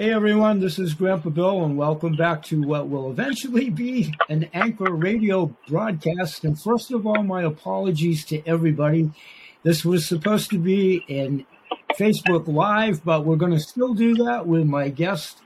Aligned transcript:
Hey 0.00 0.14
everyone, 0.14 0.60
this 0.60 0.78
is 0.78 0.94
Grandpa 0.94 1.28
Bill, 1.28 1.62
and 1.62 1.76
welcome 1.76 2.16
back 2.16 2.42
to 2.44 2.62
what 2.62 2.88
will 2.88 3.10
eventually 3.10 3.68
be 3.68 4.14
an 4.30 4.48
Anchor 4.54 4.94
radio 4.94 5.54
broadcast. 5.68 6.42
And 6.42 6.58
first 6.58 6.90
of 6.90 7.06
all, 7.06 7.22
my 7.22 7.42
apologies 7.42 8.24
to 8.24 8.42
everybody. 8.46 9.10
This 9.62 9.84
was 9.84 10.08
supposed 10.08 10.48
to 10.52 10.58
be 10.58 11.04
in 11.06 11.44
Facebook 11.98 12.48
Live, 12.48 13.04
but 13.04 13.26
we're 13.26 13.36
going 13.36 13.52
to 13.52 13.60
still 13.60 13.92
do 13.92 14.14
that 14.24 14.46
with 14.46 14.64
my 14.64 14.88
guest 14.88 15.42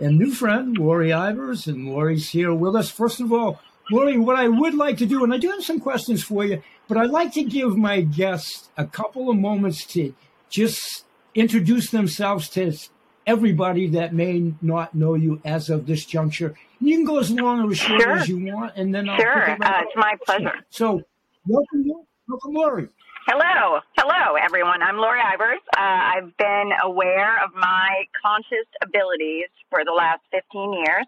and 0.00 0.18
new 0.18 0.32
friend, 0.32 0.76
Lori 0.76 1.10
Ivers. 1.10 1.68
And 1.68 1.86
Lori's 1.86 2.30
here 2.30 2.52
with 2.52 2.74
us. 2.74 2.90
First 2.90 3.20
of 3.20 3.32
all, 3.32 3.60
Lori, 3.92 4.18
what 4.18 4.34
I 4.34 4.48
would 4.48 4.74
like 4.74 4.96
to 4.96 5.06
do, 5.06 5.22
and 5.22 5.32
I 5.32 5.38
do 5.38 5.48
have 5.50 5.62
some 5.62 5.78
questions 5.78 6.24
for 6.24 6.44
you, 6.44 6.60
but 6.88 6.98
I'd 6.98 7.10
like 7.10 7.32
to 7.34 7.44
give 7.44 7.76
my 7.76 8.00
guests 8.00 8.68
a 8.76 8.84
couple 8.84 9.30
of 9.30 9.36
moments 9.36 9.86
to 9.92 10.12
just 10.50 11.04
introduce 11.36 11.90
themselves 11.90 12.48
to 12.48 12.76
everybody 13.26 13.88
that 13.88 14.12
may 14.12 14.52
not 14.60 14.94
know 14.94 15.14
you 15.14 15.40
as 15.44 15.70
of 15.70 15.86
this 15.86 16.04
juncture. 16.04 16.54
You 16.80 16.96
can 16.96 17.04
go 17.04 17.18
as 17.18 17.30
long 17.30 17.60
or 17.60 17.70
as 17.70 17.78
short 17.78 18.02
sure. 18.02 18.16
as 18.18 18.28
you 18.28 18.44
want, 18.44 18.72
and 18.76 18.94
then 18.94 19.08
I'll 19.08 19.18
sure. 19.18 19.42
It 19.42 19.62
uh, 19.62 19.82
it's 19.82 19.96
my 19.96 20.14
pleasure. 20.24 20.54
So, 20.70 21.02
welcome, 21.46 21.84
welcome, 22.28 22.52
Lori. 22.54 22.88
Hello, 23.26 23.78
hello, 23.96 24.34
everyone. 24.34 24.82
I'm 24.82 24.96
Lori 24.96 25.20
Ivers. 25.20 25.62
Uh, 25.76 25.78
I've 25.78 26.36
been 26.38 26.70
aware 26.82 27.42
of 27.44 27.54
my 27.54 28.02
conscious 28.20 28.66
abilities 28.82 29.46
for 29.70 29.84
the 29.84 29.92
last 29.92 30.22
15 30.32 30.72
years. 30.84 31.06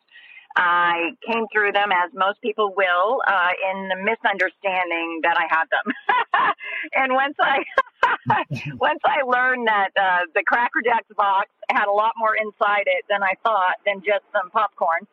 I 0.56 1.10
came 1.26 1.46
through 1.52 1.72
them 1.72 1.90
as 1.90 2.14
most 2.14 2.40
people 2.40 2.72
will, 2.76 3.20
uh, 3.26 3.50
in 3.72 3.88
the 3.88 3.96
misunderstanding 3.96 5.20
that 5.24 5.36
I 5.36 5.46
had 5.50 5.64
them. 5.66 6.54
and 6.94 7.12
once 7.14 7.34
I 7.40 7.64
once 8.80 9.00
I 9.04 9.22
learned 9.22 9.68
that 9.68 9.90
uh, 9.96 10.24
the 10.34 10.42
Cracker 10.46 10.80
Jacks 10.84 11.08
box 11.16 11.48
had 11.70 11.86
a 11.86 11.92
lot 11.92 12.12
more 12.16 12.34
inside 12.36 12.86
it 12.86 13.04
than 13.08 13.22
I 13.22 13.34
thought 13.44 13.76
than 13.86 14.00
just 14.00 14.24
some 14.32 14.50
popcorn, 14.50 15.06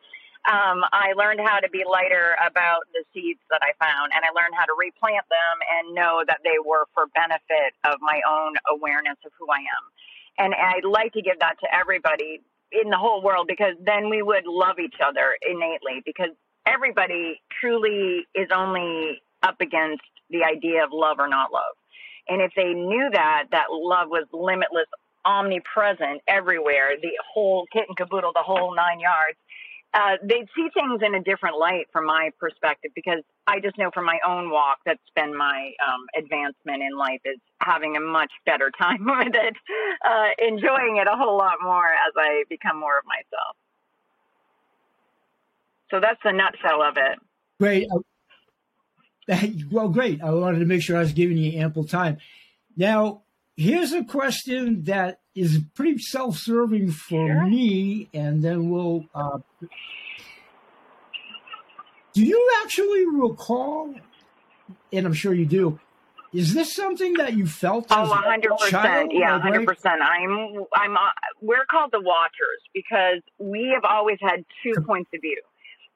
um, 0.50 0.82
I 0.90 1.14
learned 1.14 1.40
how 1.40 1.60
to 1.60 1.70
be 1.70 1.84
lighter 1.86 2.34
about 2.44 2.90
the 2.92 3.04
seeds 3.14 3.38
that 3.50 3.62
I 3.62 3.70
found, 3.78 4.10
and 4.10 4.24
I 4.24 4.30
learned 4.34 4.54
how 4.58 4.66
to 4.66 4.74
replant 4.74 5.22
them 5.30 5.56
and 5.78 5.94
know 5.94 6.24
that 6.26 6.40
they 6.42 6.58
were 6.58 6.86
for 6.94 7.06
benefit 7.14 7.78
of 7.84 8.02
my 8.02 8.20
own 8.26 8.54
awareness 8.66 9.18
of 9.24 9.30
who 9.38 9.46
I 9.50 9.62
am. 9.62 9.84
And 10.38 10.54
I'd 10.54 10.84
like 10.88 11.12
to 11.12 11.22
give 11.22 11.38
that 11.38 11.60
to 11.60 11.68
everybody 11.70 12.42
in 12.72 12.90
the 12.90 12.98
whole 12.98 13.22
world 13.22 13.46
because 13.46 13.76
then 13.84 14.10
we 14.10 14.22
would 14.22 14.46
love 14.46 14.80
each 14.80 14.96
other 15.04 15.36
innately 15.46 16.02
because 16.04 16.30
everybody 16.66 17.40
truly 17.60 18.26
is 18.34 18.48
only 18.54 19.22
up 19.42 19.60
against 19.60 20.02
the 20.30 20.42
idea 20.42 20.82
of 20.82 20.90
love 20.92 21.18
or 21.20 21.28
not 21.28 21.52
love. 21.52 21.76
And 22.28 22.40
if 22.40 22.52
they 22.56 22.72
knew 22.72 23.10
that, 23.12 23.44
that 23.50 23.66
love 23.70 24.08
was 24.08 24.26
limitless, 24.32 24.86
omnipresent 25.24 26.22
everywhere, 26.26 26.96
the 27.00 27.12
whole 27.32 27.66
kit 27.72 27.84
and 27.88 27.96
caboodle, 27.96 28.32
the 28.34 28.42
whole 28.42 28.74
nine 28.74 29.00
yards, 29.00 29.38
uh, 29.94 30.16
they'd 30.22 30.48
see 30.56 30.68
things 30.72 31.02
in 31.04 31.14
a 31.14 31.22
different 31.22 31.58
light 31.58 31.86
from 31.92 32.06
my 32.06 32.30
perspective 32.40 32.90
because 32.94 33.22
I 33.46 33.60
just 33.60 33.76
know 33.76 33.90
from 33.92 34.06
my 34.06 34.18
own 34.26 34.50
walk 34.50 34.78
that's 34.86 35.00
been 35.14 35.36
my 35.36 35.72
um, 35.86 36.06
advancement 36.16 36.82
in 36.82 36.96
life 36.96 37.20
is 37.26 37.38
having 37.60 37.96
a 37.96 38.00
much 38.00 38.32
better 38.46 38.70
time 38.80 39.00
with 39.04 39.34
it, 39.34 39.56
uh, 40.04 40.28
enjoying 40.38 40.96
it 40.96 41.06
a 41.06 41.16
whole 41.16 41.36
lot 41.36 41.56
more 41.62 41.86
as 41.86 42.12
I 42.16 42.44
become 42.48 42.80
more 42.80 42.98
of 42.98 43.04
myself. 43.04 43.56
So 45.90 46.00
that's 46.00 46.20
the 46.24 46.32
nutshell 46.32 46.82
of 46.82 46.96
it. 46.96 47.18
Great. 47.60 47.86
Well, 49.70 49.88
great. 49.88 50.22
I 50.22 50.30
wanted 50.30 50.58
to 50.58 50.66
make 50.66 50.82
sure 50.82 50.96
I 50.96 51.00
was 51.00 51.12
giving 51.12 51.38
you 51.38 51.58
ample 51.60 51.84
time. 51.84 52.18
Now, 52.76 53.22
here's 53.56 53.92
a 53.92 54.04
question 54.04 54.84
that 54.84 55.20
is 55.34 55.60
pretty 55.74 55.98
self-serving 55.98 56.90
for 56.90 57.28
sure. 57.28 57.46
me, 57.46 58.08
and 58.12 58.42
then 58.42 58.70
we'll. 58.70 59.04
Uh, 59.14 59.38
do 62.12 62.24
you 62.24 62.50
actually 62.62 63.06
recall? 63.06 63.94
And 64.92 65.06
I'm 65.06 65.14
sure 65.14 65.32
you 65.32 65.46
do. 65.46 65.78
Is 66.34 66.54
this 66.54 66.74
something 66.74 67.14
that 67.14 67.34
you 67.34 67.46
felt? 67.46 67.86
Oh, 67.90 68.06
hundred 68.06 68.52
percent. 68.58 69.12
Yeah, 69.14 69.38
hundred 69.38 69.66
percent. 69.66 70.00
I'm. 70.02 70.64
I'm. 70.74 70.96
Uh, 70.96 71.10
we're 71.40 71.66
called 71.70 71.90
the 71.92 72.00
Watchers 72.00 72.60
because 72.72 73.20
we 73.38 73.70
have 73.74 73.84
always 73.84 74.18
had 74.20 74.44
two 74.62 74.80
points 74.82 75.10
of 75.14 75.20
view 75.20 75.40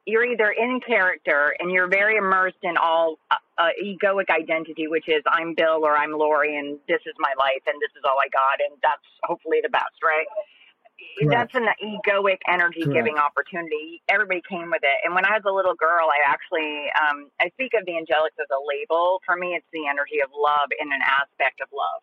you're 0.06 0.24
either 0.24 0.50
in 0.50 0.80
character 0.86 1.54
and 1.58 1.70
you're 1.70 1.88
very 1.88 2.16
immersed 2.16 2.62
in 2.62 2.76
all 2.76 3.18
uh, 3.30 3.34
uh, 3.58 3.74
egoic 3.82 4.30
identity, 4.30 4.86
which 4.86 5.08
is 5.08 5.22
I'm 5.26 5.54
Bill 5.54 5.84
or 5.84 5.96
I'm 5.96 6.12
Lori 6.12 6.56
and 6.56 6.78
this 6.86 7.02
is 7.06 7.14
my 7.18 7.34
life 7.38 7.62
and 7.66 7.74
this 7.82 7.90
is 7.98 8.02
all 8.06 8.16
I 8.22 8.30
got 8.30 8.62
and 8.62 8.78
that's 8.82 9.02
hopefully 9.24 9.58
the 9.62 9.68
best, 9.68 9.98
right? 10.02 10.26
Correct. 11.18 11.52
That's 11.52 11.54
an 11.56 11.68
egoic 11.82 12.40
energy 12.48 12.84
giving 12.84 13.18
opportunity. 13.18 14.00
Everybody 14.08 14.40
came 14.48 14.70
with 14.70 14.80
it. 14.84 14.98
And 15.04 15.14
when 15.14 15.24
I 15.24 15.36
was 15.36 15.44
a 15.44 15.52
little 15.52 15.74
girl, 15.74 16.08
I 16.08 16.24
actually, 16.24 16.88
um, 16.96 17.28
I 17.40 17.48
speak 17.52 17.72
of 17.76 17.84
the 17.84 17.92
angelics 17.92 18.36
as 18.40 18.48
a 18.48 18.60
label. 18.60 19.20
For 19.24 19.36
me, 19.36 19.56
it's 19.56 19.68
the 19.72 19.88
energy 19.88 20.24
of 20.24 20.32
love 20.32 20.72
in 20.76 20.88
an 20.88 21.00
aspect 21.04 21.60
of 21.60 21.68
love. 21.72 22.00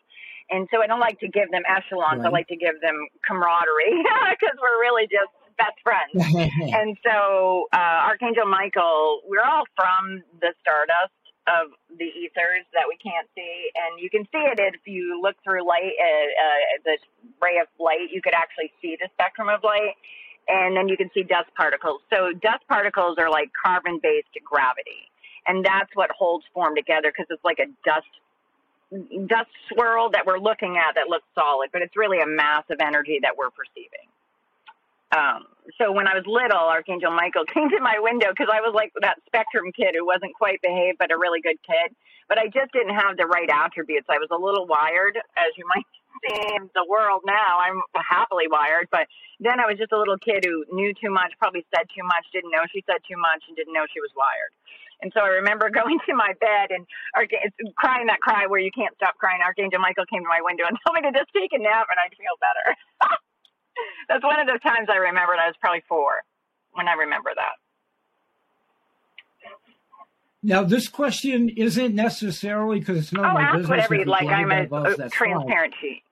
And 0.50 0.68
so 0.70 0.82
I 0.82 0.88
don't 0.88 1.02
like 1.02 1.18
to 1.22 1.30
give 1.30 1.50
them 1.50 1.66
echelons. 1.66 2.22
Right. 2.22 2.30
I 2.30 2.30
like 2.30 2.50
to 2.50 2.58
give 2.58 2.82
them 2.82 3.08
camaraderie 3.26 4.02
because 4.38 4.58
we're 4.62 4.82
really 4.82 5.10
just 5.10 5.34
best 5.58 5.78
friends. 5.84 6.14
and 6.74 6.98
so 7.06 7.68
uh, 7.74 8.08
Archangel 8.10 8.46
Michael, 8.46 9.22
we're 9.28 9.44
all 9.44 9.64
from 9.76 10.24
the 10.42 10.54
stardust 10.62 11.14
of 11.48 11.76
the 12.00 12.08
ethers 12.08 12.64
that 12.72 12.88
we 12.88 12.96
can't 13.04 13.28
see, 13.36 13.70
and 13.76 14.00
you 14.00 14.10
can 14.10 14.24
see 14.32 14.44
it 14.48 14.60
if 14.60 14.80
you 14.86 15.20
look 15.22 15.36
through 15.44 15.68
light, 15.68 15.92
uh, 16.00 16.08
uh, 16.08 16.80
the 16.86 16.98
ray 17.42 17.60
of 17.60 17.68
light. 17.80 18.08
You 18.12 18.22
could 18.22 18.34
actually 18.34 18.72
see 18.82 18.96
the 19.00 19.10
spectrum 19.14 19.50
of 19.50 19.64
light, 19.64 20.00
and 20.48 20.76
then 20.76 20.88
you 20.88 20.96
can 20.96 21.10
see 21.14 21.24
dust 21.24 21.50
particles. 21.56 22.02
So 22.10 22.32
dust 22.32 22.64
particles 22.70 23.18
are 23.20 23.30
like 23.30 23.52
carbon-based 23.52 24.32
gravity, 24.44 25.12
and 25.46 25.66
that's 25.66 25.92
what 25.96 26.12
holds 26.12 26.46
form 26.54 26.76
together 26.76 27.12
because 27.12 27.28
it's 27.30 27.44
like 27.44 27.60
a 27.60 27.68
dust 27.84 28.08
dust 29.28 29.50
swirl 29.72 30.10
that 30.12 30.26
we're 30.26 30.40
looking 30.40 30.78
at 30.78 30.96
that 30.96 31.08
looks 31.10 31.26
solid, 31.34 31.70
but 31.74 31.82
it's 31.82 31.98
really 31.98 32.20
a 32.20 32.28
mass 32.28 32.64
of 32.70 32.78
energy 32.80 33.20
that 33.22 33.36
we're 33.36 33.50
perceiving. 33.50 34.08
Um, 35.14 35.46
so 35.80 35.94
when 35.94 36.10
I 36.10 36.18
was 36.18 36.26
little, 36.26 36.68
Archangel 36.68 37.14
Michael 37.14 37.46
came 37.54 37.70
to 37.70 37.80
my 37.80 38.02
window 38.02 38.34
because 38.34 38.50
I 38.52 38.60
was 38.60 38.74
like 38.74 38.92
that 39.02 39.22
spectrum 39.30 39.72
kid 39.72 39.96
who 39.96 40.06
wasn't 40.06 40.34
quite 40.36 40.60
behaved, 40.62 40.98
but 40.98 41.14
a 41.14 41.18
really 41.18 41.40
good 41.40 41.62
kid. 41.64 41.94
But 42.28 42.40
I 42.40 42.50
just 42.50 42.74
didn't 42.74 42.98
have 42.98 43.16
the 43.16 43.28
right 43.28 43.50
attributes. 43.50 44.08
I 44.10 44.18
was 44.18 44.32
a 44.32 44.40
little 44.40 44.66
wired, 44.66 45.16
as 45.38 45.52
you 45.56 45.64
might 45.74 45.88
see 46.26 46.58
in 46.58 46.70
the 46.74 46.86
world 46.90 47.22
now. 47.26 47.62
I'm 47.62 47.80
happily 47.96 48.50
wired, 48.50 48.90
but 48.92 49.08
then 49.40 49.60
I 49.60 49.70
was 49.70 49.78
just 49.78 49.92
a 49.92 50.00
little 50.00 50.18
kid 50.18 50.44
who 50.44 50.66
knew 50.72 50.94
too 50.98 51.12
much, 51.12 51.36
probably 51.38 51.66
said 51.76 51.86
too 51.94 52.04
much, 52.04 52.26
didn't 52.34 52.52
know 52.52 52.66
she 52.72 52.84
said 52.88 53.04
too 53.06 53.20
much, 53.20 53.44
and 53.48 53.56
didn't 53.56 53.74
know 53.74 53.86
she 53.92 54.02
was 54.02 54.12
wired. 54.18 54.52
And 55.04 55.12
so 55.12 55.20
I 55.20 55.44
remember 55.44 55.70
going 55.74 56.00
to 56.10 56.14
my 56.16 56.34
bed 56.40 56.72
and 56.72 56.88
crying 57.76 58.08
that 58.08 58.24
cry 58.24 58.48
where 58.48 58.60
you 58.60 58.72
can't 58.72 58.96
stop 58.96 59.20
crying. 59.20 59.44
Archangel 59.44 59.84
Michael 59.84 60.08
came 60.08 60.24
to 60.24 60.32
my 60.32 60.42
window 60.42 60.64
and 60.66 60.80
told 60.82 60.96
me 60.96 61.04
to 61.06 61.14
just 61.14 61.30
take 61.36 61.52
a 61.54 61.60
nap, 61.62 61.88
and 61.92 62.00
I'd 62.00 62.16
feel 62.16 62.36
better. 62.40 62.68
That's 64.10 64.24
one 64.24 64.40
of 64.40 64.48
the 64.48 64.60
times 64.60 64.88
I 64.92 64.98
remembered. 64.98 65.38
I 65.40 65.48
was 65.48 65.56
probably 65.60 65.84
four 65.88 66.24
when 66.74 66.88
I 66.88 66.94
remember 66.94 67.32
that. 67.36 67.58
Now, 70.46 70.64
this 70.64 70.90
question 70.90 71.48
isn't 71.50 71.96
necessarily 71.96 72.80
because 72.80 72.98
it's 72.98 73.14
not 73.14 73.32
oh, 73.32 73.34
my 73.34 73.42
ask 73.44 73.54
business. 73.54 73.70
whatever 73.70 73.96
you'd 73.96 74.08
like. 74.08 74.28
I'm 74.28 74.52
a, 74.52 74.82
a 74.82 75.10
transparent 75.10 75.74
sheet. 75.80 76.04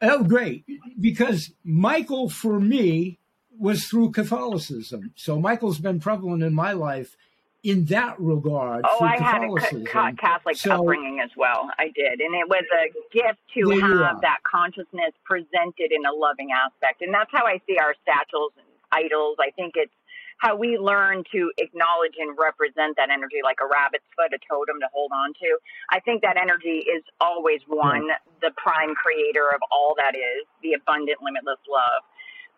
Oh, 0.00 0.22
great. 0.22 0.64
Because 0.98 1.52
Michael, 1.64 2.30
for 2.30 2.60
me, 2.60 3.18
was 3.58 3.84
through 3.84 4.12
Catholicism. 4.12 5.12
So 5.16 5.40
Michael's 5.40 5.80
been 5.80 6.00
prevalent 6.00 6.42
in 6.42 6.54
my 6.54 6.72
life 6.72 7.16
in 7.62 7.84
that 7.86 8.18
regard. 8.18 8.84
Oh, 8.88 9.04
I 9.04 9.16
had 9.16 9.42
a 9.42 10.14
Catholic 10.14 10.56
so, 10.56 10.72
upbringing 10.72 11.20
as 11.20 11.30
well. 11.36 11.70
I 11.78 11.92
did, 11.94 12.20
and 12.20 12.34
it 12.34 12.48
was 12.48 12.64
a 12.72 12.88
gift 13.12 13.40
to 13.54 13.70
have 13.80 14.20
that 14.22 14.38
consciousness 14.50 15.12
presented 15.24 15.92
in 15.92 16.04
a 16.06 16.12
loving 16.12 16.48
aspect, 16.52 17.02
and 17.02 17.12
that's 17.12 17.30
how 17.32 17.44
I 17.44 17.60
see 17.66 17.76
our 17.78 17.94
statues 18.02 18.52
and 18.56 18.66
idols. 18.92 19.36
I 19.38 19.50
think 19.50 19.74
it's 19.76 19.92
how 20.38 20.56
we 20.56 20.78
learn 20.78 21.22
to 21.30 21.52
acknowledge 21.58 22.16
and 22.16 22.32
represent 22.40 22.96
that 22.96 23.12
energy 23.12 23.44
like 23.44 23.60
a 23.60 23.68
rabbit's 23.68 24.08
foot, 24.16 24.32
a 24.32 24.40
totem 24.48 24.80
to 24.80 24.88
hold 24.88 25.12
on 25.12 25.34
to. 25.36 25.50
I 25.92 26.00
think 26.00 26.22
that 26.22 26.40
energy 26.40 26.80
is 26.88 27.04
always 27.20 27.60
one, 27.68 28.08
the 28.40 28.50
prime 28.56 28.96
creator 28.96 29.52
of 29.52 29.60
all 29.70 29.92
that 30.00 30.16
is, 30.16 30.48
the 30.64 30.72
abundant, 30.72 31.20
limitless 31.20 31.60
love 31.68 32.00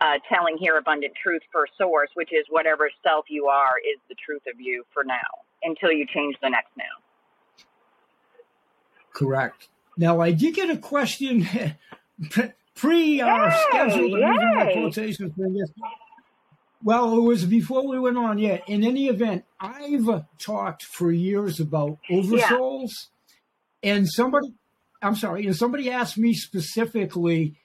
uh, 0.02 0.19
telling 0.28 0.56
here 0.58 0.76
abundant 0.76 1.12
truth 1.22 1.43
for 1.52 1.69
source, 1.78 2.10
which 2.14 2.32
is 2.32 2.44
whatever 2.50 2.90
self 3.02 3.26
you 3.28 3.46
are 3.46 3.78
is 3.78 4.00
the 4.08 4.16
truth 4.16 4.43
of 4.52 4.60
you 4.60 4.84
for 4.93 5.04
now 5.04 5.14
until 5.62 5.93
you 5.93 6.04
change 6.12 6.34
the 6.43 6.50
next 6.50 6.70
now. 6.76 6.84
Correct. 9.12 9.69
Now, 9.96 10.20
I 10.20 10.32
did 10.32 10.54
get 10.54 10.70
a 10.70 10.76
question 10.76 11.46
pre 12.75 13.20
our 13.20 13.46
uh, 13.46 13.60
schedule. 13.69 14.19
quotations 14.72 15.32
Well, 16.82 17.16
it 17.16 17.20
was 17.20 17.44
before 17.44 17.87
we 17.87 18.00
went 18.00 18.19
on. 18.19 18.38
Yeah. 18.38 18.58
In 18.66 18.82
any 18.82 19.06
event, 19.06 19.44
I've 19.60 20.25
talked 20.38 20.82
for 20.82 21.12
years 21.12 21.60
about 21.60 21.99
oversouls, 22.10 22.90
yeah. 23.82 23.93
and 23.94 24.08
somebody, 24.08 24.52
I'm 25.00 25.14
sorry, 25.14 25.46
and 25.46 25.54
somebody 25.54 25.90
asked 25.90 26.19
me 26.19 26.34
specifically 26.34 27.56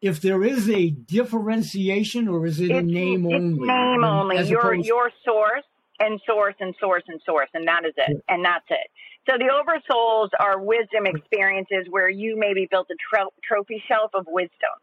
if 0.00 0.20
there 0.20 0.42
is 0.42 0.68
a 0.68 0.90
differentiation 0.90 2.28
or 2.28 2.46
is 2.46 2.60
it 2.60 2.70
it's, 2.70 2.80
a 2.80 2.82
name 2.82 3.26
only? 3.26 3.66
Name 3.66 4.04
only. 4.04 4.48
Your 4.48 4.74
your 4.74 5.10
source 5.24 5.64
and 5.98 6.20
source 6.26 6.54
and 6.60 6.74
source 6.80 7.04
and 7.08 7.20
source, 7.24 7.50
and 7.54 7.68
that 7.68 7.84
is 7.84 7.94
it. 7.96 8.24
And 8.28 8.44
that's 8.44 8.64
it. 8.70 8.88
So 9.28 9.36
the 9.36 9.52
oversouls 9.52 10.30
are 10.40 10.58
wisdom 10.58 11.04
experiences 11.04 11.86
where 11.90 12.08
you 12.08 12.38
maybe 12.38 12.66
built 12.70 12.88
a 12.90 12.96
tro- 12.96 13.32
trophy 13.44 13.82
shelf 13.86 14.10
of 14.14 14.24
wisdom. 14.26 14.74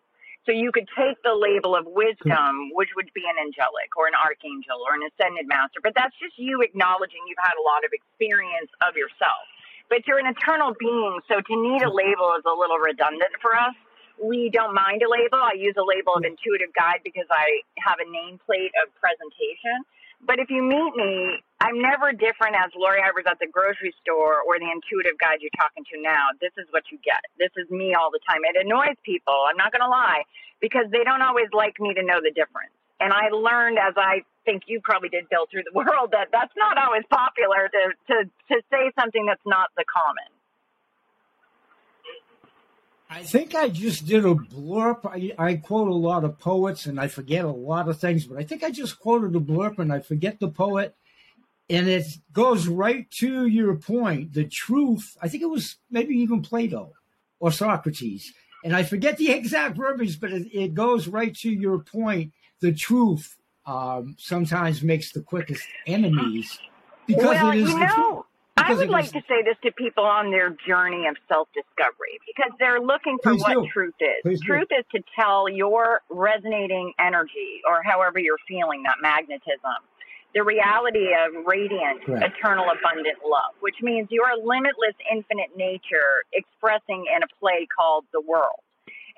So 0.46 0.56
you 0.56 0.72
could 0.72 0.88
take 0.96 1.20
the 1.28 1.36
label 1.36 1.76
of 1.76 1.84
wisdom, 1.84 2.72
which 2.72 2.88
would 2.96 3.12
be 3.12 3.26
an 3.28 3.36
angelic 3.36 3.92
or 4.00 4.08
an 4.08 4.16
archangel 4.16 4.80
or 4.80 4.96
an 4.96 5.04
ascended 5.04 5.44
master, 5.44 5.84
but 5.84 5.92
that's 5.92 6.16
just 6.24 6.40
you 6.40 6.64
acknowledging 6.64 7.20
you've 7.28 7.44
had 7.44 7.60
a 7.60 7.66
lot 7.68 7.84
of 7.84 7.92
experience 7.92 8.72
of 8.80 8.96
yourself. 8.96 9.44
But 9.92 10.08
you're 10.08 10.24
an 10.24 10.30
eternal 10.32 10.72
being, 10.80 11.20
so 11.28 11.44
to 11.44 11.54
need 11.60 11.84
a 11.84 11.92
label 11.92 12.32
is 12.40 12.48
a 12.48 12.56
little 12.56 12.80
redundant 12.80 13.36
for 13.44 13.60
us. 13.60 13.76
We 14.22 14.50
don't 14.50 14.74
mind 14.74 15.02
a 15.06 15.10
label. 15.10 15.38
I 15.38 15.54
use 15.58 15.76
a 15.78 15.86
label 15.86 16.18
of 16.18 16.24
mm. 16.24 16.34
intuitive 16.34 16.74
guide 16.74 17.02
because 17.04 17.30
I 17.30 17.62
have 17.78 18.02
a 18.02 18.08
nameplate 18.10 18.74
of 18.82 18.90
presentation. 18.98 19.86
But 20.26 20.40
if 20.40 20.50
you 20.50 20.66
meet 20.66 20.98
me, 20.98 21.44
I'm 21.62 21.78
never 21.78 22.10
different 22.12 22.58
as 22.58 22.74
Lori 22.74 23.02
Ivers 23.02 23.30
at 23.30 23.38
the 23.38 23.46
grocery 23.46 23.94
store 24.02 24.42
or 24.42 24.58
the 24.58 24.66
intuitive 24.66 25.18
guide 25.22 25.46
you're 25.46 25.54
talking 25.54 25.86
to 25.94 26.02
now. 26.02 26.34
This 26.42 26.54
is 26.58 26.66
what 26.74 26.90
you 26.90 26.98
get. 27.06 27.22
This 27.38 27.54
is 27.54 27.70
me 27.70 27.94
all 27.94 28.10
the 28.10 28.20
time. 28.26 28.42
It 28.50 28.58
annoys 28.58 28.98
people. 29.06 29.38
I'm 29.46 29.58
not 29.58 29.72
going 29.72 29.86
to 29.86 29.90
lie 29.90 30.26
because 30.60 30.90
they 30.90 31.06
don't 31.06 31.22
always 31.22 31.54
like 31.54 31.78
me 31.80 31.94
to 31.94 32.02
know 32.02 32.18
the 32.18 32.34
difference. 32.34 32.74
And 33.00 33.14
I 33.14 33.30
learned, 33.30 33.78
as 33.78 33.94
I 33.96 34.26
think 34.46 34.64
you 34.66 34.82
probably 34.82 35.10
did, 35.10 35.30
Bill, 35.30 35.46
through 35.50 35.70
the 35.70 35.76
world, 35.78 36.18
that 36.18 36.34
that's 36.34 36.54
not 36.58 36.78
always 36.82 37.06
popular 37.10 37.70
to, 37.70 37.82
to, 38.10 38.16
to 38.26 38.56
say 38.74 38.90
something 38.98 39.26
that's 39.26 39.46
not 39.46 39.70
the 39.78 39.86
common. 39.86 40.30
I 43.10 43.24
think 43.24 43.56
I 43.56 43.70
just 43.70 44.06
did 44.06 44.26
a 44.26 44.36
blurb. 44.36 45.06
I, 45.06 45.34
I, 45.38 45.56
quote 45.56 45.88
a 45.88 45.94
lot 45.94 46.26
of 46.26 46.38
poets 46.40 46.86
and 46.86 47.00
I 47.00 47.08
forget 47.08 47.46
a 47.46 47.50
lot 47.50 47.88
of 47.88 48.00
things, 48.00 48.26
but 48.26 48.38
I 48.38 48.44
think 48.44 48.64
I 48.64 48.70
just 48.70 49.00
quoted 49.00 49.36
a 49.36 49.40
blurb 49.40 49.80
and 49.80 49.94
I 49.94 50.00
forget 50.00 50.40
the 50.40 50.50
poet. 50.50 50.96
And 51.70 51.88
it 51.88 52.06
goes 52.34 52.68
right 52.68 53.10
to 53.12 53.48
your 53.48 53.76
point. 53.76 54.34
The 54.34 54.46
truth, 54.46 55.18
I 55.22 55.30
think 55.30 55.44
it 55.44 55.50
was 55.50 55.78
maybe 55.90 56.16
even 56.16 56.42
Plato 56.42 56.94
or 57.40 57.52
Socrates. 57.52 58.34
And 58.64 58.76
I 58.76 58.84
forget 58.84 59.18
the 59.18 59.32
exact 59.32 59.78
verbiage, 59.78 60.20
but 60.20 60.32
it, 60.32 60.48
it 60.54 60.74
goes 60.74 61.08
right 61.08 61.36
to 61.38 61.50
your 61.50 61.80
point. 61.80 62.34
The 62.60 62.74
truth 62.74 63.38
um, 63.66 64.16
sometimes 64.18 64.82
makes 64.82 65.12
the 65.12 65.22
quickest 65.22 65.64
enemies 65.86 66.58
because 67.06 67.24
well, 67.24 67.52
it 67.52 67.58
is 67.60 67.70
you 67.70 67.80
know, 67.80 68.17
I 68.68 68.74
would 68.76 68.90
like 68.90 69.12
to 69.12 69.22
say 69.28 69.44
this 69.44 69.56
to 69.64 69.72
people 69.72 70.04
on 70.04 70.32
their 70.32 70.56
journey 70.68 71.08
of 71.08 71.16
self 71.28 71.48
discovery 71.54 72.20
because 72.28 72.52
they're 72.60 72.82
looking 72.82 73.18
for 73.24 73.34
Please 73.34 73.42
what 73.42 73.54
do. 73.54 73.68
truth 73.72 73.96
is. 74.00 74.22
Please 74.24 74.42
truth 74.42 74.68
do. 74.70 74.76
is 74.78 74.86
to 74.96 75.02
tell 75.18 75.48
your 75.50 76.02
resonating 76.10 76.94
energy 77.00 77.62
or 77.70 77.82
however 77.84 78.20
you're 78.20 78.42
feeling 78.48 78.84
that 78.84 78.98
magnetism. 79.02 79.80
The 80.36 80.44
reality 80.44 81.16
of 81.16 81.46
radiant, 81.48 82.04
eternal, 82.06 82.66
abundant 82.70 83.18
love, 83.26 83.56
which 83.62 83.78
means 83.82 84.10
your 84.12 84.36
limitless, 84.38 84.94
infinite 85.10 85.56
nature 85.56 86.28
expressing 86.34 87.06
in 87.16 87.24
a 87.24 87.28
play 87.40 87.66
called 87.76 88.06
the 88.12 88.22
world. 88.22 88.60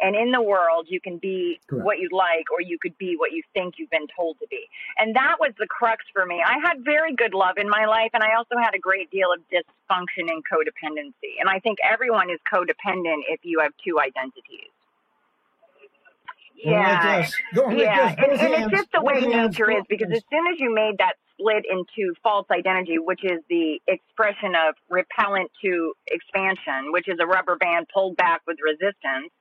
And 0.01 0.15
in 0.15 0.31
the 0.31 0.41
world, 0.41 0.87
you 0.89 1.01
can 1.01 1.17
be 1.17 1.59
Correct. 1.67 1.85
what 1.85 1.99
you 1.99 2.09
like, 2.11 2.51
or 2.51 2.61
you 2.61 2.77
could 2.79 2.97
be 2.97 3.15
what 3.17 3.31
you 3.31 3.43
think 3.53 3.75
you've 3.77 3.89
been 3.89 4.07
told 4.15 4.39
to 4.39 4.47
be. 4.49 4.67
And 4.97 5.15
that 5.15 5.35
was 5.39 5.51
the 5.59 5.67
crux 5.67 6.05
for 6.13 6.25
me. 6.25 6.41
I 6.45 6.57
had 6.65 6.83
very 6.83 7.13
good 7.13 7.33
love 7.33 7.57
in 7.57 7.69
my 7.69 7.85
life, 7.85 8.11
and 8.13 8.23
I 8.23 8.35
also 8.35 8.55
had 8.61 8.73
a 8.75 8.79
great 8.79 9.11
deal 9.11 9.29
of 9.33 9.41
dysfunction 9.51 10.31
and 10.31 10.43
codependency. 10.45 11.39
And 11.39 11.49
I 11.49 11.59
think 11.59 11.79
everyone 11.83 12.29
is 12.29 12.39
codependent 12.51 13.27
if 13.27 13.41
you 13.43 13.59
have 13.59 13.73
two 13.85 13.99
identities. 13.99 14.71
Yeah, 16.61 17.25
like 17.55 17.77
yeah, 17.77 18.15
and, 18.17 18.31
and 18.33 18.53
it's 18.53 18.71
just 18.71 18.91
the 18.91 19.01
way 19.01 19.21
nature 19.21 19.71
is 19.71 19.83
because 19.87 20.11
as 20.11 20.21
soon 20.29 20.45
as 20.51 20.59
you 20.59 20.75
made 20.75 20.97
that 20.97 21.13
split 21.33 21.63
into 21.69 22.13
false 22.21 22.47
identity, 22.51 22.99
which 22.99 23.23
is 23.23 23.39
the 23.49 23.79
expression 23.87 24.55
of 24.55 24.75
repellent 24.89 25.51
to 25.63 25.93
expansion, 26.07 26.91
which 26.91 27.07
is 27.07 27.17
a 27.21 27.25
rubber 27.25 27.55
band 27.55 27.87
pulled 27.93 28.17
back 28.17 28.41
with 28.45 28.57
resistance, 28.61 29.31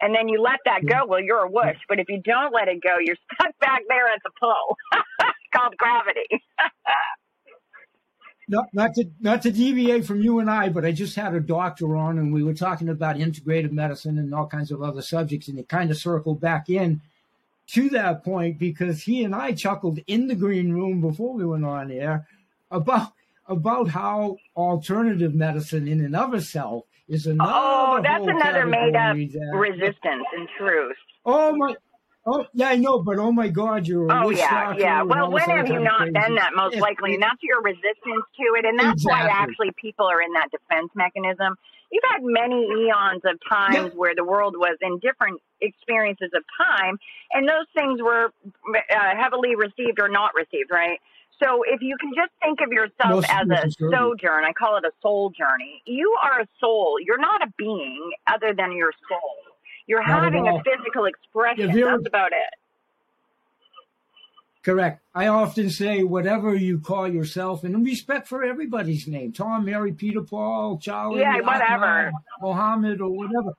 and 0.00 0.14
then 0.14 0.28
you 0.28 0.40
let 0.40 0.60
that 0.64 0.86
go, 0.86 1.06
well, 1.06 1.20
you're 1.20 1.44
a 1.44 1.48
whoosh. 1.48 1.78
But 1.88 1.98
if 1.98 2.08
you 2.08 2.20
don't 2.22 2.52
let 2.52 2.68
it 2.68 2.82
go, 2.82 2.96
you're 3.00 3.16
stuck 3.34 3.58
back 3.60 3.82
there 3.88 4.08
at 4.08 4.20
the 4.24 4.30
pull 4.38 4.76
called 5.54 5.76
gravity. 5.76 6.42
not, 8.48 8.66
not 8.72 8.94
to 8.94 9.04
not 9.20 9.42
to 9.42 9.50
deviate 9.50 10.06
from 10.06 10.20
you 10.20 10.38
and 10.38 10.50
I, 10.50 10.68
but 10.68 10.84
I 10.84 10.92
just 10.92 11.16
had 11.16 11.34
a 11.34 11.40
doctor 11.40 11.96
on, 11.96 12.18
and 12.18 12.32
we 12.32 12.42
were 12.42 12.54
talking 12.54 12.88
about 12.88 13.16
integrative 13.16 13.72
medicine 13.72 14.18
and 14.18 14.34
all 14.34 14.46
kinds 14.46 14.70
of 14.70 14.82
other 14.82 15.02
subjects, 15.02 15.48
and 15.48 15.58
it 15.58 15.68
kind 15.68 15.90
of 15.90 15.96
circled 15.96 16.40
back 16.40 16.68
in 16.68 17.00
to 17.68 17.88
that 17.90 18.24
point 18.24 18.58
because 18.58 19.02
he 19.02 19.24
and 19.24 19.34
I 19.34 19.52
chuckled 19.52 19.98
in 20.06 20.28
the 20.28 20.36
green 20.36 20.72
room 20.72 21.00
before 21.00 21.34
we 21.34 21.44
went 21.44 21.64
on 21.64 21.90
air 21.90 22.28
about 22.70 23.12
about 23.48 23.88
how 23.88 24.36
alternative 24.56 25.34
medicine 25.34 25.88
in 25.88 26.04
and 26.04 26.16
of 26.16 26.34
itself 26.34 26.84
is 27.08 27.26
another. 27.26 27.52
oh, 27.54 28.00
that's 28.02 28.26
another 28.26 28.66
made 28.66 28.96
up 28.96 29.16
that- 29.16 29.52
resistance 29.54 30.24
in 30.36 30.46
truth. 30.58 30.96
Oh 31.24 31.56
my. 31.56 31.74
Oh 32.28 32.44
yeah, 32.54 32.70
I 32.70 32.76
know, 32.76 32.98
but 33.00 33.18
oh 33.18 33.30
my 33.30 33.46
God, 33.46 33.86
you're 33.86 34.10
Oh 34.10 34.30
yeah, 34.30 34.74
yeah. 34.76 35.00
and 35.02 35.08
Well, 35.08 35.30
when 35.30 35.48
have 35.48 35.68
you 35.68 35.78
not 35.78 36.12
been 36.12 36.34
that? 36.34 36.50
Most 36.56 36.76
likely, 36.76 37.14
and 37.14 37.22
that's 37.22 37.40
your 37.40 37.62
resistance 37.62 38.24
to 38.36 38.42
it, 38.58 38.64
and 38.64 38.76
that's 38.76 39.04
why 39.06 39.28
actually 39.30 39.70
people 39.80 40.06
are 40.06 40.20
in 40.20 40.32
that 40.32 40.50
defense 40.50 40.90
mechanism. 40.96 41.54
You've 41.92 42.02
had 42.10 42.22
many 42.24 42.66
eons 42.66 43.22
of 43.24 43.38
times 43.48 43.92
where 43.94 44.12
the 44.16 44.24
world 44.24 44.56
was 44.58 44.76
in 44.82 44.98
different 44.98 45.40
experiences 45.60 46.30
of 46.34 46.42
time, 46.58 46.98
and 47.32 47.48
those 47.48 47.66
things 47.76 48.02
were 48.02 48.32
uh, 48.74 49.16
heavily 49.16 49.54
received 49.54 50.00
or 50.00 50.08
not 50.08 50.32
received, 50.34 50.70
right? 50.72 50.98
So 51.42 51.62
if 51.66 51.82
you 51.82 51.96
can 52.00 52.12
just 52.14 52.32
think 52.42 52.60
of 52.60 52.72
yourself 52.72 53.10
Most 53.10 53.28
as 53.30 53.48
a 53.48 53.70
sojourn, 53.78 54.44
I 54.44 54.52
call 54.52 54.76
it 54.78 54.84
a 54.84 54.92
soul 55.02 55.30
journey. 55.30 55.82
You 55.84 56.16
are 56.22 56.40
a 56.40 56.48
soul. 56.60 56.96
You're 57.04 57.20
not 57.20 57.42
a 57.42 57.52
being 57.58 58.10
other 58.26 58.54
than 58.56 58.72
your 58.72 58.92
soul. 59.08 59.34
You're 59.86 60.06
Not 60.06 60.24
having 60.24 60.48
a 60.48 60.62
physical 60.64 61.04
expression. 61.04 61.68
That's 61.68 62.06
about 62.06 62.32
it. 62.32 62.54
Correct. 64.64 65.00
I 65.14 65.28
often 65.28 65.70
say 65.70 66.02
whatever 66.02 66.52
you 66.56 66.80
call 66.80 67.06
yourself, 67.06 67.62
and 67.62 67.72
in 67.72 67.84
respect 67.84 68.26
for 68.26 68.42
everybody's 68.42 69.06
name, 69.06 69.32
Tom, 69.32 69.64
Mary, 69.64 69.92
Peter, 69.92 70.22
Paul, 70.22 70.78
Charlie, 70.78 71.20
Yeah, 71.20 71.40
whatever. 71.40 72.10
Mohammed, 72.40 73.00
or 73.00 73.10
whatever. 73.10 73.52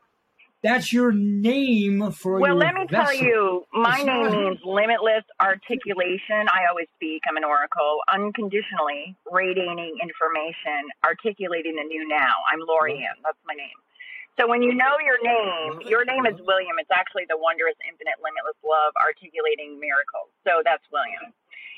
That's 0.63 0.91
your 0.91 1.11
name 1.13 2.11
for 2.11 2.41
Well, 2.41 2.57
your 2.57 2.65
let 2.65 2.73
me 2.73 2.87
tell 2.89 3.13
you, 3.13 3.63
my 3.73 4.01
It's 4.01 4.05
name 4.05 4.31
means 4.31 4.59
limitless 4.65 5.23
articulation. 5.39 6.49
I 6.49 6.65
always 6.69 6.89
speak, 6.97 7.21
I'm 7.29 7.37
an 7.37 7.45
oracle, 7.45 8.01
unconditionally 8.09 9.15
radiating 9.29 10.01
information, 10.01 10.89
articulating 11.05 11.77
the 11.77 11.85
new 11.85 12.07
now. 12.09 12.41
I'm 12.49 12.65
Lorianne, 12.65 13.21
that's 13.21 13.37
my 13.45 13.53
name. 13.53 13.77
So 14.37 14.45
when 14.45 14.61
you 14.61 14.73
know 14.73 14.97
your 15.01 15.17
name, 15.21 15.81
your 15.89 16.05
name 16.05 16.25
is 16.29 16.37
William. 16.45 16.77
It's 16.77 16.93
actually 16.93 17.25
the 17.25 17.37
wondrous, 17.37 17.73
infinite, 17.89 18.21
limitless 18.21 18.57
love 18.61 18.93
articulating 19.01 19.81
miracles. 19.81 20.29
So 20.45 20.61
that's 20.61 20.85
William. 20.93 21.33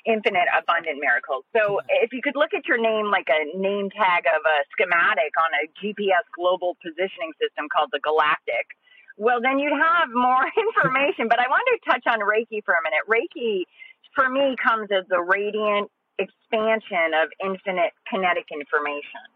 Infinite, 0.09 0.49
abundant 0.57 0.97
miracles. 0.97 1.45
So 1.53 1.85
if 2.01 2.09
you 2.09 2.25
could 2.25 2.33
look 2.33 2.57
at 2.57 2.65
your 2.65 2.81
name 2.81 3.13
like 3.13 3.29
a 3.29 3.45
name 3.53 3.93
tag 3.93 4.25
of 4.25 4.41
a 4.41 4.57
schematic 4.73 5.29
on 5.37 5.53
a 5.53 5.69
GPS 5.77 6.25
global 6.33 6.73
positioning 6.81 7.29
system 7.37 7.69
called 7.69 7.93
the 7.93 8.01
Galactic, 8.01 8.73
well, 9.21 9.37
then 9.37 9.59
you'd 9.59 9.77
have 9.77 10.09
more 10.09 10.49
information. 10.65 11.29
But 11.29 11.37
I 11.37 11.45
wanted 11.45 11.77
to 11.77 11.81
touch 11.85 12.05
on 12.09 12.25
Reiki 12.25 12.65
for 12.65 12.73
a 12.73 12.81
minute. 12.81 13.05
Reiki, 13.05 13.69
for 14.17 14.25
me, 14.25 14.55
comes 14.57 14.89
as 14.89 15.05
the 15.13 15.21
radiant 15.21 15.91
expansion 16.17 17.13
of 17.13 17.29
infinite 17.37 17.93
kinetic 18.09 18.49
information. 18.49 19.29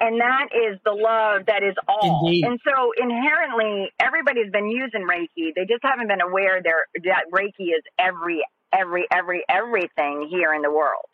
And 0.00 0.18
that 0.20 0.48
is 0.56 0.80
the 0.84 0.92
love 0.96 1.44
that 1.46 1.62
is 1.62 1.76
all. 1.86 2.24
Indeed. 2.24 2.44
And 2.44 2.58
so 2.64 2.92
inherently, 2.96 3.92
everybody's 4.00 4.50
been 4.50 4.70
using 4.70 5.04
Reiki. 5.04 5.52
They 5.54 5.68
just 5.68 5.84
haven't 5.84 6.08
been 6.08 6.22
aware 6.22 6.62
that 6.62 7.24
Reiki 7.32 7.76
is 7.76 7.84
every, 7.98 8.40
every, 8.72 9.06
every, 9.12 9.44
everything 9.48 10.28
here 10.30 10.54
in 10.54 10.62
the 10.62 10.70
world. 10.70 11.10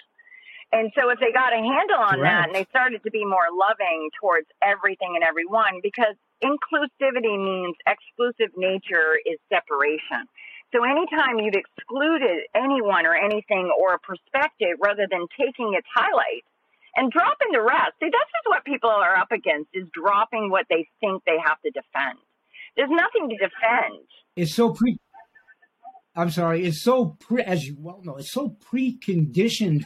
And 0.73 0.91
so 0.99 1.11
if 1.11 1.21
they 1.21 1.33
got 1.33 1.53
a 1.53 1.63
handle 1.63 2.03
on 2.03 2.21
that 2.23 2.47
and 2.47 2.55
they 2.55 2.67
started 2.71 3.03
to 3.05 3.11
be 3.11 3.25
more 3.25 3.49
loving 3.55 4.11
towards 4.21 4.49
everything 4.63 5.15
and 5.15 5.23
everyone, 5.23 5.81
because 5.83 6.19
inclusivity 6.43 7.39
means 7.39 7.77
exclusive 7.87 8.53
nature 8.57 9.15
is 9.25 9.39
separation. 9.49 10.27
So 10.75 10.83
anytime 10.83 11.39
you've 11.39 11.55
excluded 11.55 12.51
anyone 12.55 13.07
or 13.07 13.15
anything 13.15 13.71
or 13.79 13.95
a 13.95 13.99
perspective 14.01 14.77
rather 14.83 15.07
than 15.09 15.27
taking 15.39 15.75
its 15.79 15.87
highlights 15.95 16.51
and 16.97 17.13
dropping 17.13 17.53
the 17.53 17.63
rest, 17.63 17.95
see, 18.03 18.11
this 18.11 18.29
is 18.29 18.45
what 18.47 18.65
people 18.65 18.91
are 18.91 19.17
up 19.17 19.31
against 19.31 19.71
is 19.73 19.87
dropping 19.95 20.51
what 20.51 20.67
they 20.69 20.89
think 21.01 21.23
they 21.25 21.39
have 21.39 21.63
to 21.63 21.71
defend. 21.71 22.19
There's 22.77 22.91
nothing 22.91 23.31
to 23.31 23.37
defend. 23.37 24.05
It's 24.35 24.53
so 24.53 24.75
pre. 24.75 24.99
I'm 26.17 26.31
sorry. 26.31 26.65
It's 26.65 26.83
so 26.83 27.17
pre, 27.21 27.43
as 27.43 27.67
you 27.67 27.77
well 27.79 28.01
know, 28.03 28.17
it's 28.17 28.33
so 28.33 28.57
preconditioned 28.73 29.85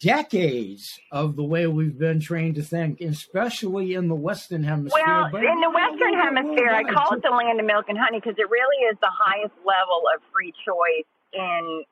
decades 0.00 0.98
of 1.12 1.36
the 1.36 1.44
way 1.44 1.66
we've 1.66 1.98
been 1.98 2.20
trained 2.20 2.56
to 2.56 2.62
think, 2.62 3.00
especially 3.00 3.94
in 3.94 4.08
the 4.08 4.14
Western 4.14 4.64
Hemisphere. 4.64 5.02
Well, 5.04 5.28
but 5.30 5.44
in 5.44 5.60
the 5.60 5.70
Western 5.70 6.14
Hemisphere, 6.14 6.70
I 6.70 6.84
call 6.84 7.14
it 7.14 7.22
the 7.22 7.30
land 7.30 7.60
of 7.60 7.66
milk 7.66 7.86
and 7.88 7.98
honey 7.98 8.18
because 8.20 8.36
it 8.38 8.48
really 8.48 8.84
is 8.88 8.96
the 9.00 9.12
highest 9.12 9.54
level 9.64 10.04
of 10.14 10.22
free 10.32 10.52
choice 10.64 11.08
in 11.32 11.84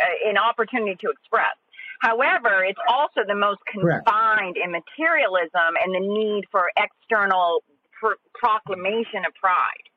uh, 0.00 0.30
in 0.30 0.36
opportunity 0.36 0.96
to 1.00 1.10
express. 1.10 1.56
However, 2.00 2.64
it's 2.64 2.80
also 2.88 3.20
the 3.26 3.34
most 3.34 3.60
confined 3.70 4.56
Correct. 4.56 4.58
in 4.60 4.72
materialism 4.72 5.72
and 5.80 5.94
the 5.94 6.04
need 6.04 6.44
for 6.50 6.68
external 6.76 7.62
pr- 7.98 8.20
proclamation 8.34 9.24
of 9.26 9.32
pride. 9.40 9.88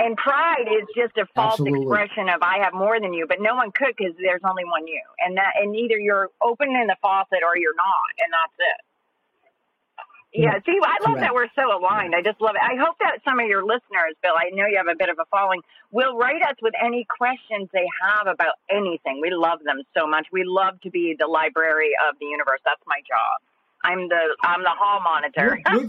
And 0.00 0.16
pride 0.16 0.64
is 0.64 0.88
just 0.96 1.12
a 1.20 1.28
false 1.36 1.60
Absolutely. 1.60 1.84
expression 1.84 2.32
of 2.32 2.40
I 2.40 2.64
have 2.64 2.72
more 2.72 2.98
than 2.98 3.12
you, 3.12 3.26
but 3.28 3.36
no 3.38 3.54
one 3.54 3.70
could 3.70 3.92
because 3.92 4.16
there's 4.16 4.40
only 4.48 4.64
one 4.64 4.86
you, 4.86 5.02
and 5.20 5.36
that 5.36 5.52
and 5.60 5.76
either 5.76 5.98
you're 5.98 6.30
opening 6.40 6.80
in 6.80 6.86
the 6.88 6.96
faucet 7.02 7.44
or 7.44 7.52
you're 7.60 7.76
not, 7.76 8.10
and 8.16 8.32
that's 8.32 8.56
it. 8.56 8.80
Yeah, 10.32 10.54
see, 10.64 10.78
I 10.80 11.10
love 11.10 11.18
that 11.18 11.34
we're 11.34 11.50
so 11.58 11.76
aligned. 11.76 12.14
I 12.14 12.22
just 12.22 12.40
love 12.40 12.54
it. 12.54 12.62
I 12.62 12.78
hope 12.78 12.94
that 13.00 13.18
some 13.26 13.40
of 13.40 13.46
your 13.46 13.64
listeners, 13.64 14.14
Bill, 14.22 14.34
I 14.38 14.50
know 14.54 14.64
you 14.64 14.78
have 14.78 14.86
a 14.86 14.94
bit 14.94 15.08
of 15.10 15.18
a 15.18 15.26
following, 15.28 15.60
will 15.90 16.16
write 16.16 16.40
us 16.40 16.54
with 16.62 16.72
any 16.80 17.04
questions 17.04 17.68
they 17.72 17.84
have 18.00 18.28
about 18.28 18.54
anything. 18.70 19.20
We 19.20 19.34
love 19.34 19.58
them 19.64 19.82
so 19.92 20.06
much. 20.06 20.28
We 20.30 20.44
love 20.46 20.80
to 20.82 20.90
be 20.90 21.16
the 21.18 21.26
library 21.26 21.90
of 22.08 22.14
the 22.20 22.26
universe. 22.26 22.60
That's 22.64 22.80
my 22.86 23.02
job. 23.02 23.42
I'm 23.82 24.08
the 24.08 24.36
I'm 24.42 24.62
the 24.62 24.70
hall 24.70 25.00
monitor. 25.02 25.58
We're, 25.66 25.80
we're 25.80 25.86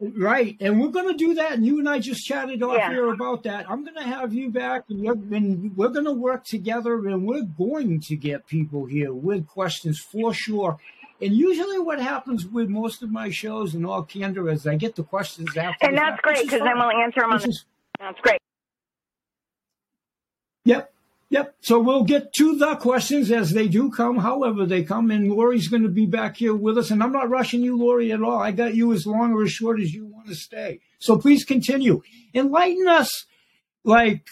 Right, 0.00 0.56
and 0.60 0.80
we're 0.80 0.88
going 0.88 1.08
to 1.08 1.14
do 1.14 1.34
that. 1.34 1.52
And 1.52 1.66
you 1.66 1.78
and 1.78 1.86
I 1.86 1.98
just 1.98 2.24
chatted 2.24 2.62
off 2.62 2.78
yeah. 2.78 2.90
here 2.90 3.12
about 3.12 3.42
that. 3.42 3.70
I'm 3.70 3.84
going 3.84 3.96
to 3.96 4.02
have 4.02 4.32
you 4.32 4.48
back, 4.48 4.84
and, 4.88 5.06
and 5.06 5.76
we're 5.76 5.90
going 5.90 6.06
to 6.06 6.12
work 6.12 6.44
together, 6.44 7.06
and 7.06 7.26
we're 7.26 7.42
going 7.42 8.00
to 8.00 8.16
get 8.16 8.46
people 8.46 8.86
here 8.86 9.12
with 9.12 9.46
questions 9.46 9.98
for 9.98 10.32
sure. 10.32 10.78
And 11.20 11.34
usually, 11.34 11.78
what 11.78 12.00
happens 12.00 12.46
with 12.46 12.70
most 12.70 13.02
of 13.02 13.10
my 13.10 13.28
shows, 13.28 13.74
and 13.74 13.84
all 13.84 14.02
candor, 14.02 14.48
is 14.48 14.66
I 14.66 14.76
get 14.76 14.96
the 14.96 15.02
questions 15.02 15.54
after. 15.54 15.86
And 15.86 15.98
that's 15.98 16.18
great 16.22 16.44
because 16.44 16.60
then 16.60 16.78
we'll 16.78 16.90
answer 16.90 17.20
them 17.20 17.32
on. 17.32 17.40
The, 17.40 17.58
that's 17.98 18.20
great. 18.20 18.40
Yep. 20.64 20.92
Yep. 21.30 21.54
So 21.60 21.78
we'll 21.78 22.02
get 22.02 22.32
to 22.34 22.56
the 22.56 22.74
questions 22.74 23.30
as 23.30 23.52
they 23.52 23.68
do 23.68 23.92
come, 23.92 24.18
however 24.18 24.66
they 24.66 24.82
come. 24.82 25.12
And 25.12 25.30
Lori's 25.30 25.68
going 25.68 25.84
to 25.84 25.88
be 25.88 26.06
back 26.06 26.36
here 26.36 26.54
with 26.54 26.76
us. 26.76 26.90
And 26.90 27.02
I'm 27.02 27.12
not 27.12 27.30
rushing 27.30 27.62
you, 27.62 27.78
Lori, 27.78 28.12
at 28.12 28.22
all. 28.22 28.40
I 28.40 28.50
got 28.50 28.74
you 28.74 28.92
as 28.92 29.06
long 29.06 29.32
or 29.32 29.44
as 29.44 29.52
short 29.52 29.80
as 29.80 29.94
you 29.94 30.06
want 30.06 30.26
to 30.26 30.34
stay. 30.34 30.80
So 30.98 31.16
please 31.16 31.44
continue. 31.44 32.02
Enlighten 32.34 32.88
us. 32.88 33.26
Like, 33.84 34.26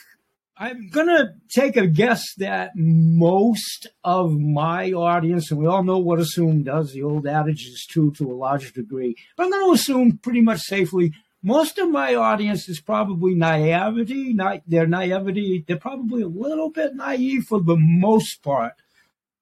I'm 0.56 0.88
going 0.88 1.06
to 1.06 1.34
take 1.48 1.76
a 1.76 1.86
guess 1.86 2.24
that 2.38 2.72
most 2.74 3.86
of 4.02 4.32
my 4.32 4.90
audience, 4.90 5.52
and 5.52 5.60
we 5.60 5.68
all 5.68 5.84
know 5.84 5.98
what 5.98 6.18
assume 6.18 6.64
does, 6.64 6.92
the 6.92 7.04
old 7.04 7.28
adage 7.28 7.64
is 7.64 7.86
true 7.88 8.10
to 8.14 8.32
a 8.32 8.34
large 8.34 8.72
degree, 8.72 9.14
but 9.36 9.44
I'm 9.44 9.50
going 9.50 9.66
to 9.66 9.80
assume 9.80 10.18
pretty 10.18 10.40
much 10.40 10.58
safely 10.62 11.12
most 11.42 11.78
of 11.78 11.90
my 11.90 12.14
audience 12.14 12.68
is 12.68 12.80
probably 12.80 13.34
naivety. 13.34 14.32
Not 14.32 14.62
their 14.66 14.86
naivety. 14.86 15.64
They're 15.66 15.76
probably 15.76 16.22
a 16.22 16.28
little 16.28 16.70
bit 16.70 16.94
naive 16.94 17.44
for 17.44 17.60
the 17.60 17.76
most 17.76 18.42
part 18.42 18.72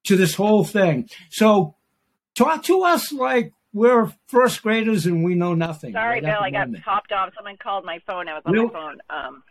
to 0.03 0.15
this 0.15 0.35
whole 0.35 0.63
thing. 0.63 1.09
So 1.29 1.75
talk 2.35 2.63
to 2.63 2.83
us 2.83 3.11
like 3.11 3.51
we're 3.73 4.13
first 4.27 4.61
graders 4.61 5.05
and 5.05 5.23
we 5.23 5.35
know 5.35 5.53
nothing. 5.53 5.93
Sorry, 5.93 6.21
right 6.21 6.23
Bill, 6.23 6.39
I 6.41 6.51
got 6.51 6.69
popped 6.83 7.11
off. 7.11 7.33
Someone 7.35 7.57
called 7.57 7.85
my 7.85 7.99
phone. 8.05 8.27
I 8.27 8.35
was 8.35 8.43
on 8.45 8.55
my 8.55 8.69
phone. 8.71 8.97
Um, 9.09 9.43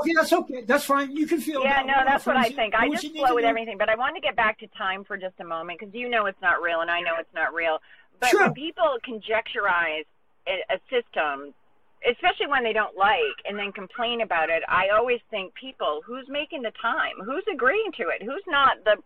Okay, 0.00 0.12
that's 0.16 0.32
okay. 0.32 0.64
That's 0.66 0.84
fine. 0.84 1.14
You 1.16 1.26
can 1.26 1.40
feel. 1.40 1.62
Yeah, 1.62 1.82
no, 1.82 1.94
that's 2.04 2.26
what 2.26 2.36
I 2.36 2.50
think. 2.50 2.74
I 2.74 2.88
just 2.88 3.06
flow 3.14 3.34
with 3.34 3.44
everything, 3.44 3.78
but 3.78 3.88
I 3.88 3.94
want 3.94 4.16
to 4.16 4.20
get 4.20 4.34
back 4.34 4.58
to 4.58 4.66
time 4.76 5.04
for 5.04 5.16
just 5.16 5.34
a 5.38 5.44
moment 5.44 5.78
because 5.78 5.94
you 5.94 6.08
know 6.08 6.26
it's 6.26 6.40
not 6.42 6.60
real, 6.60 6.80
and 6.80 6.90
I 6.90 7.00
know 7.00 7.12
it's 7.18 7.32
not 7.32 7.54
real. 7.54 7.78
But 8.18 8.30
sure. 8.30 8.42
when 8.42 8.54
people 8.54 8.96
conjecturize 9.06 10.06
a 10.46 10.78
system, 10.90 11.54
especially 12.08 12.46
when 12.46 12.64
they 12.64 12.72
don't 12.72 12.96
like 12.96 13.38
and 13.48 13.58
then 13.58 13.72
complain 13.72 14.20
about 14.20 14.50
it, 14.50 14.62
I 14.68 14.88
always 14.90 15.20
think 15.30 15.54
people 15.54 16.02
who's 16.04 16.26
making 16.28 16.62
the 16.62 16.72
time, 16.80 17.16
who's 17.24 17.44
agreeing 17.52 17.92
to 17.96 18.08
it, 18.08 18.22
who's 18.22 18.44
not 18.46 18.84
the 18.84 18.96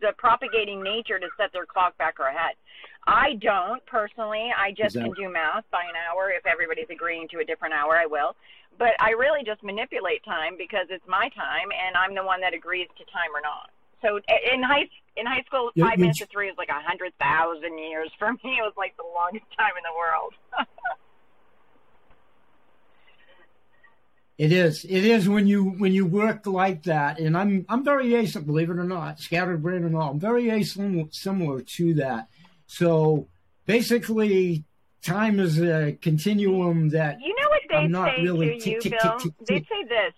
the 0.00 0.12
propagating 0.18 0.82
nature 0.82 1.18
to 1.18 1.28
set 1.36 1.52
their 1.52 1.64
clock 1.64 1.96
back 1.98 2.18
or 2.20 2.26
ahead. 2.26 2.54
I 3.06 3.34
don't 3.34 3.84
personally. 3.86 4.52
I 4.56 4.70
just 4.70 4.96
exactly. 4.96 5.14
can 5.14 5.24
do 5.24 5.32
math 5.32 5.64
by 5.70 5.82
an 5.82 5.94
hour. 5.96 6.30
If 6.30 6.46
everybody's 6.46 6.90
agreeing 6.90 7.28
to 7.28 7.38
a 7.38 7.44
different 7.44 7.74
hour, 7.74 7.96
I 7.96 8.06
will. 8.06 8.36
But 8.76 8.94
I 9.00 9.10
really 9.10 9.44
just 9.44 9.62
manipulate 9.62 10.24
time 10.24 10.56
because 10.58 10.86
it's 10.90 11.06
my 11.08 11.30
time, 11.30 11.68
and 11.72 11.96
I'm 11.96 12.14
the 12.14 12.22
one 12.22 12.40
that 12.42 12.54
agrees 12.54 12.88
to 12.98 13.04
time 13.04 13.30
or 13.34 13.40
not. 13.40 13.70
So 14.02 14.20
in 14.52 14.62
high 14.62 14.88
in 15.18 15.26
high 15.26 15.42
school, 15.42 15.70
five 15.78 15.98
you, 15.98 16.02
minutes 16.02 16.20
to 16.20 16.26
three 16.26 16.46
was 16.48 16.56
like 16.58 16.68
a 16.68 16.80
hundred 16.80 17.12
thousand 17.18 17.78
years. 17.78 18.10
For 18.18 18.32
me, 18.32 18.58
it 18.58 18.62
was 18.62 18.74
like 18.76 18.96
the 18.96 19.04
longest 19.14 19.46
time 19.56 19.72
in 19.76 19.82
the 19.82 19.96
world. 19.96 20.34
It 24.38 24.52
is. 24.52 24.86
It 24.88 25.04
is 25.04 25.28
when 25.28 25.48
you 25.48 25.64
when 25.64 25.92
you 25.92 26.06
work 26.06 26.46
like 26.46 26.84
that, 26.84 27.18
and 27.18 27.36
I'm 27.36 27.66
I'm 27.68 27.84
very 27.84 28.10
async, 28.10 28.46
believe 28.46 28.70
it 28.70 28.78
or 28.78 28.84
not, 28.84 29.18
scattered 29.18 29.60
brain 29.60 29.82
and 29.84 29.96
all. 29.96 30.12
I'm 30.12 30.20
very 30.20 30.44
async, 30.44 31.12
similar 31.12 31.60
to 31.60 31.94
that. 31.94 32.28
So 32.68 33.26
basically, 33.66 34.64
time 35.02 35.40
is 35.40 35.60
a 35.60 35.98
continuum 36.00 36.90
that 36.90 37.18
you 37.20 37.34
know 37.34 37.48
what 37.48 37.62
they 37.68 37.92
say 37.92 38.22
really 38.22 38.60
to 38.60 38.70
you, 38.70 38.80
Bill. 38.80 39.18
They 39.44 39.58
say 39.58 39.84
this: 39.88 40.14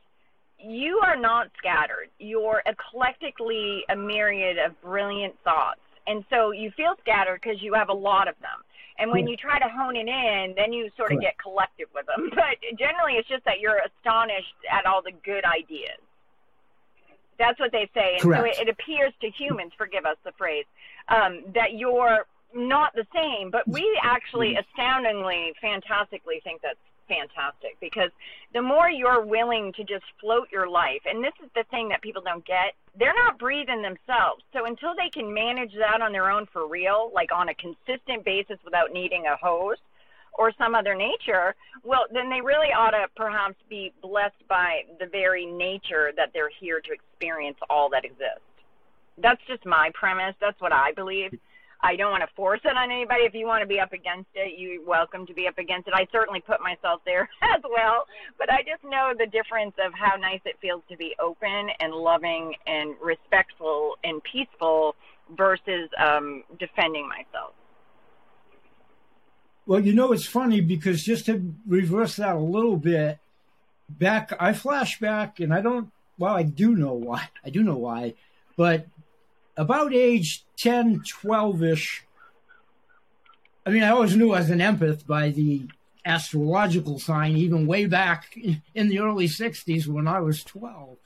you 0.63 1.01
are 1.05 1.17
not 1.17 1.49
scattered. 1.59 2.09
You're 2.19 2.63
eclectically 2.67 3.81
a 3.89 3.97
myriad 3.97 4.59
of 4.59 4.81
brilliant 4.83 5.35
thoughts. 5.45 5.81
And 6.07 6.25
so 6.31 6.51
you 6.51 6.71
feel 6.77 6.95
scattered 7.01 7.41
because 7.43 7.63
you 7.63 7.75
have 7.75 7.89
a 7.89 7.95
lot 7.95 8.29
of 8.29 8.35
them. 8.41 8.65
And 8.99 9.11
when 9.11 9.27
you 9.27 9.37
try 9.37 9.59
to 9.59 9.69
hone 9.69 9.97
it 9.97 10.09
in, 10.09 10.55
then 10.57 10.75
you 10.75 10.91
sort 10.97 11.13
of 11.13 11.21
get 11.21 11.39
collective 11.39 11.89
with 11.95 12.05
them. 12.05 12.31
But 12.35 12.61
generally, 12.79 13.15
it's 13.15 13.29
just 13.29 13.45
that 13.47 13.59
you're 13.59 13.81
astonished 13.81 14.55
at 14.71 14.85
all 14.85 15.01
the 15.03 15.13
good 15.25 15.45
ideas. 15.45 16.01
That's 17.39 17.59
what 17.59 17.73
they 17.73 17.89
say. 17.95 18.21
And 18.21 18.23
Correct. 18.23 18.57
so 18.57 18.63
it, 18.63 18.69
it 18.69 18.71
appears 18.71 19.15
to 19.23 19.31
humans, 19.31 19.73
forgive 19.79 20.05
us 20.05 20.17
the 20.23 20.33
phrase, 20.37 20.67
um, 21.09 21.45
that 21.55 21.73
you're 21.73 22.27
not 22.55 22.93
the 22.95 23.07
same. 23.15 23.51
But 23.51 23.67
we 23.67 23.89
actually 24.03 24.57
astoundingly, 24.57 25.55
fantastically 25.63 26.41
think 26.45 26.61
that's 26.61 26.77
fantastic 27.11 27.77
because 27.81 28.11
the 28.55 28.63
more 28.63 28.89
you're 28.89 29.25
willing 29.25 29.73
to 29.75 29.83
just 29.83 30.05
float 30.21 30.49
your 30.53 30.69
life, 30.69 31.03
and 31.05 31.23
this 31.23 31.33
is 31.43 31.51
the 31.57 31.65
thing 31.71 31.89
that 31.89 32.01
people 32.01 32.23
don't 32.23 32.47
get, 32.47 32.75
they're 32.99 33.15
not 33.15 33.39
breathing 33.39 33.83
themselves. 33.83 34.43
So 34.53 34.65
until 34.65 34.95
they 34.97 35.11
can 35.11 35.35
manage 35.35 35.75
that 35.75 36.01
on 36.01 36.13
their 36.13 36.31
own 36.31 36.47
for 36.53 36.69
real, 36.69 37.11
like 37.13 37.33
on 37.33 37.49
a 37.49 37.55
consistent 37.55 38.25
basis 38.25 38.59
without 38.65 38.93
needing 38.93 39.27
a 39.27 39.37
hose 39.37 39.79
or 40.39 40.53
some 40.57 40.75
other 40.77 40.95
nature, 40.95 41.57
well, 41.83 42.07
then 42.13 42.31
they 42.31 42.41
really 42.41 42.73
ought 42.73 42.93
to 42.93 43.07
perhaps 43.17 43.57
be 43.69 43.93
blessed 44.01 44.47
by 44.49 44.83
the 45.01 45.07
very 45.07 45.45
nature 45.45 46.13
that 46.17 46.31
they're 46.33 46.53
here 46.61 46.81
to 46.81 46.93
experience 46.93 47.59
all 47.69 47.91
that 47.91 48.05
exists. 48.05 48.47
That's 49.19 49.41
just 49.49 49.67
my 49.67 49.91
premise. 49.95 50.35
That's 50.41 50.61
what 50.61 50.73
I 50.73 50.93
believe. 50.93 51.39
I 51.83 51.97
don't 51.97 52.11
want 52.11 52.23
to 52.23 52.29
force 52.35 52.61
it 52.65 52.77
on 52.77 52.91
anybody. 52.91 53.23
If 53.23 53.35
you 53.35 53.47
want 53.47 53.63
to 53.63 53.67
be 53.67 53.81
up 53.81 53.93
against 53.93 54.29
it, 54.35 54.59
you're 54.59 54.85
welcome 54.85 55.27
to 55.27 55.35
be 55.35 55.47
up 55.47 55.59
against 55.59 55.89
it. 55.89 55.95
I 55.95 56.07
certainly 56.13 56.41
put 56.41 56.61
myself 56.61 57.01
there 57.05 57.29
as 57.43 57.63
well, 57.63 58.07
but 58.39 58.53
I 58.53 58.59
just 58.59 58.85
know 58.85 59.13
the 59.19 59.27
difference 59.27 59.75
of 59.85 59.93
how 59.95 60.17
nice 60.17 60.41
it 60.45 60.57
feels 60.61 60.83
to 60.91 60.97
be 60.97 61.15
open 61.19 61.71
and 61.81 61.95
loving 61.95 62.55
and 62.67 62.95
respectful 63.01 63.97
and 64.05 64.23
peaceful 64.23 64.95
versus 65.37 65.89
um, 65.99 66.45
defending 66.59 67.09
myself. 67.09 67.55
Well, 69.67 69.81
you 69.81 69.95
know, 69.95 70.13
it's 70.13 70.27
funny 70.27 70.61
because 70.61 71.03
just 71.03 71.27
to 71.27 71.55
reverse 71.67 72.17
that 72.17 72.35
a 72.35 72.41
little 72.41 72.77
bit, 72.77 73.19
back, 73.89 74.33
I 74.39 74.53
flash 74.53 74.99
back 74.99 75.41
and 75.41 75.55
I 75.55 75.61
don't, 75.61 75.91
well, 76.19 76.35
I 76.35 76.43
do 76.43 76.75
know 76.75 76.93
why. 76.93 77.29
I 77.45 77.51
do 77.51 77.63
know 77.63 77.77
why, 77.77 78.15
but 78.57 78.87
about 79.57 79.93
age 79.93 80.45
10, 80.57 81.03
12 81.07 81.63
ish, 81.63 82.05
I 83.67 83.71
mean, 83.71 83.83
I 83.83 83.91
always 83.91 84.17
knew 84.17 84.33
I 84.33 84.41
was 84.41 84.51
an 84.51 84.59
empath 84.59 85.07
by 85.07 85.31
the 85.31 85.69
astrological 86.05 86.99
sign, 86.99 87.37
even 87.37 87.67
way 87.67 87.87
back 87.87 88.37
in 88.75 88.89
the 88.89 89.01
early 89.01 89.29
60s 89.29 89.87
when 89.87 90.09
I 90.09 90.21
was 90.21 90.43
12. 90.45 90.97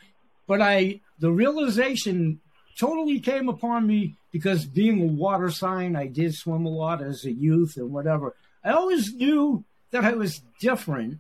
But 0.46 0.60
I, 0.60 1.00
the 1.18 1.32
realization 1.32 2.40
totally 2.78 3.20
came 3.20 3.48
upon 3.48 3.86
me 3.86 4.16
because 4.30 4.66
being 4.66 5.00
a 5.02 5.06
water 5.06 5.50
sign, 5.50 5.96
I 5.96 6.06
did 6.06 6.34
swim 6.34 6.66
a 6.66 6.70
lot 6.70 7.02
as 7.02 7.24
a 7.24 7.32
youth 7.32 7.76
and 7.76 7.92
whatever. 7.92 8.34
I 8.64 8.70
always 8.70 9.14
knew 9.14 9.64
that 9.90 10.04
I 10.04 10.12
was 10.12 10.42
different, 10.60 11.18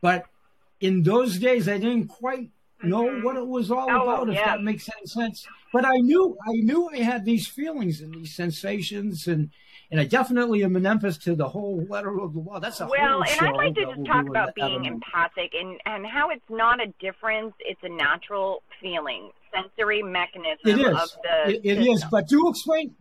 but 0.00 0.26
in 0.80 1.02
those 1.02 1.38
days, 1.38 1.68
I 1.68 1.78
didn't 1.78 2.08
quite 2.08 2.50
know 2.84 3.04
mm-hmm. 3.04 3.24
what 3.24 3.36
it 3.36 3.46
was 3.46 3.70
all 3.70 3.88
oh, 3.90 4.02
about, 4.02 4.28
if 4.28 4.36
that 4.36 4.62
makes 4.62 4.88
any 4.96 5.06
sense. 5.06 5.46
But 5.72 5.84
I 5.84 5.96
knew 5.96 6.36
I 6.46 6.52
knew 6.52 6.88
I 6.92 6.98
had 6.98 7.24
these 7.24 7.46
feelings 7.46 8.00
and 8.00 8.14
these 8.14 8.34
sensations 8.34 9.26
and 9.26 9.50
and 9.90 10.00
I 10.00 10.04
definitely 10.04 10.64
am 10.64 10.76
an 10.76 10.82
empath 10.82 11.22
to 11.22 11.34
the 11.34 11.48
whole 11.48 11.84
letter 11.88 12.20
of 12.20 12.34
the 12.34 12.40
law. 12.40 12.58
That's 12.58 12.80
a 12.80 12.86
well, 12.86 13.22
and 13.22 13.46
I'd 13.46 13.54
like 13.54 13.74
to 13.76 13.84
just 13.84 14.04
talk 14.06 14.28
about 14.28 14.54
being 14.54 14.86
empathic 14.86 15.52
and 15.54 15.80
and 15.86 16.06
how 16.06 16.30
it's 16.30 16.48
not 16.48 16.82
a 16.82 16.86
difference; 17.00 17.54
it's 17.60 17.80
a 17.82 17.88
natural 17.88 18.62
feeling, 18.80 19.30
sensory 19.54 20.02
mechanism 20.02 20.58
it 20.64 20.80
is. 20.80 20.86
of 20.86 21.10
the. 21.22 21.54
it, 21.54 21.78
it 21.78 21.86
is, 21.86 22.04
but 22.10 22.26
do 22.28 22.48
explain. 22.48 22.94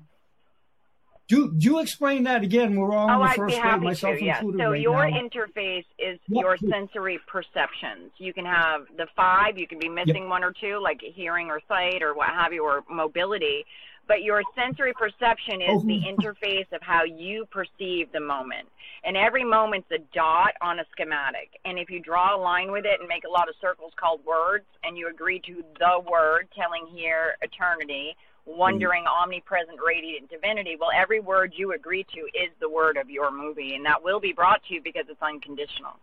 Do 1.27 1.51
do 1.51 1.65
you 1.65 1.79
explain 1.79 2.23
that 2.23 2.43
again? 2.43 2.75
We're 2.75 2.93
all 2.93 3.09
oh, 3.09 3.23
in 3.23 3.29
the 3.29 3.35
first 3.35 3.61
grade, 3.61 3.81
myself 3.81 4.17
to, 4.19 4.25
yeah. 4.25 4.37
included. 4.39 4.59
So 4.59 4.71
right 4.71 4.81
your 4.81 5.09
now. 5.09 5.17
interface 5.21 5.85
is 5.97 6.19
Yep. 6.27 6.41
your 6.41 6.57
sensory 6.57 7.19
perceptions. 7.27 8.11
You 8.17 8.33
can 8.33 8.45
have 8.45 8.87
the 8.97 9.07
five. 9.15 9.57
You 9.57 9.67
can 9.67 9.79
be 9.79 9.87
missing 9.89 10.23
Yep. 10.23 10.29
one 10.29 10.43
or 10.43 10.51
two, 10.51 10.79
like 10.81 10.99
hearing 11.01 11.49
or 11.49 11.61
sight 11.67 12.01
or 12.03 12.13
what 12.13 12.29
have 12.29 12.51
you, 12.51 12.63
or 12.63 12.83
mobility. 12.89 13.65
But 14.05 14.21
your 14.23 14.43
sensory 14.53 14.93
perception 14.93 15.61
is 15.61 15.81
Oh. 15.81 15.85
the 15.87 16.01
interface 16.01 16.69
of 16.73 16.81
how 16.81 17.03
you 17.03 17.45
perceive 17.45 18.11
the 18.11 18.19
moment. 18.19 18.67
And 19.05 19.15
every 19.15 19.45
moment's 19.45 19.89
a 19.91 19.99
dot 20.13 20.55
on 20.59 20.79
a 20.79 20.85
schematic. 20.91 21.57
And 21.63 21.79
if 21.79 21.89
you 21.89 22.01
draw 22.01 22.35
a 22.35 22.37
line 22.37 22.69
with 22.71 22.85
it 22.85 22.99
and 22.99 23.07
make 23.07 23.23
a 23.23 23.29
lot 23.29 23.47
of 23.47 23.55
circles 23.61 23.93
called 23.95 24.23
words, 24.25 24.65
and 24.83 24.97
you 24.97 25.07
agree 25.07 25.39
to 25.39 25.63
the 25.79 25.99
word 26.05 26.49
telling 26.53 26.85
here 26.87 27.37
eternity, 27.41 28.15
wondering 28.45 29.03
mm-hmm. 29.03 29.23
omnipresent 29.23 29.79
radiant 29.85 30.29
divinity, 30.29 30.75
well, 30.79 30.91
every 30.95 31.19
word 31.19 31.53
you 31.55 31.73
agree 31.73 32.05
to 32.13 32.19
is 32.19 32.51
the 32.59 32.69
word 32.69 32.97
of 32.97 33.09
your 33.09 33.31
movie. 33.31 33.75
And 33.75 33.85
that 33.85 34.03
will 34.03 34.19
be 34.19 34.33
brought 34.33 34.63
to 34.67 34.73
you 34.73 34.81
because 34.81 35.05
it's 35.09 35.21
unconditional. 35.21 35.93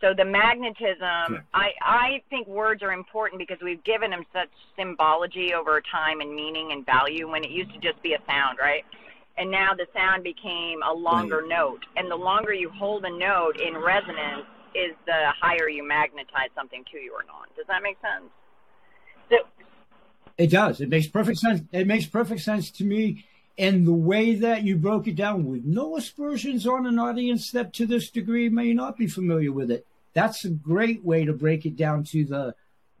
So 0.00 0.12
the 0.12 0.24
magnetism, 0.24 1.40
I, 1.54 1.70
I 1.80 2.22
think 2.28 2.46
words 2.46 2.82
are 2.82 2.92
important 2.92 3.38
because 3.38 3.58
we've 3.62 3.82
given 3.84 4.10
them 4.10 4.24
such 4.32 4.50
symbology 4.76 5.54
over 5.54 5.80
time 5.80 6.20
and 6.20 6.34
meaning 6.34 6.72
and 6.72 6.84
value 6.84 7.30
when 7.30 7.42
it 7.42 7.50
used 7.50 7.72
to 7.72 7.78
just 7.78 8.02
be 8.02 8.12
a 8.12 8.18
sound, 8.28 8.58
right? 8.60 8.84
And 9.38 9.50
now 9.50 9.72
the 9.72 9.86
sound 9.94 10.22
became 10.22 10.82
a 10.82 10.92
longer 10.92 11.42
mm. 11.42 11.48
note. 11.48 11.86
And 11.96 12.10
the 12.10 12.16
longer 12.16 12.52
you 12.52 12.70
hold 12.70 13.04
a 13.04 13.10
note 13.10 13.58
in 13.60 13.76
resonance 13.76 14.46
is 14.74 14.92
the 15.06 15.32
higher 15.40 15.68
you 15.68 15.86
magnetize 15.86 16.50
something 16.54 16.84
to 16.92 16.98
you 16.98 17.12
or 17.14 17.24
not. 17.24 17.48
Does 17.56 17.66
that 17.68 17.82
make 17.82 17.96
sense? 18.02 18.30
So, 19.30 19.36
It 20.36 20.50
does. 20.50 20.80
It 20.80 20.88
makes 20.88 21.06
perfect 21.06 21.38
sense. 21.38 21.62
It 21.72 21.86
makes 21.86 22.06
perfect 22.06 22.40
sense 22.40 22.70
to 22.72 22.84
me. 22.84 23.24
And 23.56 23.86
the 23.86 23.92
way 23.92 24.34
that 24.34 24.64
you 24.64 24.76
broke 24.76 25.06
it 25.06 25.14
down 25.14 25.44
with 25.44 25.64
no 25.64 25.96
aspersions 25.96 26.66
on 26.66 26.86
an 26.86 26.98
audience 26.98 27.52
that 27.52 27.72
to 27.74 27.86
this 27.86 28.10
degree 28.10 28.48
may 28.48 28.74
not 28.74 28.96
be 28.96 29.06
familiar 29.06 29.52
with 29.52 29.70
it. 29.70 29.86
That's 30.12 30.44
a 30.44 30.50
great 30.50 31.04
way 31.04 31.24
to 31.24 31.32
break 31.32 31.64
it 31.64 31.76
down 31.76 32.04
to 32.04 32.24
the 32.24 32.54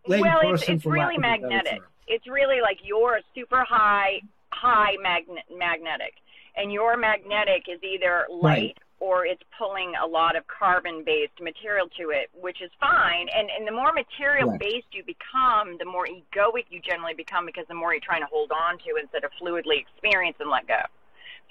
lay 0.06 0.20
well, 0.20 0.38
it's, 0.42 0.68
it's 0.68 0.86
really 0.86 1.16
of 1.16 1.18
a 1.18 1.20
better 1.20 1.40
magnetic. 1.40 1.82
It's 2.06 2.26
really 2.28 2.60
like 2.60 2.78
you're 2.84 3.16
a 3.16 3.22
super 3.34 3.64
high, 3.64 4.20
high 4.50 4.96
magnet, 5.02 5.44
magnetic, 5.50 6.14
and 6.56 6.72
your 6.72 6.96
magnetic 6.96 7.64
is 7.68 7.80
either 7.82 8.26
light 8.30 8.42
Right. 8.42 8.78
Or 9.04 9.26
it's 9.28 9.42
pulling 9.60 9.92
a 10.00 10.06
lot 10.06 10.32
of 10.34 10.48
carbon-based 10.48 11.36
material 11.44 11.92
to 12.00 12.08
it, 12.08 12.32
which 12.32 12.64
is 12.64 12.70
fine. 12.80 13.28
And 13.36 13.52
and 13.52 13.68
the 13.68 13.76
more 13.76 13.92
material-based 13.92 14.88
you 14.96 15.04
become, 15.04 15.76
the 15.76 15.84
more 15.84 16.08
egoic 16.08 16.72
you 16.72 16.80
generally 16.80 17.12
become 17.12 17.44
because 17.44 17.68
the 17.68 17.76
more 17.76 17.92
you're 17.92 18.00
trying 18.00 18.24
to 18.24 18.32
hold 18.32 18.50
on 18.50 18.80
to 18.88 18.96
instead 18.96 19.24
of 19.28 19.30
fluidly 19.36 19.76
experience 19.84 20.40
and 20.40 20.48
let 20.48 20.64
go. 20.66 20.80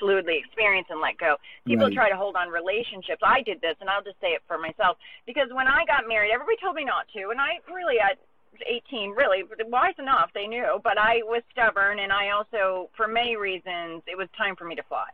Fluidly 0.01 0.41
experience 0.41 0.87
and 0.89 0.99
let 0.99 1.21
go. 1.21 1.37
People 1.69 1.85
Right. 1.85 1.93
try 1.93 2.09
to 2.09 2.17
hold 2.17 2.35
on 2.35 2.49
relationships. 2.49 3.21
I 3.21 3.45
did 3.45 3.61
this, 3.61 3.77
and 3.79 3.87
I'll 3.87 4.01
just 4.01 4.19
say 4.19 4.33
it 4.33 4.41
for 4.47 4.57
myself 4.57 4.97
because 5.29 5.53
when 5.53 5.67
I 5.67 5.85
got 5.85 6.07
married, 6.07 6.31
everybody 6.33 6.57
told 6.57 6.75
me 6.75 6.83
not 6.83 7.05
to, 7.13 7.29
and 7.29 7.39
I 7.39 7.61
really 7.69 8.01
I 8.01 8.17
18 8.65 9.11
really 9.17 9.43
wise 9.65 9.97
enough 9.97 10.29
they 10.35 10.45
knew 10.45 10.79
but 10.83 10.95
i 10.95 11.23
was 11.23 11.41
stubborn 11.51 11.97
and 11.97 12.11
i 12.13 12.29
also 12.29 12.87
for 12.95 13.07
many 13.07 13.35
reasons 13.35 14.03
it 14.05 14.15
was 14.15 14.27
time 14.37 14.55
for 14.55 14.65
me 14.65 14.75
to 14.75 14.83
fly 14.83 15.09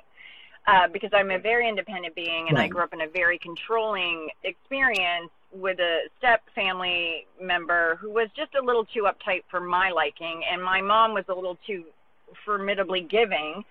uh, 0.68 0.88
because 0.88 1.10
i'm 1.14 1.32
a 1.32 1.40
very 1.40 1.68
independent 1.68 2.14
being 2.16 2.48
and 2.50 2.58
i 2.58 2.68
grew 2.68 2.84
up 2.84 2.94
in 2.94 3.02
a 3.02 3.08
very 3.08 3.38
controlling 3.38 4.30
experience 4.44 5.32
with 5.52 5.80
a 5.80 6.02
step 6.18 6.42
family 6.54 7.26
member 7.42 7.96
who 7.96 8.12
was 8.12 8.30
just 8.36 8.54
a 8.56 8.64
little 8.64 8.86
too 8.86 9.08
uptight 9.08 9.44
for 9.50 9.60
my 9.60 9.90
liking 9.90 10.44
and 10.50 10.64
my 10.64 10.82
mom 10.82 11.14
was 11.14 11.26
a 11.28 11.34
little 11.34 11.58
too 11.66 11.86
formidably 12.46 13.02
giving. 13.02 13.64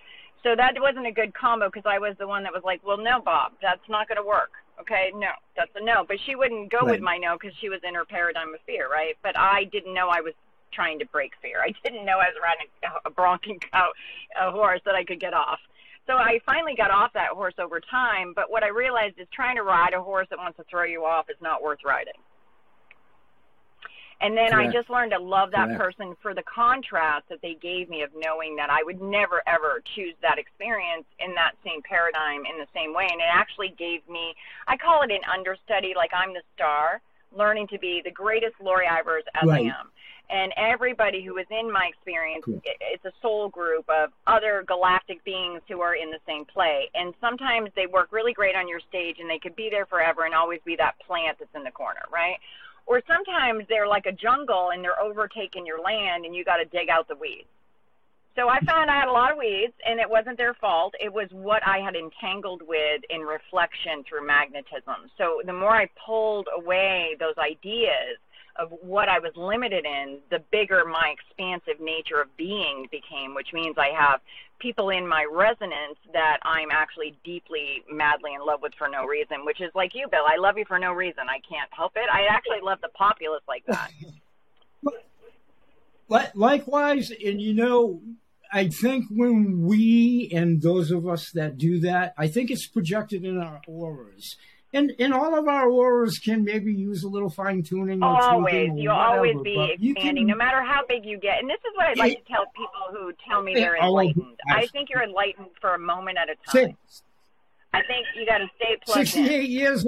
So 0.43 0.55
that 0.57 0.75
wasn't 0.79 1.07
a 1.07 1.13
good 1.13 1.35
combo 1.35 1.69
because 1.69 1.87
i 1.87 1.99
was 1.99 2.17
the 2.19 2.27
one 2.27 2.43
that 2.45 2.53
was 2.53 2.63
like 2.65 2.85
well 2.85 2.97
no 2.97 3.21
bob 3.21 3.53
that's 3.63 3.89
not 3.89 4.09
going 4.09 4.17
to 4.17 4.27
work. 4.27 4.51
Okay? 4.81 5.13
No 5.15 5.29
that's 5.57 5.71
a 5.77 5.85
no. 5.85 6.05
But 6.07 6.19
she 6.27 6.35
wouldn't 6.35 6.71
go 6.71 6.85
with 6.85 7.01
my 7.01 7.17
no 7.17 7.37
because 7.41 7.57
she 7.61 7.69
was 7.69 7.81
in 7.87 7.95
her 7.95 8.05
paradigm 8.05 8.55
of 8.55 8.61
fear 8.67 8.91
right? 8.91 9.17
But 9.23 9.39
i 9.39 9.65
didn't 9.65 9.95
know 9.95 10.09
i 10.09 10.21
was 10.21 10.35
trying 10.73 10.99
to 10.99 11.07
break 11.07 11.33
fear. 11.41 11.61
I 11.63 11.73
didn't 11.85 12.05
know 12.05 12.19
i 12.19 12.27
was 12.27 12.37
riding 12.43 12.67
a, 12.85 13.09
a 13.09 13.11
bronking 13.13 13.61
cow 13.71 13.91
a 14.41 14.51
horse 14.51 14.81
that 14.85 14.95
i 14.95 15.05
could 15.05 15.21
get 15.21 15.35
off 15.35 15.61
so 16.09 16.15
i 16.17 16.41
finally 16.45 16.75
got 16.75 16.91
off 16.91 17.13
that 17.13 17.29
horse 17.29 17.55
over 17.59 17.81
time 17.81 18.33
but 18.35 18.51
what 18.51 18.65
i 18.65 18.69
realized 18.69 19.15
is 19.19 19.29
trying 19.33 19.55
to 19.55 19.63
ride 19.63 19.95
a 19.95 20.03
horse 20.03 20.27
that 20.31 20.39
wants 20.39 20.57
to 20.57 20.65
throw 20.69 20.85
you 20.85 21.05
off 21.05 21.31
is 21.31 21.37
not 21.41 21.63
worth 21.63 21.79
riding 21.85 22.19
and 24.21 24.37
then 24.37 24.53
I 24.53 24.67
just 24.67 24.91
learned 24.91 25.13
to 25.13 25.19
love 25.19 25.53
that 25.53 25.69
Correct. 25.69 25.81
person 25.81 26.17
for 26.21 26.35
the 26.35 26.43
contrast 26.43 27.29
that 27.29 27.41
they 27.41 27.55
gave 27.55 27.89
me 27.89 28.03
of 28.03 28.11
knowing 28.17 28.57
that 28.57 28.69
I 28.69 28.83
would 28.83 29.01
never 29.01 29.43
ever 29.47 29.81
choose 29.95 30.15
that 30.23 30.39
experience 30.39 31.05
in 31.21 31.35
that 31.35 31.53
same 31.65 31.83
paradigm 31.83 32.43
in 32.45 32.59
the 32.59 32.67
same 32.75 32.93
way. 32.93 33.07
And 33.11 33.21
it 33.21 33.31
actually 33.31 33.75
gave 33.79 34.01
me, 34.09 34.35
I 34.67 34.77
call 34.77 35.03
it 35.03 35.13
an 35.13 35.23
understudy, 35.33 35.93
like 35.95 36.11
I'm 36.13 36.35
the 36.35 36.43
star, 36.57 37.01
learning 37.37 37.69
to 37.69 37.79
be 37.79 38.01
the 38.05 38.11
greatest 38.11 38.55
Lori 38.61 38.87
Ivers 38.87 39.23
as 39.35 39.49
Right. 39.49 39.67
I 39.67 39.79
am. 39.79 39.91
And 40.31 40.53
everybody 40.59 41.25
who 41.25 41.39
is 41.39 41.47
in 41.51 41.73
my 41.73 41.87
experience, 41.87 42.45
cool. 42.45 42.61
it's 42.65 43.05
a 43.07 43.13
soul 43.23 43.49
group 43.49 43.89
of 43.89 44.11
other 44.27 44.63
galactic 44.67 45.25
beings 45.25 45.63
who 45.69 45.81
are 45.81 45.95
in 45.95 46.11
the 46.11 46.19
same 46.27 46.45
play. 46.45 46.91
And 46.95 47.15
sometimes 47.19 47.71
they 47.75 47.87
work 47.87 48.13
really 48.13 48.35
great 48.35 48.55
on 48.55 48.69
your 48.69 48.81
stage 48.81 49.17
and 49.21 49.31
they 49.31 49.39
could 49.39 49.57
be 49.57 49.71
there 49.71 49.87
forever 49.87 50.27
and 50.27 50.35
always 50.35 50.61
be 50.67 50.77
that 50.77 50.99
plant 51.07 51.39
that's 51.39 51.55
in 51.55 51.65
the 51.65 51.71
corner, 51.71 52.03
right? 52.13 52.37
Or 52.85 53.01
sometimes 53.07 53.65
they're 53.71 53.89
like 53.89 54.05
a 54.05 54.13
jungle 54.13 54.71
and 54.71 54.85
they're 54.85 55.01
overtaking 55.01 55.65
your 55.65 55.81
land 55.81 56.27
and 56.27 56.35
you 56.35 56.45
got 56.45 56.57
to 56.57 56.67
dig 56.67 56.91
out 56.91 57.09
the 57.09 57.17
weeds. 57.17 57.49
So 58.39 58.49
I 58.49 58.61
found 58.61 58.89
I 58.89 59.01
had 59.01 59.09
a 59.09 59.13
lot 59.13 59.33
of 59.33 59.39
weeds 59.39 59.73
and 59.85 59.99
it 59.99 60.09
wasn't 60.09 60.37
their 60.37 60.55
fault. 60.55 60.95
It 61.01 61.13
was 61.13 61.27
what 61.33 61.67
I 61.67 61.79
had 61.79 61.97
entangled 61.97 62.63
with 62.65 63.03
in 63.11 63.23
reflection 63.23 64.05
through 64.09 64.29
magnetism. 64.29 65.11
So 65.19 65.43
the 65.45 65.53
more 65.53 65.75
I 65.75 65.89
pulled 66.07 66.47
away 66.57 67.17
those 67.19 67.35
ideas 67.37 68.15
of 68.55 68.71
what 68.81 69.09
I 69.09 69.19
was 69.19 69.33
limited 69.35 69.85
in, 69.85 70.19
the 70.31 70.39
bigger 70.53 70.85
my 70.85 71.15
expansive 71.19 71.83
nature 71.83 72.21
of 72.21 72.29
being 72.37 72.87
became, 72.93 73.35
which 73.35 73.49
means 73.53 73.75
I 73.77 73.89
have 73.89 74.21
people 74.61 74.91
in 74.91 75.07
my 75.07 75.27
resonance 75.29 75.99
that 76.13 76.39
I'm 76.43 76.71
actually 76.71 77.19
deeply, 77.25 77.83
madly 77.91 78.35
in 78.35 78.47
love 78.47 78.63
with 78.63 78.73
for 78.79 78.89
no 78.89 79.05
reason, 79.05 79.45
which 79.45 79.61
is 79.61 79.73
like 79.75 79.97
you, 79.97 80.07
Bill. 80.09 80.25
I 80.25 80.37
love 80.37 80.57
you 80.57 80.65
for 80.65 80.79
no 80.79 80.93
reason. 80.93 81.25
I 81.29 81.41
can't 81.49 81.71
help 81.73 81.95
it. 81.97 82.07
I 82.13 82.27
actually 82.31 82.61
love 82.63 82.79
the 82.83 82.91
populace 82.91 83.43
like 83.49 83.65
that. 83.67 83.91
Likewise, 86.35 87.11
and 87.11 87.43
you 87.43 87.55
know, 87.55 88.01
I 88.53 88.69
think 88.69 89.05
when 89.11 89.63
we 89.63 90.31
and 90.35 90.63
those 90.63 90.91
of 90.91 91.07
us 91.07 91.31
that 91.33 91.59
do 91.59 91.81
that, 91.81 92.15
I 92.17 92.29
think 92.29 92.51
it's 92.51 92.67
projected 92.67 93.25
in 93.25 93.39
our 93.39 93.61
auras. 93.67 94.37
And 94.73 94.93
and 94.99 95.15
all 95.15 95.39
of 95.39 95.49
our 95.49 95.69
auras 95.69 96.19
can 96.19 96.45
maybe 96.45 96.73
use 96.75 97.03
a 97.03 97.09
little 97.09 97.31
fine 97.31 97.63
tuning. 97.63 98.03
always. 98.03 98.71
You'll 98.75 98.93
always 98.93 99.37
be 99.43 99.77
expanding 99.81 100.17
can- 100.17 100.27
no 100.27 100.37
matter 100.37 100.63
how 100.63 100.83
big 100.87 101.05
you 101.07 101.19
get. 101.19 101.41
And 101.41 101.49
this 101.49 101.57
is 101.61 101.75
what 101.77 101.87
i'd 101.87 101.97
like 101.99 102.13
It- 102.13 102.27
to 102.27 102.33
tell 102.33 102.45
people 102.55 102.69
who 102.93 103.13
tell 103.27 103.43
me 103.43 103.55
they're 103.55 103.77
enlightened. 103.77 104.37
i 104.51 104.67
think 104.67 104.91
you're 104.91 105.03
enlightened 105.03 105.49
for 105.61 105.75
a 105.75 105.79
moment 105.79 106.19
at 106.19 106.29
a 106.29 106.35
time. 106.35 106.77
Six, 106.77 107.03
i 107.73 107.81
think 107.83 108.07
you 108.17 108.27
got 108.27 108.39
to 108.39 108.49
stay 108.57 108.77
plugged 108.85 109.01
in. 109.01 109.07
68 109.07 109.49
years 109.49 109.87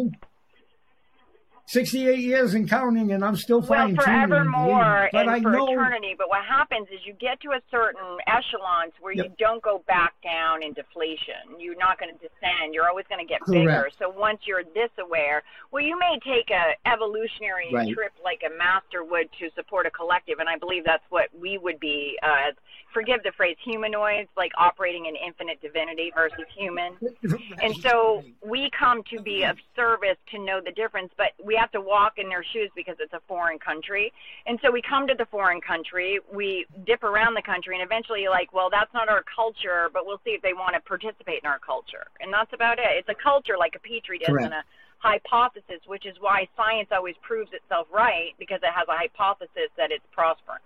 68 1.71 2.19
years 2.19 2.55
and 2.55 2.69
counting, 2.69 3.13
and 3.13 3.25
I'm 3.25 3.37
still 3.37 3.63
fine. 3.63 3.95
well 3.95 4.05
forevermore 4.05 5.09
But 5.13 5.21
and 5.23 5.31
I 5.31 5.41
for 5.41 5.53
know 5.53 5.69
eternity. 5.71 6.15
But 6.19 6.29
what 6.29 6.45
happens 6.45 6.89
is 6.93 6.99
you 7.07 7.13
get 7.15 7.41
to 7.43 7.51
a 7.51 7.61
certain 7.71 8.19
echelons 8.27 8.93
where 9.01 9.13
you 9.13 9.31
don't 9.39 9.63
go 9.63 9.83
back 9.87 10.15
down 10.25 10.63
in 10.65 10.73
deflation. 10.73 11.59
You're 11.61 11.79
not 11.79 11.99
going 12.01 12.11
to 12.13 12.19
descend. 12.19 12.75
You're 12.75 12.89
always 12.89 13.07
going 13.09 13.25
to 13.25 13.29
get 13.29 13.41
bigger. 13.47 13.89
So 14.01 14.09
once 14.11 14.41
you're 14.47 14.65
this 14.75 14.91
aware 14.99 15.43
well 15.71 15.83
you 15.83 15.99
may 15.99 16.19
take 16.25 16.51
a 16.51 16.75
evolutionary 16.89 17.69
Right. 17.73 17.95
trip 17.95 18.13
like 18.25 18.43
a 18.45 18.51
master 18.59 19.05
would 19.05 19.29
to 19.39 19.49
support 19.55 19.87
a 19.87 19.91
collective 19.91 20.39
and 20.41 20.49
i 20.49 20.57
believe 20.59 20.85
that's 20.85 21.05
what 21.11 21.27
we 21.39 21.57
would 21.59 21.79
be 21.79 22.17
uh, 22.23 22.49
as 22.49 22.55
forgive 22.93 23.23
the 23.23 23.33
phrase 23.37 23.57
humanoids 23.65 24.29
like 24.37 24.53
operating 24.57 25.07
in 25.07 25.17
infinite 25.17 25.61
divinity 25.61 26.13
versus 26.15 26.47
human 26.57 26.97
and 27.63 27.77
so 27.77 28.23
we 28.45 28.71
come 28.77 29.03
to 29.11 29.21
be 29.21 29.45
of 29.45 29.57
service 29.77 30.17
to 30.31 30.39
know 30.39 30.61
the 30.65 30.73
difference, 30.73 31.13
but 31.17 31.33
we 31.43 31.57
have 31.57 31.71
to 31.73 31.81
walk 31.81 32.15
in 32.19 32.29
their 32.29 32.45
shoes 32.53 32.71
because 32.75 32.97
it's 33.01 33.13
a 33.13 33.21
foreign 33.27 33.59
country. 33.59 34.13
And 34.47 34.59
so 34.63 34.71
we 34.71 34.83
come 34.83 35.07
to 35.07 35.15
the 35.15 35.27
foreign 35.27 35.61
country, 35.61 36.21
we 36.33 36.67
dip 36.87 37.03
around 37.03 37.35
the 37.35 37.43
country, 37.43 37.75
and 37.77 37.85
eventually 37.85 38.23
you're 38.23 38.31
like, 38.31 38.53
well, 38.53 38.69
that's 38.71 38.93
not 38.95 39.09
our 39.09 39.25
culture, 39.35 39.89
but 39.93 40.07
we'll 40.07 40.21
see 40.25 40.31
if 40.31 40.43
they 40.43 40.55
want 40.55 40.75
to 40.75 40.81
participate 40.81 41.41
in 41.43 41.49
our 41.49 41.59
culture. 41.59 42.07
And 42.21 42.33
that's 42.33 42.53
about 42.53 42.79
it. 42.79 42.89
It's 42.91 43.09
a 43.09 43.15
culture 43.15 43.57
like 43.59 43.75
a 43.77 43.81
petri 43.81 44.19
dish 44.19 44.29
Correct. 44.29 44.45
and 44.45 44.55
a 44.55 44.65
hypothesis, 44.99 45.81
which 45.87 46.07
is 46.07 46.17
why 46.21 46.47
science 46.57 46.89
always 46.93 47.17
proves 47.23 47.51
itself 47.53 47.87
right 47.93 48.33
because 48.39 48.61
it 48.63 48.73
has 48.75 48.87
a 48.89 48.97
hypothesis 48.97 49.73
that 49.77 49.91
it's 49.91 50.05
prospering. 50.13 50.61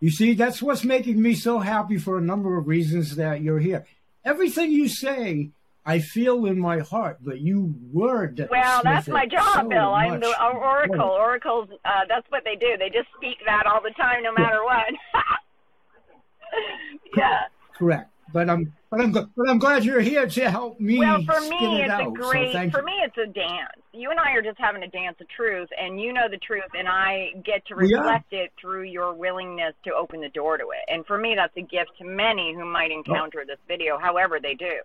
You 0.00 0.10
see, 0.10 0.34
that's 0.34 0.62
what's 0.62 0.84
making 0.84 1.20
me 1.20 1.34
so 1.34 1.58
happy 1.58 1.98
for 1.98 2.18
a 2.18 2.20
number 2.20 2.58
of 2.58 2.68
reasons 2.68 3.16
that 3.16 3.42
you're 3.42 3.58
here. 3.58 3.86
Everything 4.24 4.70
you 4.70 4.88
say, 4.88 5.50
I 5.86 5.98
feel 5.98 6.46
in 6.46 6.58
my 6.58 6.78
heart, 6.78 7.18
but 7.20 7.40
you 7.40 7.74
word. 7.92 8.48
Well, 8.50 8.80
that's 8.82 9.08
my 9.08 9.26
job, 9.26 9.64
so 9.64 9.68
Bill. 9.68 9.92
I'm 9.92 10.20
the 10.20 10.34
oracle. 10.42 11.00
Oracles, 11.00 11.68
uh, 11.84 12.00
that's 12.08 12.26
what 12.30 12.42
they 12.44 12.56
do. 12.56 12.76
They 12.78 12.88
just 12.88 13.08
speak 13.16 13.38
that 13.46 13.66
all 13.66 13.82
the 13.82 13.90
time, 13.90 14.22
no 14.22 14.32
matter 14.32 14.64
what. 14.64 14.86
yeah. 17.16 17.42
Correct. 17.76 18.10
But 18.34 18.50
I'm 18.50 18.72
but 18.90 19.00
I'm 19.00 19.12
but 19.12 19.48
I'm 19.48 19.60
glad 19.60 19.84
you're 19.84 20.00
here 20.00 20.26
to 20.26 20.50
help 20.50 20.80
me. 20.80 20.98
Well, 20.98 21.22
for 21.22 21.40
me, 21.42 21.78
it 21.78 21.84
it's 21.84 21.90
out. 21.90 22.08
a 22.08 22.10
great. 22.10 22.52
So 22.52 22.68
for 22.70 22.82
me, 22.82 22.94
it's 23.04 23.16
a 23.16 23.26
dance. 23.32 23.78
You 23.92 24.10
and 24.10 24.18
I 24.18 24.32
are 24.32 24.42
just 24.42 24.58
having 24.58 24.82
a 24.82 24.88
dance 24.88 25.16
of 25.20 25.28
truth, 25.28 25.68
and 25.80 26.00
you 26.00 26.12
know 26.12 26.28
the 26.28 26.38
truth, 26.38 26.64
and 26.76 26.88
I 26.88 27.30
get 27.44 27.64
to 27.66 27.76
reflect 27.76 28.32
it 28.32 28.50
through 28.60 28.82
your 28.82 29.14
willingness 29.14 29.74
to 29.84 29.94
open 29.94 30.20
the 30.20 30.30
door 30.30 30.58
to 30.58 30.64
it. 30.64 30.92
And 30.92 31.06
for 31.06 31.16
me, 31.16 31.36
that's 31.36 31.56
a 31.56 31.62
gift 31.62 31.92
to 31.98 32.04
many 32.04 32.52
who 32.52 32.64
might 32.64 32.90
oh. 32.90 32.98
encounter 32.98 33.42
oh. 33.42 33.46
this 33.46 33.60
video, 33.68 33.98
however 33.98 34.40
they 34.42 34.54
do. 34.54 34.80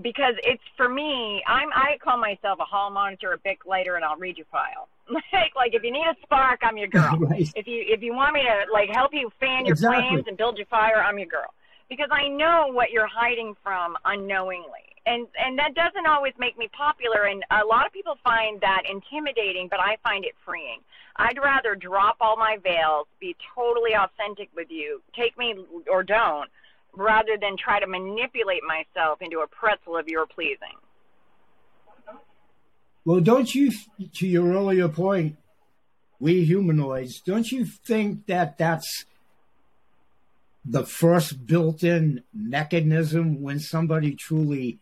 Because 0.00 0.34
it's 0.42 0.64
for 0.78 0.88
me, 0.88 1.42
I'm 1.46 1.68
I 1.74 1.98
call 2.02 2.16
myself 2.16 2.58
a 2.58 2.64
hall 2.64 2.88
monitor, 2.88 3.34
a 3.34 3.38
bic 3.38 3.66
lighter, 3.66 3.96
and 3.96 4.04
I'll 4.04 4.16
read 4.16 4.38
your 4.38 4.46
file. 4.50 4.88
like 5.10 5.54
like 5.54 5.74
if 5.74 5.82
you 5.82 5.92
need 5.92 6.06
a 6.06 6.16
spark, 6.22 6.60
I'm 6.62 6.78
your 6.78 6.88
girl. 6.98 7.18
right. 7.18 7.52
If 7.54 7.66
you 7.66 7.84
if 7.86 8.00
you 8.00 8.14
want 8.14 8.32
me 8.32 8.44
to 8.44 8.72
like 8.72 8.88
help 8.88 9.12
you 9.12 9.30
fan 9.40 9.66
your 9.66 9.74
exactly. 9.74 10.08
flames 10.08 10.24
and 10.26 10.38
build 10.38 10.56
your 10.56 10.66
fire, 10.68 11.04
I'm 11.04 11.18
your 11.18 11.28
girl 11.28 11.52
because 11.88 12.08
I 12.10 12.28
know 12.28 12.68
what 12.72 12.90
you're 12.90 13.06
hiding 13.06 13.54
from 13.62 13.96
unknowingly. 14.04 14.86
And 15.06 15.26
and 15.38 15.56
that 15.58 15.74
doesn't 15.74 16.06
always 16.06 16.32
make 16.38 16.58
me 16.58 16.68
popular 16.76 17.24
and 17.26 17.44
a 17.50 17.64
lot 17.64 17.86
of 17.86 17.92
people 17.92 18.16
find 18.24 18.60
that 18.60 18.82
intimidating, 18.90 19.68
but 19.70 19.78
I 19.78 19.96
find 20.02 20.24
it 20.24 20.34
freeing. 20.44 20.80
I'd 21.16 21.38
rather 21.38 21.74
drop 21.74 22.16
all 22.20 22.36
my 22.36 22.58
veils, 22.62 23.06
be 23.20 23.36
totally 23.54 23.94
authentic 23.94 24.50
with 24.54 24.68
you, 24.70 25.00
take 25.14 25.38
me 25.38 25.54
or 25.90 26.02
don't, 26.02 26.50
rather 26.94 27.36
than 27.40 27.56
try 27.56 27.78
to 27.78 27.86
manipulate 27.86 28.62
myself 28.66 29.22
into 29.22 29.40
a 29.40 29.46
pretzel 29.46 29.96
of 29.96 30.08
your 30.08 30.26
pleasing. 30.26 30.76
Well, 33.04 33.20
don't 33.20 33.54
you, 33.54 33.70
to 34.16 34.26
your 34.26 34.52
earlier 34.52 34.88
point, 34.88 35.36
we 36.18 36.44
humanoids, 36.44 37.20
don't 37.20 37.46
you 37.50 37.64
think 37.64 38.26
that 38.26 38.58
that's 38.58 39.04
the 40.68 40.84
first 40.84 41.46
built-in 41.46 42.22
mechanism 42.34 43.40
when 43.40 43.60
somebody 43.60 44.14
truly 44.14 44.78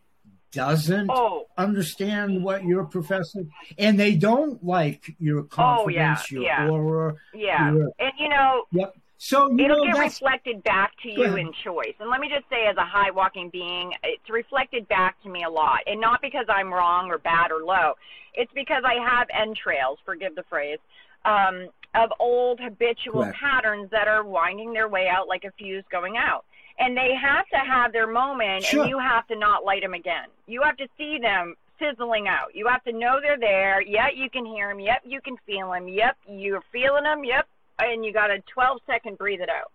doesn't 0.51 1.09
oh. 1.11 1.45
understand 1.57 2.43
what 2.43 2.63
you're 2.63 2.85
professing 2.85 3.51
and 3.77 3.99
they 3.99 4.15
don't 4.15 4.63
like 4.63 5.13
your 5.19 5.43
confidence, 5.43 6.21
oh, 6.31 6.35
yeah, 6.35 6.39
your 6.39 6.43
yeah. 6.43 6.69
aura. 6.69 7.15
Yeah. 7.33 7.73
Your, 7.73 7.91
and 7.99 8.11
you 8.17 8.29
know, 8.29 8.63
yep. 8.71 8.95
So 9.17 9.45
it'll 9.57 9.85
know, 9.85 9.93
get 9.93 9.97
reflected 9.97 10.63
back 10.63 10.91
to 11.03 11.09
you 11.09 11.35
in 11.35 11.51
choice. 11.63 11.93
And 11.99 12.09
let 12.09 12.19
me 12.19 12.27
just 12.29 12.47
say, 12.49 12.67
as 12.69 12.75
a 12.77 12.85
high 12.85 13.11
walking 13.11 13.49
being, 13.49 13.93
it's 14.03 14.29
reflected 14.29 14.87
back 14.87 15.21
to 15.23 15.29
me 15.29 15.43
a 15.43 15.49
lot. 15.49 15.79
And 15.87 16.01
not 16.01 16.21
because 16.21 16.45
I'm 16.49 16.71
wrong 16.71 17.09
or 17.09 17.17
bad 17.17 17.51
or 17.51 17.63
low. 17.63 17.93
It's 18.33 18.51
because 18.53 18.83
I 18.85 18.95
have 19.01 19.27
entrails, 19.33 19.99
forgive 20.05 20.35
the 20.35 20.43
phrase, 20.43 20.79
um, 21.23 21.69
of 21.95 22.11
old 22.19 22.59
habitual 22.59 23.23
Correct. 23.23 23.37
patterns 23.37 23.89
that 23.91 24.07
are 24.07 24.23
winding 24.23 24.73
their 24.73 24.87
way 24.87 25.07
out 25.07 25.27
like 25.27 25.43
a 25.43 25.51
fuse 25.51 25.83
going 25.91 26.17
out. 26.17 26.45
And 26.77 26.97
they 26.97 27.13
have 27.15 27.47
to 27.49 27.57
have 27.57 27.93
their 27.93 28.07
moment, 28.07 28.65
sure. 28.65 28.81
and 28.81 28.89
you 28.89 28.99
have 28.99 29.25
to 29.27 29.35
not 29.37 29.63
light 29.63 29.81
them 29.81 29.93
again. 29.93 30.25
You 30.45 30.61
have 30.63 30.75
to 30.77 30.87
see 30.97 31.19
them 31.19 31.55
sizzling 31.79 32.27
out. 32.27 32.53
You 32.53 32.67
have 32.67 32.83
to 32.83 32.91
know 32.91 33.19
they're 33.21 33.39
there. 33.39 33.81
Yep, 33.81 34.11
you 34.15 34.29
can 34.29 34.45
hear 34.45 34.69
them. 34.69 34.79
Yep, 34.79 35.03
you 35.05 35.21
can 35.21 35.37
feel 35.45 35.71
them. 35.71 35.87
Yep, 35.87 36.17
you're 36.27 36.63
feeling 36.73 37.03
them. 37.03 37.23
Yep, 37.23 37.47
and 37.79 38.03
you 38.05 38.11
got 38.11 38.29
a 38.29 38.39
12 38.53 38.79
second 38.85 39.17
breathe 39.17 39.41
it 39.41 39.49
out. 39.49 39.71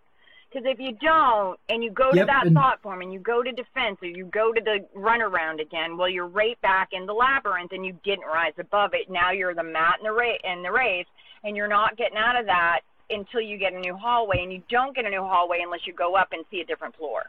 Because 0.53 0.67
if 0.67 0.81
you 0.81 0.93
don't, 1.01 1.59
and 1.69 1.83
you 1.85 1.91
go 1.91 2.11
to 2.11 2.25
that 2.25 2.47
and- 2.47 2.55
thought 2.55 2.83
form, 2.83 3.03
and 3.03 3.13
you 3.13 3.21
go 3.21 3.43
to 3.43 3.53
defense, 3.53 3.99
or 4.03 4.09
you 4.09 4.25
go 4.25 4.53
to 4.53 4.61
the 4.61 4.85
runaround 4.97 5.61
again, 5.61 5.97
well, 5.97 6.09
you're 6.09 6.27
right 6.27 6.61
back 6.61 6.89
in 6.93 7.07
the 7.07 7.15
labyrinth, 7.15 7.73
and 7.73 7.87
you 7.87 7.97
didn't 8.05 8.27
rise 8.27 8.55
above 8.59 8.93
it. 8.95 9.09
Now 9.09 9.31
you're 9.31 9.55
the 9.55 9.63
mat 9.63 9.97
in 10.01 10.05
the, 10.05 10.13
ra- 10.13 10.39
in 10.45 10.63
the 10.63 10.73
race, 10.73 11.07
and 11.45 11.57
you're 11.57 11.69
not 11.69 11.97
getting 11.97 12.17
out 12.17 12.39
of 12.39 12.47
that 12.47 12.81
until 13.11 13.41
you 13.41 13.59
get 13.59 13.73
a 13.73 13.79
new 13.81 13.97
hallway, 13.97 14.43
and 14.43 14.53
you 14.53 14.63
don't 14.69 14.95
get 14.95 15.05
a 15.05 15.11
new 15.11 15.23
hallway 15.23 15.61
unless 15.65 15.81
you 15.87 15.93
go 15.93 16.15
up 16.15 16.29
and 16.33 16.45
see 16.51 16.61
a 16.61 16.65
different 16.65 16.95
floor. 16.97 17.25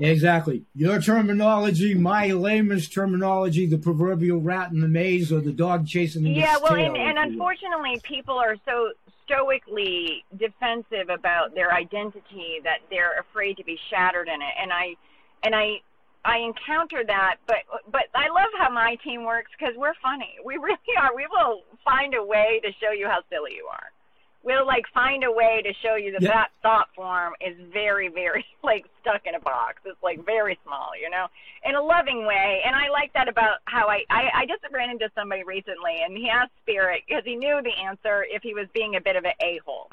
Exactly. 0.00 0.64
Your 0.74 1.00
terminology, 1.00 1.94
my 1.94 2.28
layman's 2.28 2.88
terminology, 2.88 3.66
the 3.66 3.78
proverbial 3.78 4.40
rat 4.40 4.70
in 4.70 4.80
the 4.80 4.88
maze 4.88 5.32
or 5.32 5.40
the 5.40 5.52
dog 5.52 5.86
chasing 5.86 6.22
the 6.22 6.30
Yeah, 6.30 6.56
well, 6.62 6.76
and, 6.76 6.96
and 6.96 7.18
unfortunately, 7.18 8.00
people 8.04 8.38
are 8.38 8.56
so 8.64 8.92
stoically 9.24 10.24
defensive 10.36 11.08
about 11.10 11.54
their 11.54 11.72
identity 11.72 12.60
that 12.62 12.78
they're 12.90 13.18
afraid 13.18 13.56
to 13.56 13.64
be 13.64 13.78
shattered 13.90 14.28
in 14.28 14.40
it. 14.40 14.54
And 14.60 14.72
I, 14.72 14.94
and 15.42 15.54
I, 15.54 15.80
I 16.28 16.38
encounter 16.44 17.02
that, 17.06 17.36
but 17.46 17.64
but 17.90 18.04
I 18.14 18.28
love 18.28 18.52
how 18.58 18.68
my 18.68 18.96
team 19.02 19.24
works 19.24 19.50
because 19.58 19.74
we're 19.78 19.94
funny. 20.02 20.36
We 20.44 20.58
really 20.58 20.94
are. 21.00 21.16
We 21.16 21.26
will 21.30 21.62
find 21.82 22.14
a 22.14 22.22
way 22.22 22.60
to 22.62 22.70
show 22.78 22.92
you 22.92 23.06
how 23.06 23.20
silly 23.30 23.54
you 23.56 23.66
are. 23.72 23.90
We'll 24.44 24.66
like 24.66 24.84
find 24.92 25.24
a 25.24 25.32
way 25.32 25.62
to 25.64 25.72
show 25.82 25.96
you 25.96 26.12
that 26.12 26.22
that 26.22 26.48
thought 26.62 26.88
form 26.94 27.32
is 27.40 27.56
very 27.72 28.08
very 28.08 28.44
like 28.62 28.84
stuck 29.00 29.26
in 29.26 29.36
a 29.36 29.40
box. 29.40 29.80
It's 29.86 30.02
like 30.02 30.24
very 30.26 30.58
small, 30.64 30.90
you 31.00 31.08
know, 31.08 31.28
in 31.64 31.74
a 31.74 31.82
loving 31.82 32.26
way. 32.26 32.60
And 32.64 32.76
I 32.76 32.90
like 32.90 33.10
that 33.14 33.28
about 33.28 33.60
how 33.64 33.88
I 33.88 34.04
I, 34.10 34.30
I 34.34 34.46
just 34.46 34.62
ran 34.70 34.90
into 34.90 35.10
somebody 35.14 35.44
recently, 35.44 36.02
and 36.04 36.14
he 36.14 36.28
asked 36.28 36.52
Spirit 36.62 37.04
because 37.08 37.24
he 37.24 37.36
knew 37.36 37.62
the 37.62 37.72
answer 37.88 38.26
if 38.28 38.42
he 38.42 38.52
was 38.52 38.66
being 38.74 38.96
a 38.96 39.00
bit 39.00 39.16
of 39.16 39.24
an 39.24 39.32
a 39.40 39.60
hole 39.64 39.88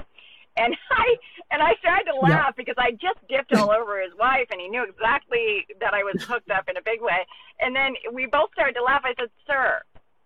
and 0.56 0.76
I 0.90 1.16
and 1.50 1.62
I 1.62 1.74
started 1.80 2.10
to 2.12 2.18
laugh 2.18 2.54
yeah. 2.56 2.56
because 2.56 2.74
I 2.78 2.92
just 2.92 3.20
dipped 3.28 3.54
all 3.54 3.70
over 3.70 4.00
his 4.00 4.12
wife, 4.18 4.48
and 4.50 4.60
he 4.60 4.68
knew 4.68 4.84
exactly 4.84 5.66
that 5.80 5.94
I 5.94 6.02
was 6.02 6.22
hooked 6.22 6.50
up 6.50 6.68
in 6.68 6.76
a 6.76 6.82
big 6.82 7.00
way. 7.00 7.26
And 7.60 7.74
then 7.74 7.94
we 8.12 8.26
both 8.26 8.50
started 8.52 8.74
to 8.74 8.82
laugh. 8.82 9.02
I 9.04 9.14
said, 9.18 9.30
"Sir, 9.46 9.82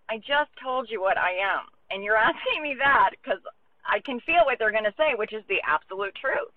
I 0.09 0.17
just 0.17 0.51
told 0.61 0.89
you 0.89 1.01
what 1.01 1.17
I 1.17 1.31
am, 1.31 1.65
and 1.89 2.03
you're 2.03 2.17
asking 2.29 2.63
me 2.63 2.75
that 2.79 3.11
because 3.21 3.41
I 3.85 3.99
can 3.99 4.19
feel 4.21 4.45
what 4.45 4.59
they're 4.59 4.71
going 4.71 4.85
to 4.85 4.93
say, 4.97 5.13
which 5.15 5.33
is 5.33 5.43
the 5.47 5.61
absolute 5.67 6.15
truth." 6.15 6.51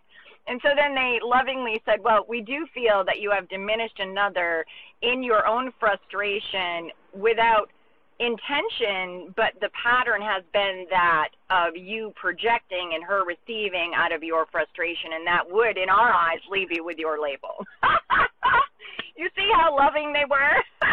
And 0.46 0.60
so 0.62 0.70
then 0.76 0.94
they 0.94 1.20
lovingly 1.22 1.80
said, 1.86 2.02
Well, 2.02 2.26
we 2.28 2.42
do 2.42 2.66
feel 2.74 3.02
that 3.06 3.18
you 3.18 3.30
have 3.30 3.48
diminished 3.48 3.98
another 3.98 4.66
in 5.00 5.22
your 5.22 5.46
own 5.46 5.72
frustration 5.80 6.90
without 7.14 7.70
intention, 8.20 9.34
but 9.36 9.54
the 9.60 9.70
pattern 9.74 10.22
has 10.22 10.42
been 10.52 10.86
that 10.90 11.30
of 11.50 11.76
you 11.76 12.12
projecting 12.14 12.92
and 12.94 13.02
her 13.04 13.24
receiving 13.24 13.92
out 13.94 14.12
of 14.12 14.22
your 14.22 14.46
frustration, 14.46 15.12
and 15.14 15.26
that 15.26 15.50
would, 15.50 15.76
in 15.76 15.88
our 15.88 16.12
eyes, 16.12 16.40
leave 16.50 16.70
you 16.70 16.84
with 16.84 16.98
your 16.98 17.20
label. 17.20 17.66
you 19.16 19.28
see 19.36 19.50
how 19.54 19.76
loving 19.76 20.12
they 20.12 20.24
were? 20.28 20.62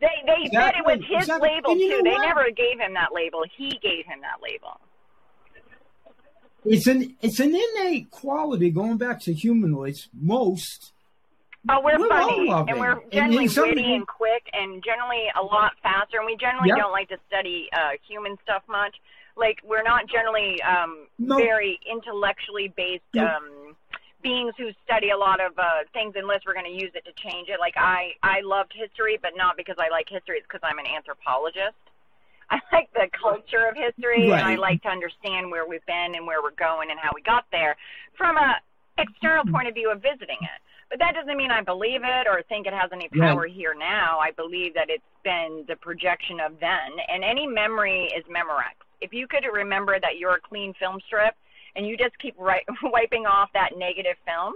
they 0.00 0.08
they 0.26 0.46
exactly. 0.46 0.50
said 0.52 0.74
it 0.78 0.86
was 0.86 1.00
his 1.08 1.22
exactly. 1.24 1.48
label 1.48 1.74
too. 1.74 2.00
They 2.04 2.16
never 2.18 2.46
gave 2.54 2.78
him 2.78 2.94
that 2.94 3.12
label. 3.12 3.44
He 3.56 3.78
gave 3.82 4.06
him 4.06 4.20
that 4.22 4.40
label. 4.42 4.80
It's 6.64 6.86
an 6.86 7.16
it's 7.22 7.40
an 7.40 7.54
innate 7.54 8.10
quality 8.10 8.70
going 8.70 8.98
back 8.98 9.20
to 9.22 9.32
humanoids. 9.32 10.08
Most 10.12 10.92
Oh, 11.68 11.80
we're, 11.84 11.98
we're 11.98 12.08
funny, 12.08 12.48
and 12.48 12.80
we're 12.80 13.00
generally 13.12 13.44
and 13.44 13.56
witty 13.56 13.94
and 13.94 14.06
quick, 14.06 14.48
and 14.54 14.82
generally 14.82 15.26
a 15.38 15.42
lot 15.42 15.72
faster. 15.82 16.16
And 16.16 16.26
we 16.26 16.36
generally 16.36 16.68
yep. 16.68 16.78
don't 16.78 16.92
like 16.92 17.08
to 17.10 17.18
study 17.28 17.68
uh, 17.74 18.00
human 18.08 18.38
stuff 18.42 18.62
much. 18.66 18.96
Like 19.36 19.58
we're 19.62 19.82
not 19.82 20.08
generally 20.08 20.60
um, 20.62 21.06
no. 21.18 21.36
very 21.36 21.78
intellectually 21.90 22.72
based 22.76 23.04
no. 23.12 23.26
um, 23.26 23.76
beings 24.22 24.54
who 24.56 24.70
study 24.84 25.10
a 25.10 25.16
lot 25.16 25.40
of 25.40 25.58
uh, 25.58 25.84
things 25.92 26.14
unless 26.16 26.40
we're 26.46 26.54
going 26.54 26.66
to 26.66 26.72
use 26.72 26.92
it 26.94 27.04
to 27.04 27.12
change 27.12 27.48
it. 27.48 27.60
Like 27.60 27.74
I, 27.76 28.12
I 28.22 28.40
loved 28.40 28.72
history, 28.74 29.18
but 29.20 29.32
not 29.36 29.56
because 29.56 29.76
I 29.78 29.90
like 29.90 30.08
history. 30.08 30.38
It's 30.38 30.46
because 30.46 30.64
I'm 30.64 30.78
an 30.78 30.86
anthropologist. 30.86 31.76
I 32.50 32.58
like 32.72 32.90
the 32.94 33.06
culture 33.12 33.68
of 33.68 33.76
history, 33.76 34.28
right. 34.28 34.40
and 34.40 34.48
I 34.48 34.56
like 34.56 34.82
to 34.82 34.88
understand 34.88 35.50
where 35.50 35.68
we've 35.68 35.84
been 35.86 36.16
and 36.16 36.26
where 36.26 36.42
we're 36.42 36.56
going 36.56 36.90
and 36.90 36.98
how 36.98 37.10
we 37.14 37.22
got 37.22 37.44
there 37.52 37.76
from 38.16 38.36
a 38.36 38.56
external 38.98 39.44
point 39.52 39.68
of 39.68 39.74
view 39.74 39.90
of 39.90 40.02
visiting 40.02 40.38
it. 40.40 40.60
But 40.90 40.98
that 40.98 41.14
doesn't 41.14 41.36
mean 41.36 41.52
I 41.52 41.62
believe 41.62 42.00
it 42.02 42.26
or 42.26 42.42
think 42.48 42.66
it 42.66 42.72
has 42.72 42.90
any 42.92 43.08
power 43.08 43.46
here 43.46 43.74
now. 43.78 44.18
I 44.18 44.32
believe 44.32 44.74
that 44.74 44.90
it's 44.90 45.04
been 45.22 45.64
the 45.68 45.76
projection 45.76 46.40
of 46.40 46.58
then. 46.58 46.98
And 47.08 47.22
any 47.22 47.46
memory 47.46 48.12
is 48.16 48.24
Memorex. 48.24 48.74
If 49.00 49.12
you 49.12 49.28
could 49.28 49.44
remember 49.50 49.98
that 50.00 50.18
you're 50.18 50.34
a 50.34 50.40
clean 50.40 50.74
film 50.74 50.98
strip 51.06 51.36
and 51.76 51.86
you 51.86 51.96
just 51.96 52.18
keep 52.18 52.34
ri- 52.38 52.66
wiping 52.82 53.24
off 53.24 53.50
that 53.54 53.78
negative 53.78 54.16
film, 54.26 54.54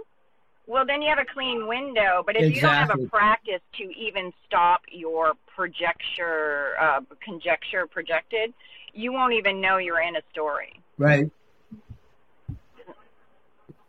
well, 0.67 0.85
then 0.85 1.01
you 1.01 1.07
have 1.07 1.19
a 1.19 1.33
clean 1.33 1.67
window. 1.67 2.21
But 2.25 2.35
if 2.35 2.43
exactly. 2.43 2.55
you 2.55 2.61
don't 2.61 2.75
have 2.75 2.99
a 2.99 3.07
practice 3.07 3.61
to 3.77 3.83
even 3.97 4.33
stop 4.45 4.81
your 4.91 5.33
projecture, 5.55 6.73
uh, 6.81 6.99
conjecture 7.23 7.87
projected, 7.87 8.53
you 8.93 9.13
won't 9.13 9.33
even 9.33 9.61
know 9.61 9.77
you're 9.77 10.01
in 10.01 10.17
a 10.17 10.21
story. 10.33 10.81
Right 10.97 11.31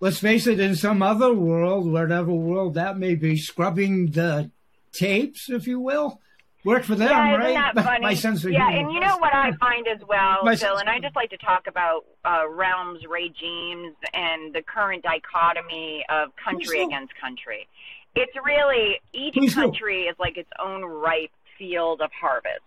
let's 0.00 0.18
face 0.18 0.46
it, 0.46 0.60
in 0.60 0.74
some 0.76 1.02
other 1.02 1.32
world, 1.32 1.90
whatever 1.90 2.32
world 2.32 2.74
that 2.74 2.98
may 2.98 3.14
be, 3.14 3.36
scrubbing 3.36 4.10
the 4.10 4.50
tapes, 4.92 5.48
if 5.50 5.66
you 5.66 5.80
will, 5.80 6.20
work 6.64 6.84
for 6.84 6.94
them, 6.94 7.08
yeah, 7.08 7.36
right? 7.36 7.50
Isn't 7.50 7.74
that 7.74 7.84
funny? 7.84 8.02
My 8.02 8.14
sense 8.14 8.44
of 8.44 8.50
yeah, 8.50 8.68
and 8.68 8.90
you 8.92 9.00
know 9.00 9.16
what 9.18 9.34
I 9.34 9.52
find 9.60 9.86
as 9.88 10.00
well, 10.06 10.44
My 10.44 10.56
Phil, 10.56 10.76
and 10.76 10.88
I 10.88 10.98
just 11.00 11.16
like 11.16 11.30
to 11.30 11.38
talk 11.38 11.66
about 11.66 12.04
uh, 12.24 12.48
realms, 12.48 13.00
regimes, 13.08 13.94
and 14.12 14.54
the 14.54 14.62
current 14.62 15.02
dichotomy 15.02 16.04
of 16.08 16.30
country 16.36 16.78
Please 16.78 16.86
against 16.86 17.12
country. 17.20 17.68
It's 18.14 18.32
really 18.44 19.00
each 19.12 19.34
Please 19.34 19.54
country 19.54 20.04
is 20.04 20.16
like 20.18 20.36
its 20.36 20.50
own 20.58 20.84
ripe 20.84 21.30
field 21.58 22.00
of 22.00 22.10
harvest. 22.18 22.60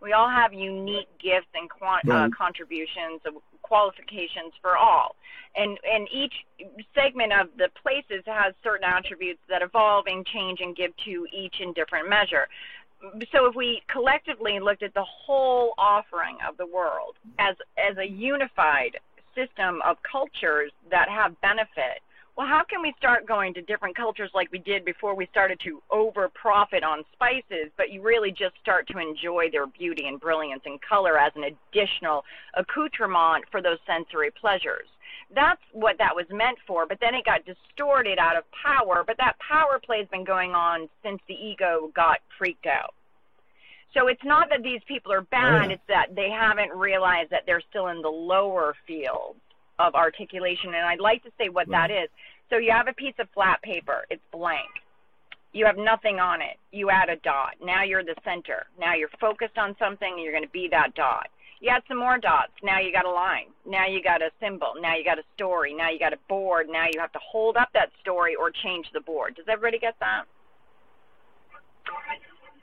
We 0.00 0.12
all 0.12 0.28
have 0.28 0.52
unique 0.52 1.08
gifts 1.22 1.46
and 1.54 1.70
quan- 1.70 2.10
uh, 2.10 2.28
contributions, 2.36 3.20
of 3.24 3.34
qualifications 3.72 4.52
for 4.60 4.76
all, 4.76 5.16
and 5.56 5.78
and 5.90 6.06
each 6.12 6.34
segment 6.94 7.32
of 7.32 7.46
the 7.56 7.70
places 7.82 8.22
has 8.26 8.52
certain 8.62 8.84
attributes 8.84 9.40
that 9.48 9.62
evolve 9.62 10.04
and 10.06 10.26
change 10.26 10.60
and 10.60 10.76
give 10.76 10.92
to 11.06 11.26
each 11.32 11.56
in 11.60 11.72
different 11.72 12.06
measure. 12.06 12.46
So 13.32 13.46
if 13.46 13.54
we 13.54 13.82
collectively 13.88 14.60
looked 14.60 14.82
at 14.82 14.92
the 14.92 15.04
whole 15.04 15.72
offering 15.78 16.36
of 16.46 16.58
the 16.58 16.66
world 16.66 17.14
as 17.38 17.56
as 17.78 17.96
a 17.96 18.06
unified 18.06 18.98
system 19.34 19.80
of 19.86 19.96
cultures 20.02 20.70
that 20.90 21.08
have 21.08 21.40
benefit 21.40 22.02
well 22.36 22.46
how 22.46 22.62
can 22.64 22.82
we 22.82 22.92
start 22.96 23.26
going 23.26 23.52
to 23.54 23.62
different 23.62 23.96
cultures 23.96 24.30
like 24.34 24.50
we 24.52 24.58
did 24.58 24.84
before 24.84 25.14
we 25.14 25.26
started 25.26 25.58
to 25.60 25.82
over 25.90 26.28
profit 26.28 26.82
on 26.82 27.04
spices 27.12 27.70
but 27.76 27.90
you 27.90 28.02
really 28.02 28.30
just 28.30 28.54
start 28.60 28.86
to 28.88 28.98
enjoy 28.98 29.48
their 29.50 29.66
beauty 29.66 30.06
and 30.06 30.20
brilliance 30.20 30.62
and 30.64 30.80
color 30.82 31.18
as 31.18 31.32
an 31.36 31.44
additional 31.44 32.24
accoutrement 32.54 33.44
for 33.50 33.60
those 33.62 33.78
sensory 33.86 34.30
pleasures? 34.30 34.86
That's 35.34 35.60
what 35.72 35.96
that 35.98 36.14
was 36.14 36.26
meant 36.30 36.58
for 36.66 36.86
but 36.86 36.98
then 37.00 37.14
it 37.14 37.24
got 37.24 37.40
distorted 37.44 38.18
out 38.18 38.36
of 38.36 38.44
power 38.52 39.04
but 39.06 39.16
that 39.18 39.34
power 39.38 39.80
play 39.84 39.98
has 39.98 40.08
been 40.08 40.24
going 40.24 40.52
on 40.52 40.88
since 41.02 41.20
the 41.28 41.34
ego 41.34 41.90
got 41.94 42.18
freaked 42.38 42.66
out. 42.66 42.94
So 43.94 44.08
it's 44.08 44.24
not 44.24 44.48
that 44.48 44.62
these 44.62 44.80
people 44.88 45.12
are 45.12 45.20
bad, 45.20 45.66
Oh, 45.66 45.68
yeah. 45.68 45.74
it's 45.74 45.82
that 45.88 46.14
they 46.16 46.30
haven't 46.30 46.72
realized 46.72 47.28
that 47.30 47.42
they're 47.44 47.60
still 47.68 47.88
in 47.88 48.00
the 48.00 48.08
lower 48.08 48.74
field 48.86 49.36
of 49.78 49.94
articulation. 49.94 50.74
And 50.74 50.86
I'd 50.86 51.00
like 51.00 51.22
to 51.24 51.30
say 51.38 51.48
what 51.48 51.68
that 51.70 51.90
is. 51.90 52.08
So 52.50 52.58
you 52.58 52.70
have 52.70 52.88
a 52.88 52.92
piece 52.92 53.14
of 53.18 53.28
flat 53.34 53.62
paper, 53.62 54.04
it's 54.10 54.22
blank. 54.30 54.68
You 55.52 55.66
have 55.66 55.76
nothing 55.76 56.18
on 56.18 56.40
it. 56.40 56.56
You 56.70 56.90
add 56.90 57.10
a 57.10 57.16
dot. 57.16 57.56
Now 57.62 57.82
you're 57.82 58.04
the 58.04 58.14
center. 58.24 58.66
Now 58.80 58.94
you're 58.94 59.10
focused 59.20 59.58
on 59.58 59.76
something 59.78 60.12
and 60.14 60.22
you're 60.22 60.32
going 60.32 60.44
to 60.44 60.50
be 60.50 60.68
that 60.70 60.94
dot. 60.94 61.28
You 61.60 61.68
add 61.68 61.82
some 61.86 61.98
more 61.98 62.18
dots. 62.18 62.52
Now 62.62 62.80
you 62.80 62.92
got 62.92 63.04
a 63.04 63.10
line. 63.10 63.46
Now 63.66 63.86
you 63.86 64.02
got 64.02 64.22
a 64.22 64.30
symbol. 64.40 64.72
Now 64.80 64.96
you 64.96 65.04
got 65.04 65.18
a 65.18 65.22
story. 65.36 65.74
Now 65.74 65.90
you 65.90 65.98
got 65.98 66.12
a 66.12 66.18
board. 66.28 66.68
Now 66.68 66.86
you 66.92 66.98
have 66.98 67.12
to 67.12 67.20
hold 67.22 67.56
up 67.56 67.68
that 67.74 67.90
story 68.00 68.34
or 68.34 68.50
change 68.50 68.86
the 68.92 69.00
board. 69.00 69.36
Does 69.36 69.46
everybody 69.48 69.78
get 69.78 69.94
that? 70.00 70.24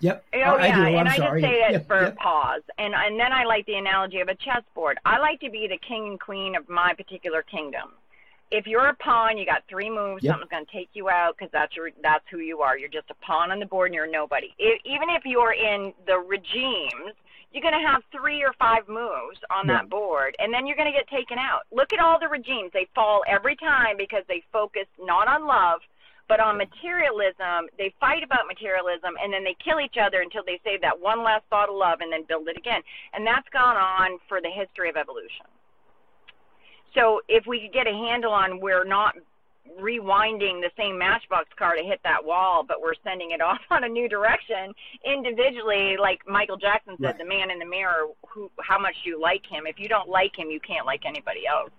Yep. 0.02 0.26
Oh, 0.34 0.38
oh 0.40 0.56
I 0.56 0.68
yeah, 0.68 0.76
do. 0.76 0.82
I'm 0.82 0.96
and 0.96 1.10
I 1.10 1.18
just 1.18 1.42
say 1.42 1.54
it 1.64 1.72
Yep, 1.74 1.88
for 1.88 2.02
yep. 2.04 2.18
pause, 2.18 2.62
and 2.78 2.94
and 2.96 3.20
then 3.20 3.34
I 3.34 3.44
like 3.44 3.66
the 3.66 3.76
analogy 3.76 4.20
of 4.22 4.30
a 4.30 4.36
chessboard. 4.36 4.98
I 5.06 5.20
like 5.20 5.40
to 5.42 5.50
be 5.50 5.68
the 5.68 5.78
king 5.78 6.08
and 6.08 6.20
queen 6.20 6.56
of 6.56 6.70
my 6.70 6.94
particular 6.94 7.42
kingdom. 7.42 7.90
If 8.52 8.66
you're 8.66 8.88
a 8.88 8.96
pawn, 8.96 9.38
you 9.38 9.46
got 9.46 9.64
three 9.70 9.90
moves. 9.90 10.24
Yep. 10.24 10.34
Something's 10.34 10.50
going 10.52 10.66
to 10.66 10.72
take 10.72 10.90
you 10.94 11.10
out 11.10 11.36
because 11.38 11.52
that's 11.52 11.76
your 11.76 11.90
that's 12.02 12.24
who 12.32 12.40
you 12.40 12.62
are. 12.62 12.78
You're 12.78 12.90
just 12.90 13.10
a 13.12 13.16
pawn 13.16 13.52
on 13.52 13.60
the 13.60 13.66
board, 13.66 13.88
and 13.88 13.96
you're 13.96 14.10
nobody. 14.10 14.54
I 14.60 14.78
even 14.86 15.10
if 15.10 15.24
you're 15.26 15.54
in 15.54 15.94
the 16.08 16.18
regimes, 16.18 17.14
you're 17.52 17.62
going 17.62 17.80
to 17.80 17.88
have 17.88 18.02
three 18.12 18.42
or 18.42 18.54
five 18.54 18.88
moves 18.88 19.40
on 19.52 19.68
Yeah. 19.68 19.74
that 19.74 19.90
board, 19.90 20.36
and 20.40 20.54
then 20.54 20.66
you're 20.66 20.78
going 20.78 20.92
to 20.92 20.98
get 20.98 21.08
taken 21.10 21.38
out. 21.38 21.64
Look 21.72 21.92
at 21.94 22.00
all 22.00 22.18
the 22.20 22.28
regimes; 22.30 22.72
they 22.74 22.88
fall 22.96 23.24
every 23.28 23.56
time 23.58 23.98
because 23.98 24.24
they 24.30 24.44
focus 24.52 24.88
not 25.00 25.28
on 25.28 25.46
love, 25.46 25.82
but 26.30 26.40
on 26.40 26.58
materialism, 26.58 27.68
they 27.78 27.92
fight 28.00 28.22
about 28.24 28.46
materialism 28.48 29.18
and 29.22 29.34
then 29.34 29.44
they 29.44 29.58
kill 29.58 29.82
each 29.82 29.98
other 30.00 30.22
until 30.22 30.44
they 30.46 30.62
save 30.64 30.80
that 30.82 31.02
one 31.02 31.24
last 31.24 31.44
thought 31.50 31.68
of 31.70 31.76
love 31.76 32.00
and 32.02 32.14
then 32.14 32.24
build 32.30 32.48
it 32.48 32.56
again. 32.56 32.82
And 33.14 33.26
that's 33.26 33.50
gone 33.50 33.76
on 33.76 34.20
for 34.30 34.40
the 34.40 34.50
history 34.54 34.90
of 34.90 34.96
evolution. 34.96 35.50
So 36.94 37.22
if 37.28 37.46
we 37.48 37.60
could 37.62 37.74
get 37.74 37.88
a 37.88 37.92
handle 37.92 38.32
on 38.32 38.62
we're 38.62 38.86
not 38.86 39.16
rewinding 39.82 40.62
the 40.62 40.72
same 40.78 40.98
matchbox 40.98 41.50
car 41.58 41.76
to 41.76 41.84
hit 41.84 42.00
that 42.04 42.24
wall, 42.24 42.64
but 42.68 42.82
we're 42.82 42.98
sending 43.04 43.32
it 43.32 43.42
off 43.50 43.60
on 43.72 43.84
a 43.84 43.90
new 43.90 44.08
direction 44.08 44.74
individually, 45.04 45.98
like 46.00 46.22
Michael 46.28 46.58
Jackson 46.58 46.96
said, 47.02 47.06
Right. 47.06 47.18
the 47.18 47.26
man 47.26 47.50
in 47.50 47.58
the 47.58 47.66
mirror, 47.66 48.06
who 48.30 48.52
how 48.62 48.78
much 48.78 48.96
do 49.04 49.10
you 49.10 49.20
like 49.20 49.46
him? 49.50 49.66
If 49.66 49.80
you 49.80 49.90
don't 49.90 50.10
like 50.10 50.38
him, 50.38 50.50
you 50.52 50.60
can't 50.60 50.86
like 50.86 51.06
anybody 51.06 51.48
else. 51.48 51.72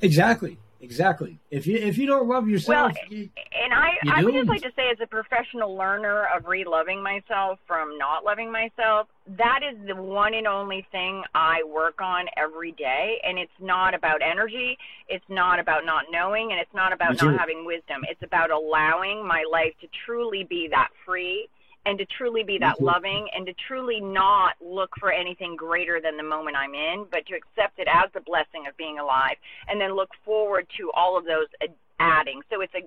Exactly. 0.00 0.58
Exactly. 0.84 1.38
If 1.50 1.66
you 1.66 1.76
if 1.78 1.96
you 1.98 2.06
don't 2.06 2.28
love 2.28 2.48
yourself, 2.48 2.92
Well, 2.94 3.08
you- 3.10 3.30
And 3.64 3.72
I, 3.72 3.96
I 4.12 4.22
would 4.22 4.34
just 4.34 4.48
like 4.48 4.62
to 4.62 4.72
say, 4.76 4.90
as 4.90 4.98
a 5.00 5.06
professional 5.06 5.74
learner 5.76 6.26
of 6.36 6.46
re-loving 6.46 7.02
myself 7.02 7.58
from 7.66 7.96
not 7.96 8.24
loving 8.24 8.52
myself, 8.52 9.08
that 9.26 9.60
is 9.62 9.78
the 9.86 9.96
one 9.96 10.34
and 10.34 10.46
only 10.46 10.86
thing 10.92 11.22
I 11.34 11.62
work 11.64 12.00
on 12.02 12.26
every 12.36 12.72
day. 12.72 13.18
And 13.24 13.38
it's 13.38 13.58
not 13.60 13.94
about 13.94 14.20
energy, 14.22 14.76
it's 15.08 15.24
not 15.28 15.58
about 15.58 15.86
not 15.86 16.04
knowing, 16.10 16.52
and 16.52 16.60
it's 16.60 16.74
not 16.74 16.92
about 16.92 17.16
not 17.22 17.38
having 17.38 17.64
wisdom. 17.64 18.02
It's 18.10 18.22
about 18.22 18.50
allowing 18.50 19.26
my 19.26 19.44
life 19.50 19.72
to 19.80 19.88
truly 20.04 20.44
be 20.44 20.68
that 20.70 20.88
free 21.06 21.48
and 21.86 21.98
to 21.98 22.06
truly 22.06 22.42
be 22.42 22.58
that 22.58 22.78
too. 22.78 22.84
loving 22.84 23.28
and 23.36 23.46
to 23.46 23.54
truly 23.68 24.00
not 24.00 24.54
look 24.60 24.90
for 24.98 25.12
anything 25.12 25.56
greater 25.56 26.00
than 26.00 26.16
the 26.16 26.22
moment 26.22 26.56
I'm 26.56 26.74
in, 26.74 27.06
but 27.10 27.26
to 27.26 27.34
accept 27.34 27.78
it 27.78 27.88
as 27.88 28.10
the 28.14 28.20
blessing 28.20 28.66
of 28.68 28.76
being 28.76 28.98
alive 28.98 29.36
and 29.68 29.80
then 29.80 29.94
look 29.94 30.10
forward 30.24 30.66
to 30.78 30.90
all 30.92 31.18
of 31.18 31.24
those 31.24 31.46
ad- 31.62 31.74
adding. 31.98 32.40
So 32.50 32.60
it's 32.60 32.74
a 32.74 32.86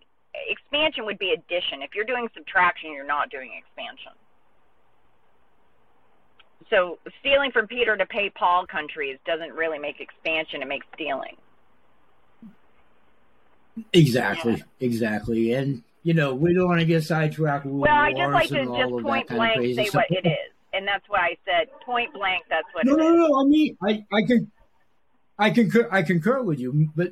expansion 0.49 1.05
would 1.05 1.19
be 1.19 1.31
addition. 1.31 1.81
If 1.81 1.95
you're 1.95 2.05
doing 2.05 2.27
subtraction, 2.33 2.91
you're 2.91 3.05
not 3.05 3.29
doing 3.29 3.51
expansion. 3.57 4.11
So 6.69 6.99
stealing 7.21 7.51
from 7.51 7.67
Peter 7.67 7.95
to 7.95 8.05
pay 8.05 8.29
Paul 8.29 8.65
countries 8.67 9.17
doesn't 9.25 9.53
really 9.53 9.79
make 9.79 10.01
expansion, 10.01 10.61
it 10.61 10.67
makes 10.67 10.85
stealing. 10.93 11.37
exactly, 13.93 14.63
exactly. 14.79 15.53
And 15.53 15.83
you 16.07 16.13
know, 16.13 16.33
we 16.33 16.53
don't 16.53 16.67
want 16.69 16.79
to 16.79 16.85
get 16.85 17.03
sidetracked 17.03 17.65
with 17.65 17.73
Well, 17.81 17.91
I 17.93 18.13
just 18.13 18.31
like 18.31 18.47
to 18.47 18.63
just 18.65 19.03
point 19.03 19.27
that 19.27 19.37
kind 19.37 19.51
of 19.51 19.57
blank 19.57 19.75
say 19.75 19.85
stuff. 19.87 19.95
what 20.09 20.17
it 20.25 20.25
is. 20.25 20.51
And 20.71 20.87
that's 20.87 21.03
why 21.09 21.19
I 21.19 21.37
said 21.43 21.67
point 21.85 22.13
blank 22.13 22.45
that's 22.49 22.67
what 22.71 22.85
No, 22.85 22.93
it 22.93 22.97
no, 22.99 23.09
is. 23.13 23.15
no. 23.29 23.41
I 23.41 23.43
mean, 23.43 23.77
I, 23.83 24.05
I 24.15 24.21
can, 24.25 24.51
I 25.37 25.49
concur, 25.49 25.89
I 25.91 26.03
concur 26.03 26.41
with 26.43 26.59
you. 26.59 26.89
But 26.95 27.11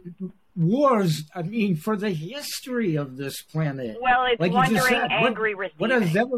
wars, 0.56 1.24
I 1.36 1.42
mean, 1.42 1.76
for 1.76 1.98
the 1.98 2.12
history 2.12 2.96
of 2.96 3.18
this 3.18 3.42
planet, 3.42 3.98
Well, 4.02 4.28
it's 4.32 4.40
like 4.40 4.54
wondering, 4.54 4.82
said, 4.82 5.02
what- 5.02 5.12
angry, 5.12 5.56
receiving. 5.56 5.78
what 5.80 5.90
has 5.90 6.16
ever 6.16 6.38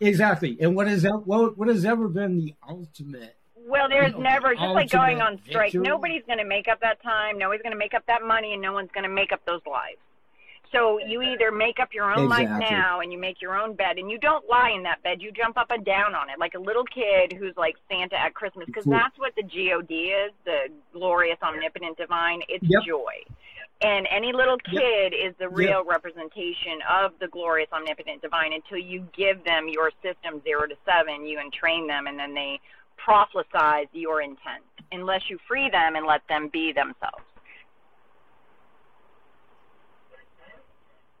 exactly, 0.00 0.56
and 0.60 0.74
what 0.74 0.86
has 0.88 1.04
ever, 1.04 1.18
what, 1.18 1.56
what 1.58 1.68
has 1.68 1.84
ever 1.84 2.08
been 2.08 2.38
the 2.38 2.54
ultimate? 2.66 3.36
Well, 3.68 3.88
there's 3.90 4.14
never 4.16 4.54
just 4.54 4.66
like 4.74 4.90
going 4.90 5.20
on 5.20 5.38
strike. 5.46 5.72
victory. 5.72 5.82
Nobody's 5.88 6.22
going 6.26 6.38
to 6.38 6.44
make 6.46 6.68
up 6.68 6.80
that 6.80 7.02
time. 7.02 7.36
Nobody's 7.36 7.62
going 7.62 7.72
to 7.72 7.78
make 7.78 7.94
up 7.94 8.06
that 8.06 8.22
money, 8.22 8.52
and 8.52 8.62
no 8.62 8.72
one's 8.72 8.90
going 8.94 9.04
to 9.04 9.10
make 9.14 9.32
up 9.32 9.44
those 9.44 9.60
lives. 9.70 9.98
So 10.72 10.98
you 10.98 11.22
either 11.22 11.50
make 11.52 11.78
up 11.80 11.94
your 11.94 12.12
own 12.12 12.28
life 12.28 12.48
now, 12.58 13.00
and 13.00 13.12
you 13.12 13.18
make 13.18 13.40
your 13.40 13.56
own 13.56 13.74
bed, 13.74 13.98
and 13.98 14.10
you 14.10 14.18
don't 14.18 14.48
lie 14.48 14.70
in 14.70 14.82
that 14.82 15.02
bed. 15.02 15.22
You 15.22 15.30
jump 15.30 15.56
up 15.56 15.70
and 15.70 15.84
down 15.84 16.14
on 16.14 16.28
it 16.28 16.38
like 16.38 16.54
a 16.54 16.58
little 16.58 16.84
kid 16.84 17.32
who's 17.32 17.56
like 17.56 17.76
Santa 17.90 18.20
at 18.20 18.34
Christmas, 18.34 18.66
because 18.66 18.84
that's 18.84 19.18
what 19.18 19.34
the 19.36 19.42
God 19.42 19.90
is, 19.90 20.32
the 20.44 20.68
glorious, 20.92 21.38
omnipotent, 21.42 21.96
divine. 21.96 22.42
It's 22.48 22.64
Yep. 22.68 22.82
joy. 22.84 23.24
And 23.82 24.08
any 24.10 24.32
little 24.32 24.58
Yep. 24.70 24.82
kid 24.82 25.14
is 25.14 25.36
the 25.36 25.48
real 25.48 25.84
representation 25.84 26.82
of 26.88 27.12
the 27.20 27.28
glorious, 27.28 27.70
omnipotent, 27.72 28.22
divine 28.22 28.52
until 28.52 28.78
you 28.78 29.06
give 29.12 29.44
them 29.44 29.68
your 29.68 29.92
system 30.02 30.42
zero 30.42 30.66
to 30.66 30.76
seven, 30.84 31.26
you 31.26 31.38
entrain 31.38 31.86
them, 31.86 32.06
and 32.06 32.18
then 32.18 32.34
they 32.34 32.58
prophesize 32.98 33.88
your 33.92 34.22
intent 34.22 34.64
unless 34.92 35.28
you 35.28 35.38
free 35.46 35.68
them 35.70 35.94
and 35.96 36.06
let 36.06 36.26
them 36.28 36.48
be 36.48 36.72
themselves. 36.72 37.24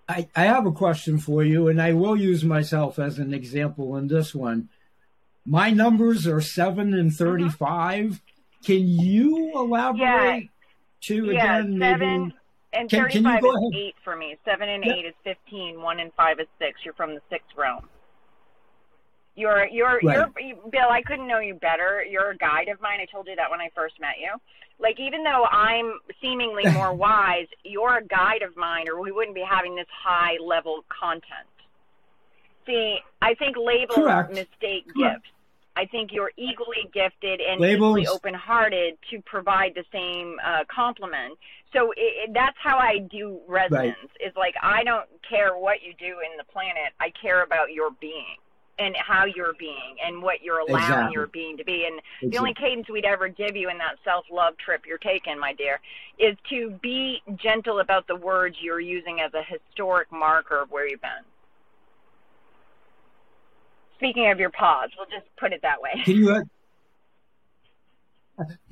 I, 0.08 0.28
I 0.36 0.44
have 0.44 0.66
a 0.66 0.72
question 0.72 1.18
for 1.18 1.42
you, 1.42 1.68
and 1.68 1.82
I 1.82 1.92
will 1.92 2.16
use 2.16 2.44
myself 2.44 2.98
as 2.98 3.18
an 3.18 3.34
example 3.34 3.96
in 3.96 4.06
this 4.08 4.34
one. 4.34 4.68
My 5.44 5.70
numbers 5.70 6.26
are 6.26 6.40
seven 6.40 6.94
and 6.94 7.10
Mm-hmm. 7.10 7.24
35. 7.24 8.20
Can 8.64 8.86
you 8.88 9.52
elaborate 9.54 10.50
to 11.02 11.26
yeah, 11.26 11.58
again 11.58 11.78
seven 11.80 11.98
maybe? 12.22 12.34
and 12.72 12.90
Can- 12.90 13.08
can 13.08 13.24
you 13.24 13.30
35 13.30 13.42
go 13.42 13.50
is 13.50 13.56
ahead? 13.56 13.72
eight 13.82 13.94
for 14.02 14.16
me. 14.16 14.36
Seven 14.44 14.68
and 14.68 14.84
Yep. 14.84 14.96
eight 14.96 15.04
is 15.06 15.14
15. 15.24 15.80
One 15.82 16.00
and 16.00 16.12
five 16.14 16.40
is 16.40 16.46
six. 16.58 16.80
You're 16.84 16.94
from 16.94 17.14
the 17.14 17.20
sixth 17.30 17.56
realm. 17.56 17.88
You're, 19.36 19.66
you're, 19.68 20.00
Right. 20.02 20.28
you're, 20.38 20.56
Bill. 20.70 20.88
I 20.90 21.02
couldn't 21.02 21.28
know 21.28 21.38
you 21.40 21.54
better. 21.54 22.02
You're 22.08 22.30
a 22.30 22.36
guide 22.36 22.68
of 22.68 22.80
mine. 22.80 22.98
I 23.00 23.04
told 23.04 23.28
you 23.28 23.36
that 23.36 23.50
when 23.50 23.60
I 23.60 23.68
first 23.74 24.00
met 24.00 24.18
you. 24.18 24.32
Like, 24.78 24.98
even 24.98 25.22
though 25.24 25.44
I'm 25.50 26.00
seemingly 26.20 26.64
more 26.72 26.94
wise, 26.94 27.46
you're 27.64 27.98
a 27.98 28.04
guide 28.04 28.42
of 28.42 28.56
mine, 28.56 28.88
or 28.88 29.00
we 29.00 29.12
wouldn't 29.12 29.34
be 29.34 29.44
having 29.48 29.74
this 29.76 29.86
high 29.90 30.36
level 30.42 30.84
content. 30.88 31.46
See, 32.66 32.98
I 33.22 33.34
think 33.34 33.56
labels 33.56 33.96
Correct. 33.96 34.30
mistake 34.30 34.86
Correct. 34.92 35.22
gifts. 35.22 35.30
I 35.78 35.84
think 35.84 36.10
you're 36.10 36.32
equally 36.38 36.88
gifted 36.94 37.38
and 37.42 37.60
Labels. 37.60 37.98
equally 37.98 38.06
open-hearted 38.06 38.96
to 39.10 39.20
provide 39.26 39.74
the 39.74 39.84
same 39.92 40.36
uh, 40.42 40.64
compliment. 40.74 41.38
So 41.74 41.90
it, 41.92 41.98
it, 41.98 42.30
that's 42.32 42.56
how 42.62 42.78
I 42.78 42.98
do 43.10 43.38
resonance. 43.46 44.08
Is 44.18 44.34
like 44.36 44.54
I 44.62 44.84
don't 44.84 45.04
care 45.28 45.52
what 45.58 45.82
you 45.82 45.92
do 45.98 46.06
in 46.06 46.38
the 46.38 46.44
planet. 46.50 46.92
I 46.98 47.10
care 47.20 47.42
about 47.42 47.72
your 47.72 47.90
being 48.00 48.36
and 48.78 48.94
how 48.96 49.24
you're 49.24 49.54
being 49.58 49.96
and 50.04 50.22
what 50.22 50.42
you're 50.42 50.58
allowing 50.58 50.82
Exactly. 50.82 51.14
your 51.14 51.26
being 51.28 51.56
to 51.56 51.64
be. 51.64 51.88
And 51.90 52.30
the 52.32 52.38
only 52.38 52.54
cadence 52.54 52.88
we'd 52.88 53.06
ever 53.06 53.28
give 53.28 53.56
you 53.56 53.70
in 53.70 53.78
that 53.78 53.96
self-love 54.04 54.58
trip 54.58 54.82
you're 54.86 54.98
taking, 54.98 55.38
my 55.38 55.54
dear, 55.54 55.80
is 56.18 56.36
to 56.50 56.70
be 56.82 57.22
gentle 57.36 57.80
about 57.80 58.06
the 58.06 58.16
words 58.16 58.56
you're 58.60 58.80
using 58.80 59.20
as 59.20 59.32
a 59.34 59.42
historic 59.42 60.12
marker 60.12 60.60
of 60.60 60.70
where 60.70 60.86
you've 60.88 61.00
been. 61.00 61.10
Speaking 63.96 64.30
of 64.30 64.38
your 64.38 64.50
pause, 64.50 64.90
we'll 64.98 65.06
just 65.06 65.24
put 65.38 65.54
it 65.54 65.62
that 65.62 65.80
way. 65.80 65.92
Can 66.04 66.16
you? 66.16 66.30
Uh, 66.30 66.42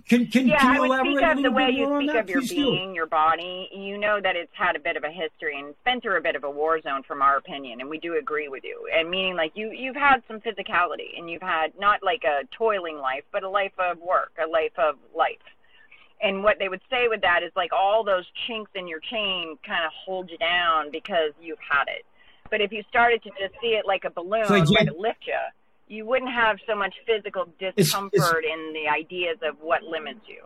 Can 0.09 0.27
can, 0.27 0.47
Yeah, 0.49 0.59
can 0.59 0.71
I 0.71 0.75
you 0.75 0.81
would 0.83 0.87
elaborate 0.87 1.17
speak 1.17 1.37
of 1.37 1.43
the 1.43 1.51
way 1.51 1.71
you 1.71 1.87
speak 1.87 2.15
of 2.15 2.29
your 2.29 2.41
Please 2.41 2.51
do. 2.51 2.57
being, 2.57 2.95
your 2.95 3.07
body. 3.07 3.71
You 3.73 3.97
know 3.97 4.21
that 4.21 4.37
it's 4.37 4.53
had 4.55 4.77
a 4.77 4.79
bit 4.79 4.97
of 4.97 5.05
a 5.05 5.11
history 5.11 5.59
and 5.59 5.69
it's 5.69 5.79
been 5.85 6.01
through 6.01 6.19
a 6.19 6.21
bit 6.21 6.37
of 6.37 6.45
a 6.45 6.51
war 6.51 6.81
zone, 6.83 7.03
from 7.05 7.23
our 7.23 7.37
opinion, 7.37 7.81
and 7.81 7.89
we 7.89 7.99
do 7.99 8.17
agree 8.19 8.49
with 8.49 8.65
you. 8.65 8.87
And 8.95 9.11
meaning, 9.11 9.35
like 9.37 9.53
you, 9.55 9.71
you've 9.71 9.97
had 9.97 10.23
some 10.29 10.41
physicality, 10.41 11.19
and 11.19 11.31
you've 11.31 11.43
had 11.43 11.73
not 11.79 12.03
like 12.03 12.25
a 12.25 12.47
toiling 12.55 12.99
life, 12.99 13.25
but 13.33 13.43
a 13.45 13.49
life 13.49 13.73
of 13.79 13.99
work, 14.01 14.33
a 14.45 14.47
life 14.49 14.79
of 14.79 14.97
life. 15.17 15.39
And 16.23 16.43
what 16.45 16.59
they 16.59 16.69
would 16.69 16.83
say 16.91 17.09
with 17.09 17.23
that 17.23 17.43
is 17.43 17.53
like 17.57 17.73
all 17.73 18.05
those 18.05 18.25
chinks 18.47 18.71
in 18.75 18.87
your 18.87 19.01
chain 19.01 19.57
kind 19.67 19.85
of 19.85 19.93
hold 20.05 20.31
you 20.31 20.39
down 20.39 20.91
because 20.91 21.33
you've 21.41 21.59
had 21.67 21.85
it. 21.89 22.05
But 22.51 22.61
if 22.61 22.73
you 22.73 22.83
started 22.89 23.23
to 23.25 23.31
just 23.31 23.55
see 23.61 23.69
it 23.69 23.87
like 23.87 24.05
a 24.05 24.11
balloon, 24.11 24.47
So, 24.47 24.59
Jen- 24.65 24.89
it 24.89 24.97
lift 24.99 25.27
you, 25.27 25.35
you 25.89 26.07
wouldn't 26.07 26.33
have 26.33 26.59
so 26.67 26.75
much 26.75 26.95
physical 27.07 27.43
it's- 27.59 27.75
discomfort 27.77 28.45
in 28.45 28.73
the 28.73 28.89
ideas 28.89 29.39
of 29.43 29.57
what 29.61 29.83
limits 29.83 30.21
you. 30.27 30.43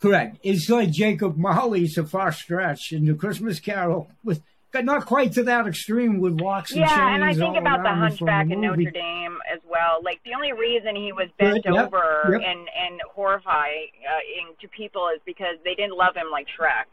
Correct. 0.00 0.36
It's 0.42 0.68
like 0.68 0.90
Jacob 0.90 1.36
Marley's 1.38 1.96
a 1.96 2.04
far 2.04 2.30
stretch 2.30 2.92
in 2.92 3.06
the 3.06 3.14
Christmas 3.14 3.58
Carol 3.58 4.10
with 4.22 4.42
but 4.70 4.84
not 4.84 5.06
quite 5.06 5.32
to 5.32 5.44
that 5.44 5.68
extreme 5.68 6.18
with 6.18 6.40
locks 6.40 6.72
and 6.72 6.80
chains. 6.80 6.90
Yeah, 6.90 7.14
and 7.14 7.24
I 7.24 7.32
think 7.32 7.56
about 7.56 7.84
the 7.84 7.90
around 7.90 8.10
him 8.10 8.18
from 8.18 8.26
Hunchback 8.26 8.50
in. 8.50 8.60
Notre 8.60 8.90
Dame 8.90 9.38
as 9.50 9.60
well. 9.70 10.02
Like 10.02 10.20
the 10.24 10.34
only 10.34 10.52
reason 10.52 10.96
he 10.96 11.12
was 11.12 11.28
bent 11.38 11.62
Good, 11.62 11.72
yep, 11.72 11.86
over 11.86 12.32
yep. 12.32 12.42
and 12.44 12.68
and 12.68 13.00
horrifying 13.14 13.90
uh, 14.04 14.60
to 14.60 14.68
people 14.68 15.08
is 15.14 15.20
because 15.24 15.56
they 15.64 15.76
didn't 15.76 15.96
love 15.96 16.16
him 16.16 16.26
like 16.30 16.48
Shrek. 16.58 16.90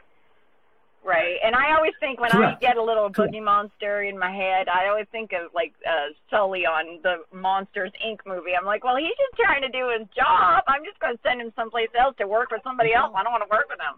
Right, 1.03 1.37
and 1.43 1.55
I 1.55 1.75
always 1.75 1.93
think 1.99 2.19
when 2.19 2.29
Correct. 2.29 2.63
I 2.63 2.65
get 2.65 2.77
a 2.77 2.83
little 2.83 3.09
Correct. 3.09 3.33
boogie 3.33 3.43
monster 3.43 4.03
in 4.03 4.19
my 4.19 4.31
head, 4.31 4.69
I 4.69 4.87
always 4.87 5.07
think 5.11 5.33
of 5.33 5.51
like 5.53 5.73
uh, 5.87 6.13
Sully 6.29 6.65
on 6.65 7.01
the 7.01 7.23
Monsters 7.35 7.91
Inc. 8.05 8.19
movie. 8.27 8.51
I'm 8.57 8.65
like, 8.65 8.83
well, 8.83 8.97
he's 8.97 9.17
just 9.17 9.35
trying 9.35 9.63
to 9.63 9.69
do 9.69 9.89
his 9.97 10.07
job. 10.15 10.63
I'm 10.67 10.85
just 10.85 10.99
going 10.99 11.15
to 11.15 11.19
send 11.23 11.41
him 11.41 11.51
someplace 11.55 11.89
else 11.97 12.15
to 12.19 12.27
work 12.27 12.51
with 12.51 12.61
somebody 12.63 12.93
else. 12.93 13.13
I 13.15 13.23
don't 13.23 13.31
want 13.31 13.43
to 13.43 13.49
work 13.49 13.65
with 13.67 13.79
him. 13.79 13.97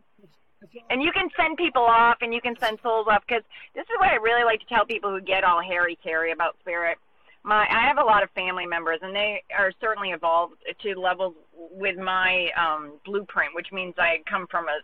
And 0.89 1.03
you 1.03 1.11
can 1.11 1.29
send 1.35 1.57
people 1.57 1.83
off 1.83 2.17
and 2.21 2.33
you 2.33 2.41
can 2.41 2.55
send 2.59 2.79
souls 2.81 3.07
off 3.09 3.23
because 3.27 3.43
this 3.75 3.83
is 3.83 3.99
what 3.99 4.09
I 4.09 4.15
really 4.15 4.45
like 4.45 4.61
to 4.61 4.65
tell 4.67 4.85
people 4.85 5.11
who 5.11 5.21
get 5.21 5.43
all 5.43 5.61
hairy 5.61 5.97
carry 6.01 6.31
about 6.31 6.55
spirit. 6.61 6.97
My 7.43 7.67
I 7.69 7.85
have 7.85 7.97
a 7.97 8.03
lot 8.03 8.23
of 8.23 8.29
family 8.31 8.65
members 8.65 8.99
and 9.01 9.13
they 9.13 9.43
are 9.57 9.73
certainly 9.81 10.11
evolved 10.11 10.55
to 10.81 10.95
levels 10.95 11.35
with 11.53 11.97
my 11.97 12.49
um 12.57 12.93
blueprint, 13.05 13.53
which 13.53 13.73
means 13.73 13.93
I 13.97 14.19
come 14.25 14.47
from 14.47 14.67
a 14.67 14.79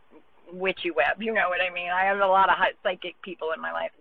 witchy 0.54 0.92
web. 0.92 1.22
You 1.22 1.34
know 1.34 1.50
what 1.50 1.62
I 1.62 1.74
mean? 1.74 1.90
I 1.90 2.06
have 2.06 2.20
a 2.20 2.28
lot 2.28 2.50
of 2.50 2.56
high- 2.58 2.78
psychic 2.84 3.22
people 3.22 3.52
in 3.56 3.62
my 3.62 3.72
life 3.72 3.92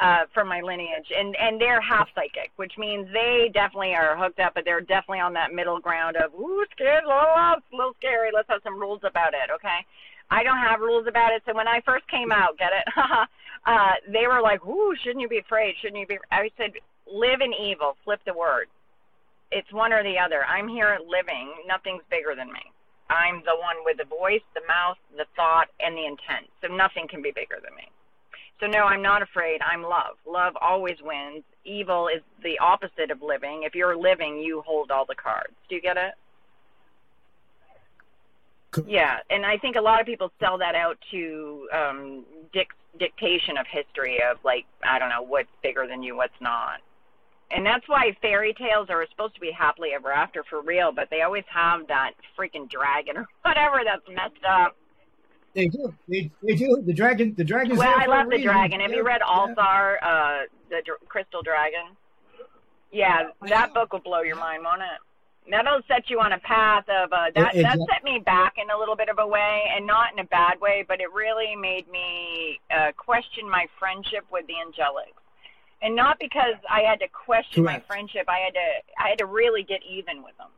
uh, 0.00 0.24
from 0.32 0.48
my 0.48 0.60
lineage, 0.60 1.06
and 1.16 1.36
and 1.36 1.60
they're 1.60 1.80
half 1.80 2.08
psychic, 2.14 2.50
which 2.56 2.72
means 2.78 3.06
they 3.12 3.50
definitely 3.52 3.94
are 3.94 4.16
hooked 4.16 4.40
up, 4.40 4.54
but 4.54 4.64
they're 4.64 4.80
definitely 4.80 5.20
on 5.20 5.32
that 5.34 5.52
middle 5.52 5.78
ground 5.78 6.16
of 6.16 6.34
ooh, 6.34 6.64
scared, 6.72 7.04
little, 7.04 7.20
a 7.20 7.56
little 7.72 7.94
scary. 7.98 8.30
Let's 8.34 8.48
have 8.48 8.60
some 8.64 8.78
rules 8.78 9.00
about 9.04 9.34
it, 9.34 9.50
okay? 9.54 9.86
I 10.30 10.42
don't 10.42 10.58
have 10.58 10.80
rules 10.80 11.06
about 11.06 11.32
it. 11.32 11.42
So 11.46 11.54
when 11.54 11.68
I 11.68 11.80
first 11.84 12.08
came 12.08 12.32
out, 12.32 12.58
get 12.58 12.72
it? 12.72 12.86
uh, 13.66 13.92
they 14.10 14.26
were 14.26 14.40
like, 14.40 14.64
"Ooh, 14.66 14.94
shouldn't 15.02 15.20
you 15.20 15.28
be 15.28 15.38
afraid? 15.38 15.74
Shouldn't 15.80 16.00
you 16.00 16.06
be?" 16.06 16.18
I 16.30 16.50
said, 16.56 16.72
"Live 17.06 17.40
in 17.40 17.52
evil. 17.54 17.96
Flip 18.04 18.20
the 18.26 18.34
word. 18.34 18.66
It's 19.52 19.72
one 19.72 19.92
or 19.92 20.02
the 20.02 20.18
other. 20.18 20.44
I'm 20.44 20.66
here 20.66 20.98
living. 21.06 21.52
Nothing's 21.68 22.02
bigger 22.10 22.34
than 22.34 22.52
me. 22.52 22.73
I'm 23.10 23.42
the 23.44 23.56
one 23.56 23.76
with 23.84 23.98
the 23.98 24.04
voice, 24.04 24.42
the 24.54 24.62
mouth, 24.66 24.96
the 25.16 25.26
thought, 25.36 25.68
and 25.80 25.96
the 25.96 26.06
intent. 26.06 26.48
So 26.62 26.68
nothing 26.68 27.06
can 27.08 27.22
be 27.22 27.30
bigger 27.30 27.56
than 27.62 27.74
me. 27.76 27.88
So 28.60 28.66
no, 28.66 28.84
I'm 28.84 29.02
not 29.02 29.22
afraid. 29.22 29.60
I'm 29.62 29.82
love. 29.82 30.16
Love 30.26 30.54
always 30.60 30.96
wins. 31.02 31.42
Evil 31.64 32.08
is 32.08 32.22
the 32.42 32.58
opposite 32.58 33.10
of 33.10 33.20
living. 33.20 33.62
If 33.64 33.74
you're 33.74 33.96
living, 33.96 34.38
you 34.38 34.62
hold 34.66 34.90
all 34.90 35.04
the 35.06 35.14
cards. 35.14 35.54
Do 35.68 35.74
you 35.74 35.82
get 35.82 35.96
it? 35.96 36.14
Yeah, 38.86 39.18
and 39.30 39.46
I 39.46 39.56
think 39.58 39.76
a 39.76 39.80
lot 39.80 40.00
of 40.00 40.06
people 40.06 40.32
sell 40.40 40.58
that 40.58 40.74
out 40.74 40.98
to 41.12 41.68
um, 41.72 42.24
dic- 42.52 42.74
dictation 42.98 43.56
of 43.56 43.66
history 43.70 44.18
of 44.28 44.38
like 44.44 44.66
I 44.82 44.98
don't 44.98 45.10
know 45.10 45.22
what's 45.22 45.48
bigger 45.62 45.86
than 45.86 46.02
you, 46.02 46.16
what's 46.16 46.34
not. 46.40 46.80
And 47.54 47.64
that's 47.64 47.88
why 47.88 48.16
fairy 48.20 48.52
tales 48.54 48.88
are 48.90 49.06
supposed 49.10 49.34
to 49.34 49.40
be 49.40 49.52
happily 49.52 49.90
ever 49.94 50.10
after 50.10 50.42
for 50.50 50.60
real, 50.60 50.90
but 50.92 51.08
they 51.10 51.22
always 51.22 51.44
have 51.52 51.86
that 51.88 52.12
freaking 52.38 52.68
dragon 52.68 53.16
or 53.18 53.26
whatever 53.42 53.80
that's 53.84 54.06
messed 54.08 54.44
up. 54.48 54.76
They 55.54 55.68
do. 55.68 55.94
They, 56.08 56.30
they 56.42 56.56
do. 56.56 56.82
The 56.84 56.92
dragon. 56.92 57.34
The 57.36 57.44
dragon. 57.44 57.76
Well, 57.76 57.94
I 57.96 58.06
love 58.06 58.24
the 58.26 58.36
reason. 58.36 58.46
dragon. 58.46 58.80
Have 58.80 58.90
you 58.90 59.04
read 59.04 59.20
yeah. 59.24 59.32
Althar, 59.32 59.96
uh, 60.02 60.38
the 60.68 60.82
dr- 60.84 60.98
Crystal 61.08 61.42
Dragon? 61.42 61.94
Yeah, 62.90 63.28
that 63.48 63.72
book 63.72 63.92
will 63.92 64.00
blow 64.00 64.22
your 64.22 64.36
mind, 64.36 64.62
won't 64.64 64.82
it? 64.82 65.50
That'll 65.50 65.80
set 65.86 66.08
you 66.10 66.20
on 66.20 66.32
a 66.32 66.38
path 66.38 66.84
of 66.88 67.12
uh, 67.12 67.26
that. 67.36 67.54
It- 67.54 67.58
it- 67.60 67.62
that 67.62 67.78
set 67.92 68.02
me 68.02 68.20
back 68.24 68.54
in 68.58 68.68
a 68.70 68.76
little 68.78 68.96
bit 68.96 69.08
of 69.08 69.18
a 69.20 69.26
way, 69.26 69.62
and 69.76 69.86
not 69.86 70.12
in 70.12 70.18
a 70.18 70.24
bad 70.24 70.60
way, 70.60 70.84
but 70.86 71.00
it 71.00 71.12
really 71.12 71.54
made 71.54 71.86
me 71.88 72.58
uh, 72.74 72.90
question 72.96 73.48
my 73.48 73.66
friendship 73.78 74.24
with 74.32 74.46
the 74.48 74.54
angelics, 74.54 75.22
and 75.82 75.94
not 75.94 76.18
because 76.18 76.54
I 76.70 76.80
had 76.82 77.00
to 77.00 77.08
question 77.08 77.64
Correct. 77.64 77.84
my 77.88 77.94
friendship. 77.94 78.24
I 78.28 78.38
had 78.44 78.54
to. 78.54 79.04
I 79.04 79.08
had 79.10 79.18
to 79.18 79.26
really 79.26 79.62
get 79.62 79.80
even 79.88 80.22
with 80.22 80.36
them 80.38 80.50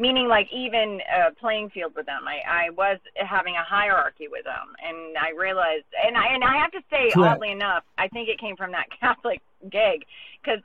meaning 0.00 0.28
like 0.28 0.48
even 0.52 1.00
uh, 1.14 1.30
playing 1.38 1.68
field 1.70 1.92
with 1.94 2.06
them. 2.06 2.22
I, 2.26 2.66
I 2.66 2.70
was 2.70 2.98
having 3.16 3.54
a 3.54 3.62
hierarchy 3.62 4.28
with 4.28 4.44
them, 4.44 4.74
and 4.82 5.16
I 5.18 5.30
realized, 5.38 5.84
and 6.04 6.16
I 6.16 6.28
and 6.34 6.42
I 6.42 6.56
have 6.56 6.72
to 6.72 6.80
say, 6.90 7.10
Correct. 7.12 7.34
oddly 7.36 7.52
enough, 7.52 7.84
I 7.98 8.08
think 8.08 8.28
it 8.28 8.40
came 8.40 8.56
from 8.56 8.72
that 8.72 8.86
Catholic 9.00 9.40
gig 9.70 10.04
because 10.42 10.60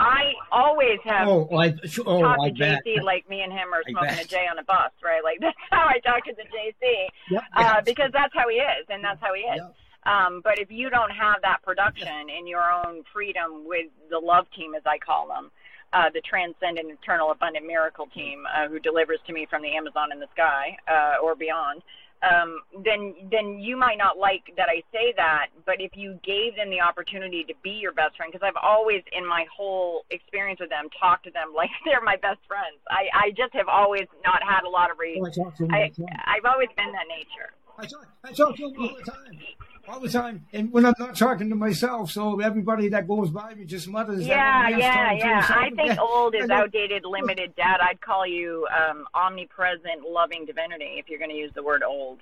I 0.00 0.32
always 0.50 0.98
have 1.04 1.28
Oh, 1.28 1.46
I, 1.54 1.74
oh, 2.06 2.22
talked 2.22 2.46
to 2.46 2.52
bet. 2.58 2.80
JC 2.86 3.02
like 3.02 3.28
me 3.28 3.42
and 3.42 3.52
him 3.52 3.68
are 3.74 3.82
smoking 3.86 4.18
a 4.18 4.24
J 4.24 4.46
on 4.50 4.58
a 4.58 4.64
bus, 4.64 4.90
right? 5.04 5.22
Like 5.22 5.38
that's 5.40 5.56
how 5.70 5.86
I 5.86 6.00
talk 6.00 6.24
to 6.24 6.32
the 6.34 6.44
JC 6.48 7.06
Yep, 7.30 7.42
uh, 7.54 7.80
because 7.84 8.10
that's 8.12 8.32
how 8.34 8.48
he 8.48 8.56
is, 8.56 8.86
and 8.88 9.04
that's 9.04 9.20
how 9.20 9.34
he 9.34 9.42
is. 9.42 9.60
Yep. 9.60 9.74
Um, 10.04 10.40
but 10.42 10.58
if 10.58 10.70
you 10.70 10.90
don't 10.90 11.10
have 11.10 11.42
that 11.42 11.62
production 11.62 12.30
in 12.30 12.46
your 12.46 12.64
own 12.70 13.02
freedom 13.12 13.66
with 13.66 13.86
the 14.08 14.18
love 14.18 14.46
team, 14.56 14.74
as 14.74 14.82
I 14.86 14.98
call 14.98 15.28
them, 15.28 15.50
uh, 15.92 16.08
the 16.14 16.20
transcendent, 16.22 16.90
eternal, 16.90 17.30
abundant 17.30 17.66
miracle 17.66 18.06
team 18.14 18.44
uh, 18.46 18.68
who 18.68 18.78
delivers 18.78 19.18
to 19.26 19.32
me 19.32 19.46
from 19.50 19.62
the 19.62 19.76
Amazon 19.76 20.12
in 20.12 20.20
the 20.20 20.28
sky 20.32 20.76
uh, 20.88 21.22
or 21.22 21.34
beyond, 21.34 21.82
um, 22.22 22.60
then 22.84 23.14
then 23.30 23.58
you 23.58 23.78
might 23.78 23.96
not 23.96 24.18
like 24.18 24.52
that 24.56 24.68
I 24.68 24.82
say 24.92 25.14
that. 25.16 25.48
But 25.64 25.80
if 25.80 25.96
you 25.96 26.20
gave 26.22 26.54
them 26.54 26.68
the 26.68 26.80
opportunity 26.80 27.44
to 27.44 27.54
be 27.62 27.70
your 27.70 27.92
best 27.92 28.16
friend, 28.16 28.30
because 28.30 28.44
I've 28.46 28.60
always, 28.60 29.02
in 29.12 29.26
my 29.26 29.46
whole 29.48 30.04
experience 30.10 30.60
with 30.60 30.68
them, 30.68 30.88
talked 31.00 31.24
to 31.24 31.30
them 31.30 31.52
like 31.56 31.70
they're 31.84 32.04
my 32.04 32.16
best 32.16 32.40
friends. 32.46 32.76
I, 32.90 33.08
I 33.14 33.30
just 33.30 33.54
have 33.54 33.68
always 33.68 34.04
not 34.24 34.42
had 34.44 34.64
a 34.64 34.68
lot 34.68 34.90
of 34.90 34.98
reason. 34.98 35.24
I 35.24 35.30
to 35.56 35.64
him 35.64 35.72
all 35.72 35.80
I, 35.80 35.88
the 35.88 36.04
time. 36.04 36.20
I've 36.26 36.44
always 36.44 36.68
been 36.76 36.92
that 36.92 37.08
nature. 37.08 37.56
I 37.80 37.86
talk, 37.86 38.06
I 38.24 38.32
talk 38.32 38.56
to 38.56 38.68
him 38.68 38.74
all 38.78 38.96
the 38.96 39.10
time. 39.10 39.38
All 39.88 40.00
the 40.00 40.08
time. 40.08 40.46
And 40.52 40.70
when 40.70 40.84
I'm 40.84 40.94
not 40.98 41.16
talking 41.16 41.48
to 41.48 41.56
myself, 41.56 42.10
so 42.10 42.40
everybody 42.40 42.88
that 42.90 43.08
goes 43.08 43.30
by 43.30 43.54
me 43.54 43.64
just 43.64 43.88
mutters. 43.88 44.26
Yeah, 44.26 44.70
"That 44.70 44.78
yeah, 44.78 45.12
yeah. 45.12 45.46
I 45.48 45.70
think 45.70 45.98
old 46.00 46.34
is 46.34 46.50
outdated, 46.50 47.04
limited, 47.04 47.56
dad. 47.56 47.78
I'd 47.80 48.00
call 48.00 48.26
you 48.26 48.68
um, 48.76 49.06
omnipresent, 49.14 50.02
loving 50.06 50.44
divinity 50.44 50.96
if 50.98 51.08
you're 51.08 51.18
going 51.18 51.30
to 51.30 51.36
use 51.36 51.52
the 51.54 51.62
word 51.62 51.82
old. 51.82 52.20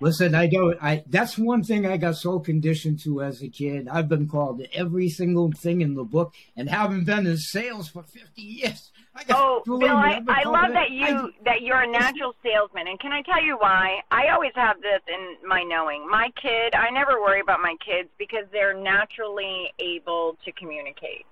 Listen, 0.00 0.34
I 0.36 0.46
don't. 0.46 0.80
I 0.80 1.02
that's 1.08 1.36
one 1.36 1.64
thing 1.64 1.84
I 1.84 1.96
got 1.96 2.14
so 2.14 2.38
conditioned 2.38 3.00
to 3.00 3.20
as 3.20 3.42
a 3.42 3.48
kid. 3.48 3.88
I've 3.88 4.08
been 4.08 4.28
called 4.28 4.62
every 4.72 5.08
single 5.08 5.50
thing 5.50 5.80
in 5.80 5.94
the 5.94 6.04
book, 6.04 6.34
and 6.56 6.70
haven't 6.70 7.04
been 7.04 7.26
in 7.26 7.36
sales 7.36 7.88
for 7.88 8.04
fifty 8.04 8.42
years. 8.42 8.92
Oh, 9.30 9.62
Bill, 9.64 9.88
I, 9.88 10.20
I 10.28 10.48
love 10.48 10.72
that 10.72 10.90
you 10.90 11.32
that 11.44 11.62
you're 11.62 11.80
a 11.80 11.86
natural 11.90 12.34
salesman, 12.42 12.88
and 12.88 12.98
can 13.00 13.12
I 13.12 13.22
tell 13.22 13.42
you 13.42 13.56
why? 13.58 14.00
I 14.10 14.28
always 14.28 14.52
have 14.54 14.80
this 14.80 15.00
in 15.08 15.48
my 15.48 15.62
knowing. 15.62 16.08
My 16.08 16.30
kid, 16.40 16.74
I 16.74 16.90
never 16.90 17.20
worry 17.20 17.40
about 17.40 17.60
my 17.60 17.76
kids 17.84 18.08
because 18.18 18.44
they're 18.52 18.74
naturally 18.74 19.72
able 19.78 20.36
to 20.44 20.52
communicate. 20.52 21.26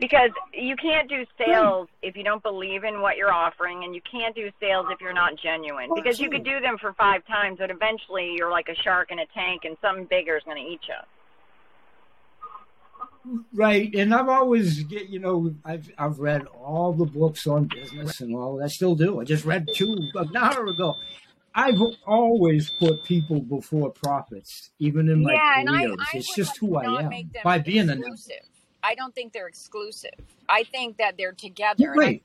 Because 0.00 0.30
you 0.52 0.74
can't 0.74 1.08
do 1.08 1.24
sales 1.38 1.86
if 2.02 2.16
you 2.16 2.24
don't 2.24 2.42
believe 2.42 2.82
in 2.82 3.02
what 3.02 3.16
you're 3.16 3.32
offering, 3.32 3.84
and 3.84 3.94
you 3.94 4.00
can't 4.10 4.34
do 4.34 4.50
sales 4.58 4.86
if 4.90 5.00
you're 5.00 5.12
not 5.12 5.36
genuine. 5.36 5.90
Because 5.94 6.18
you 6.18 6.28
could 6.28 6.44
do 6.44 6.58
them 6.60 6.76
for 6.78 6.92
five 6.94 7.24
times, 7.26 7.58
but 7.60 7.70
eventually 7.70 8.34
you're 8.36 8.50
like 8.50 8.68
a 8.68 8.74
shark 8.82 9.12
in 9.12 9.20
a 9.20 9.26
tank, 9.26 9.62
and 9.64 9.76
something 9.80 10.06
bigger 10.06 10.36
is 10.36 10.42
going 10.42 10.56
to 10.56 10.68
eat 10.68 10.80
you. 10.88 10.94
Right, 13.52 13.94
and 13.94 14.12
I've 14.12 14.28
always, 14.28 14.80
you 14.90 15.20
know, 15.20 15.54
I've 15.64 15.90
I've 15.96 16.18
read 16.18 16.46
all 16.46 16.92
the 16.92 17.04
books 17.04 17.46
on 17.46 17.66
business 17.66 18.20
and 18.20 18.34
all. 18.34 18.62
I 18.62 18.66
still 18.66 18.96
do. 18.96 19.20
I 19.20 19.24
just 19.24 19.44
read 19.44 19.68
two 19.74 19.96
an 20.14 20.36
hour 20.36 20.66
ago. 20.66 20.96
I've 21.54 21.80
always 22.06 22.70
put 22.80 23.04
people 23.04 23.40
before 23.40 23.90
profits, 23.90 24.70
even 24.78 25.08
in 25.08 25.22
my 25.22 25.34
yeah, 25.34 25.62
careers. 25.62 25.96
I, 26.00 26.16
I 26.16 26.18
it's 26.18 26.34
just 26.34 26.56
who 26.56 26.76
I 26.76 27.02
am 27.02 27.10
by 27.44 27.58
being 27.58 27.88
exclusive. 27.90 28.42
I 28.82 28.94
don't 28.94 29.14
think 29.14 29.32
they're 29.32 29.48
exclusive. 29.48 30.18
I 30.48 30.64
think 30.64 30.96
that 30.96 31.16
they're 31.16 31.32
together. 31.32 31.92
Right. 31.92 32.24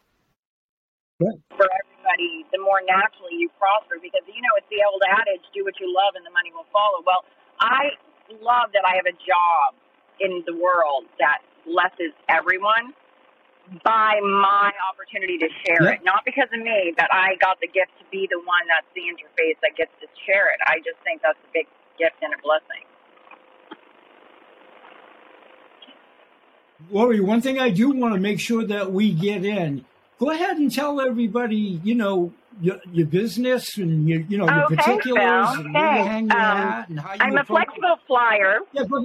right. 1.19 1.39
For 1.53 1.67
everybody, 1.69 2.45
the 2.51 2.59
more 2.59 2.81
naturally 2.87 3.37
you 3.37 3.49
prosper, 3.59 4.01
because 4.01 4.25
you 4.25 4.41
know 4.41 4.53
it's 4.57 4.69
the 4.71 4.81
old 4.89 5.01
adage: 5.05 5.45
"Do 5.53 5.63
what 5.63 5.75
you 5.79 5.93
love, 5.93 6.15
and 6.15 6.25
the 6.25 6.33
money 6.33 6.49
will 6.55 6.67
follow." 6.73 7.03
Well, 7.05 7.21
I 7.59 7.93
love 8.41 8.73
that 8.73 8.83
I 8.87 8.95
have 8.95 9.05
a 9.05 9.13
job 9.13 9.77
in 10.19 10.43
the 10.45 10.53
world 10.53 11.05
that 11.19 11.39
blesses 11.65 12.13
everyone 12.29 12.93
by 13.83 14.19
my 14.23 14.71
opportunity 14.87 15.37
to 15.37 15.47
share 15.65 15.83
yep. 15.83 15.99
it. 15.99 16.05
Not 16.05 16.23
because 16.25 16.47
of 16.53 16.61
me, 16.61 16.93
but 16.95 17.07
I 17.11 17.35
got 17.41 17.59
the 17.59 17.67
gift 17.67 17.91
to 17.99 18.05
be 18.11 18.27
the 18.29 18.39
one 18.39 18.63
that's 18.67 18.87
the 18.95 19.01
interface 19.01 19.59
that 19.61 19.75
gets 19.75 19.91
to 19.99 20.07
share 20.25 20.47
it. 20.53 20.59
I 20.65 20.77
just 20.77 20.97
think 21.03 21.21
that's 21.21 21.39
a 21.39 21.51
big 21.53 21.67
gift 21.99 22.15
and 22.21 22.33
a 22.33 22.41
blessing. 22.41 22.83
Lori, 26.89 27.19
one 27.19 27.41
thing 27.41 27.59
I 27.59 27.69
do 27.69 27.89
want 27.89 28.13
to 28.13 28.19
make 28.19 28.39
sure 28.39 28.65
that 28.65 28.91
we 28.91 29.11
get 29.11 29.43
in. 29.43 29.85
Go 30.19 30.31
ahead 30.31 30.57
and 30.57 30.71
tell 30.73 31.01
everybody, 31.01 31.79
you 31.83 31.95
know, 31.95 32.31
your, 32.61 32.77
your 32.91 33.05
business 33.05 33.77
and 33.77 34.07
your, 34.07 34.21
you 34.21 34.37
know, 34.37 34.45
your 34.45 34.65
okay, 34.65 34.75
particulars 34.77 35.49
Phil. 35.49 35.65
and 35.65 35.73
where 35.73 35.97
you 35.97 36.03
hang 36.03 36.27
your 36.27 36.39
um, 36.39 36.57
hat 36.57 36.89
and 36.89 36.99
how 36.99 37.13
you. 37.13 37.19
I'm 37.19 37.37
a 37.37 37.43
flexible 37.43 37.99
flyer. 38.07 38.59
Yeah, 38.71 38.83
but 38.89 39.03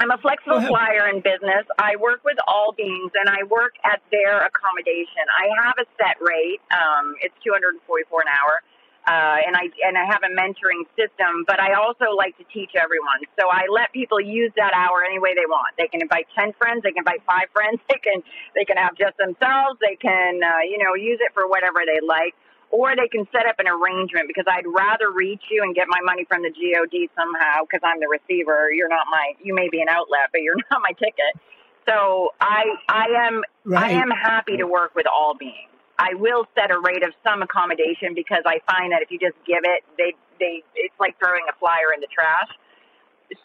I'm 0.00 0.10
a 0.10 0.18
flexible 0.18 0.60
flyer 0.62 1.08
in 1.08 1.20
business. 1.20 1.68
I 1.78 1.96
work 1.96 2.24
with 2.24 2.38
all 2.48 2.72
beings 2.72 3.12
and 3.14 3.28
I 3.28 3.44
work 3.44 3.74
at 3.84 4.00
their 4.10 4.40
accommodation. 4.44 5.28
I 5.28 5.48
have 5.62 5.76
a 5.78 5.86
set 6.00 6.16
rate. 6.20 6.60
Um, 6.72 7.14
it's 7.20 7.34
244 7.44 8.22
an 8.22 8.28
hour. 8.28 8.62
Uh, 9.04 9.36
and 9.44 9.52
I 9.52 9.68
and 9.84 10.00
I 10.00 10.08
have 10.08 10.24
a 10.24 10.32
mentoring 10.32 10.88
system, 10.96 11.44
but 11.46 11.60
I 11.60 11.76
also 11.76 12.16
like 12.16 12.38
to 12.38 12.44
teach 12.48 12.72
everyone. 12.72 13.20
So 13.38 13.52
I 13.52 13.68
let 13.68 13.92
people 13.92 14.18
use 14.18 14.50
that 14.56 14.72
hour 14.72 15.04
any 15.04 15.18
way 15.18 15.36
they 15.36 15.44
want. 15.44 15.76
They 15.76 15.88
can 15.88 16.00
invite 16.00 16.24
ten 16.32 16.54
friends, 16.56 16.88
they 16.88 16.92
can 16.96 17.04
invite 17.04 17.20
five 17.28 17.52
friends, 17.52 17.84
they 17.92 18.00
can 18.00 18.24
they 18.56 18.64
can 18.64 18.78
have 18.78 18.96
just 18.96 19.20
themselves, 19.20 19.76
they 19.84 20.00
can 20.00 20.40
uh, 20.40 20.64
you 20.64 20.80
know 20.80 20.96
use 20.96 21.20
it 21.20 21.36
for 21.36 21.44
whatever 21.44 21.84
they 21.84 22.00
like 22.00 22.32
or 22.74 22.96
they 22.96 23.06
can 23.06 23.22
set 23.30 23.46
up 23.46 23.54
an 23.62 23.70
arrangement 23.70 24.26
because 24.26 24.50
I'd 24.50 24.66
rather 24.66 25.14
reach 25.14 25.46
you 25.48 25.62
and 25.62 25.76
get 25.76 25.86
my 25.86 26.02
money 26.02 26.26
from 26.26 26.42
the 26.42 26.50
God 26.50 27.06
somehow 27.14 27.62
because 27.62 27.78
I'm 27.86 28.00
the 28.02 28.10
receiver. 28.10 28.66
You're 28.74 28.90
not 28.90 29.06
my. 29.08 29.38
You 29.38 29.54
may 29.54 29.68
be 29.70 29.80
an 29.80 29.88
outlet, 29.88 30.34
but 30.34 30.42
you're 30.42 30.58
not 30.70 30.82
my 30.82 30.90
ticket. 30.98 31.38
So 31.86 32.34
I 32.40 32.64
I 32.88 33.06
am 33.30 33.42
right. 33.64 33.94
I 33.94 34.02
am 34.02 34.10
happy 34.10 34.56
to 34.56 34.66
work 34.66 34.96
with 34.96 35.06
all 35.06 35.36
beings. 35.38 35.70
I 36.00 36.14
will 36.14 36.46
set 36.58 36.72
a 36.72 36.80
rate 36.80 37.04
of 37.04 37.14
some 37.22 37.42
accommodation 37.42 38.10
because 38.12 38.42
I 38.44 38.58
find 38.66 38.90
that 38.90 39.02
if 39.02 39.10
you 39.12 39.20
just 39.20 39.38
give 39.46 39.62
it, 39.62 39.84
they 39.96 40.18
they 40.40 40.64
it's 40.74 40.98
like 40.98 41.16
throwing 41.20 41.46
a 41.48 41.54
flyer 41.60 41.94
in 41.94 42.00
the 42.00 42.10
trash. 42.10 42.50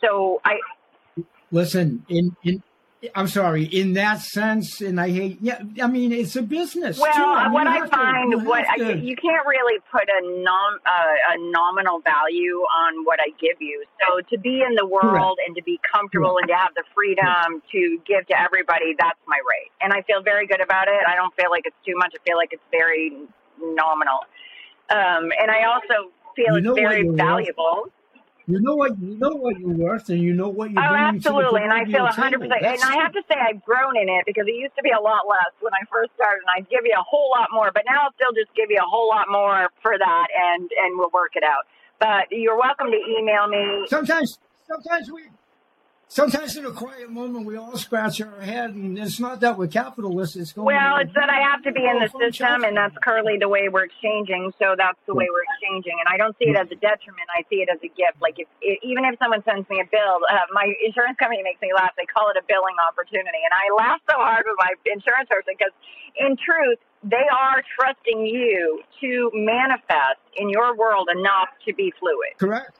So 0.02 0.42
I 0.44 0.58
listen 1.52 2.04
in 2.10 2.36
in 2.44 2.64
I'm 3.16 3.28
sorry. 3.30 3.64
In 3.64 3.94
that 3.94 4.20
sense, 4.20 4.82
and 4.82 5.00
I 5.00 5.10
hate. 5.10 5.38
Yeah, 5.40 5.62
I 5.82 5.88
mean, 5.88 6.12
it's 6.12 6.36
a 6.36 6.42
business. 6.42 7.00
Well, 7.00 7.14
too. 7.14 7.24
I 7.24 7.44
mean, 7.46 7.54
what 7.54 7.68
I 7.68 7.88
find, 7.88 8.32
you 8.32 8.40
what 8.40 8.68
I, 8.68 8.92
you 8.92 9.16
can't 9.16 9.48
really 9.48 9.80
put 9.90 10.04
a 10.04 10.44
nom 10.44 10.80
uh, 10.86 11.34
a 11.34 11.52
nominal 11.52 12.02
value 12.02 12.60
on 12.60 13.06
what 13.06 13.20
I 13.22 13.32
give 13.40 13.56
you. 13.62 13.86
So 14.04 14.20
to 14.20 14.38
be 14.38 14.64
in 14.68 14.76
the 14.76 14.86
world 14.86 15.38
Correct. 15.38 15.48
and 15.48 15.56
to 15.56 15.64
be 15.64 15.80
comfortable 15.90 16.36
Correct. 16.36 16.42
and 16.42 16.48
to 16.50 16.56
have 16.56 16.74
the 16.76 16.84
freedom 16.94 17.64
to 17.72 18.02
give 18.06 18.28
to 18.28 18.36
everybody, 18.40 18.96
that's 19.00 19.20
my 19.28 19.40
rate, 19.48 19.72
and 19.80 19.94
I 19.94 20.02
feel 20.04 20.22
very 20.22 20.46
good 20.46 20.62
about 20.62 20.90
it. 20.90 21.00
I 21.08 21.16
don't 21.16 21.34
feel 21.36 21.50
like 21.50 21.64
it's 21.66 21.80
too 21.86 21.96
much. 21.96 22.12
I 22.14 22.20
feel 22.28 22.36
like 22.36 22.52
it's 22.52 22.68
very 22.70 23.16
nominal, 23.64 24.28
um, 24.92 25.32
and 25.40 25.48
I 25.48 25.64
also 25.72 26.12
feel 26.36 26.60
You 26.60 26.76
it's 26.76 26.80
very 26.80 27.08
worth? 27.08 27.92
You 28.50 28.60
know 28.62 28.74
what 28.74 28.98
you 28.98 29.14
know 29.14 29.30
what 29.38 29.60
you're 29.60 29.78
worth, 29.78 30.10
and 30.10 30.20
you 30.20 30.34
know 30.34 30.50
what 30.50 30.72
you're 30.72 30.82
Oh, 30.82 30.96
absolutely, 30.96 31.62
and 31.62 31.72
I 31.72 31.86
feel 31.86 32.02
100. 32.02 32.40
percent 32.42 32.66
And 32.66 32.82
I 32.82 32.98
have 32.98 33.14
to 33.14 33.22
say, 33.30 33.38
I've 33.38 33.64
grown 33.64 33.96
in 33.96 34.10
it 34.10 34.26
because 34.26 34.48
it 34.48 34.58
used 34.58 34.76
to 34.76 34.82
be 34.82 34.90
a 34.90 35.00
lot 35.00 35.30
less 35.30 35.54
when 35.62 35.72
I 35.78 35.86
first 35.92 36.10
started, 36.16 36.42
and 36.42 36.50
I'd 36.58 36.68
give 36.68 36.82
you 36.84 36.98
a 36.98 37.06
whole 37.06 37.30
lot 37.30 37.50
more. 37.54 37.70
But 37.72 37.84
now 37.86 38.10
I'll 38.10 38.14
still 38.18 38.34
just 38.34 38.50
give 38.56 38.72
you 38.72 38.82
a 38.82 38.90
whole 38.90 39.08
lot 39.08 39.30
more 39.30 39.70
for 39.84 39.94
that, 39.96 40.28
and 40.34 40.66
and 40.66 40.98
we'll 40.98 41.14
work 41.14 41.36
it 41.36 41.44
out. 41.44 41.70
But 42.00 42.26
you're 42.32 42.58
welcome 42.58 42.90
to 42.90 42.98
email 42.98 43.46
me. 43.46 43.86
sometimes 43.88 44.40
sometimes 44.66 45.12
we 45.12 45.30
sometimes 46.10 46.58
in 46.58 46.66
a 46.66 46.72
quiet 46.72 47.10
moment 47.10 47.46
we 47.46 47.56
all 47.56 47.78
scratch 47.78 48.20
our 48.20 48.42
head, 48.42 48.74
and 48.74 48.98
it's 48.98 49.20
not 49.20 49.40
that 49.40 49.58
we're 49.58 49.68
capitalists. 49.68 50.36
It's 50.36 50.52
going. 50.52 50.66
Well, 50.66 50.98
it's 50.98 51.14
that 51.14 51.30
I 51.30 51.40
have 51.40 51.64
to 51.64 51.72
be 51.72 51.86
in 51.86 52.02
the 52.02 52.10
system, 52.10 52.66
and 52.66 52.76
that's 52.76 52.98
currently 53.02 53.38
the 53.40 53.48
way 53.48 53.70
we're 53.70 53.86
exchanging. 53.86 54.52
So 54.60 54.76
that's 54.76 55.00
the 55.06 55.14
way 55.14 55.30
we're 55.32 55.48
exchanging, 55.56 55.96
and 56.02 56.10
I 56.12 56.18
don't 56.18 56.36
see 56.38 56.50
it 56.50 56.58
as 56.58 56.68
a 56.68 56.76
detriment. 56.76 57.30
I 57.32 57.46
see 57.50 57.62
it 57.64 57.70
as 57.72 57.80
a 57.80 57.88
gift. 57.88 58.20
Like 58.20 58.36
if 58.38 58.50
it, 58.60 58.80
even 58.84 59.06
if 59.06 59.18
someone 59.22 59.46
sends 59.46 59.70
me 59.70 59.80
a 59.80 59.88
bill, 59.88 60.20
uh, 60.28 60.50
my 60.52 60.68
insurance 60.84 61.16
company 61.18 61.42
makes 61.46 61.62
me 61.62 61.72
laugh. 61.72 61.94
They 61.96 62.10
call 62.10 62.28
it 62.34 62.38
a 62.38 62.44
billing 62.44 62.76
opportunity, 62.84 63.40
and 63.46 63.54
I 63.54 63.72
laugh 63.78 64.02
so 64.10 64.18
hard 64.18 64.44
with 64.50 64.58
my 64.60 64.74
insurance 64.92 65.30
person 65.30 65.56
because, 65.56 65.74
in 66.18 66.36
truth, 66.36 66.82
they 67.06 67.28
are 67.32 67.64
trusting 67.80 68.26
you 68.26 68.82
to 69.00 69.32
manifest 69.34 70.20
in 70.36 70.50
your 70.50 70.76
world 70.76 71.08
enough 71.08 71.48
to 71.66 71.74
be 71.74 71.94
fluid. 72.00 72.36
correct. 72.38 72.76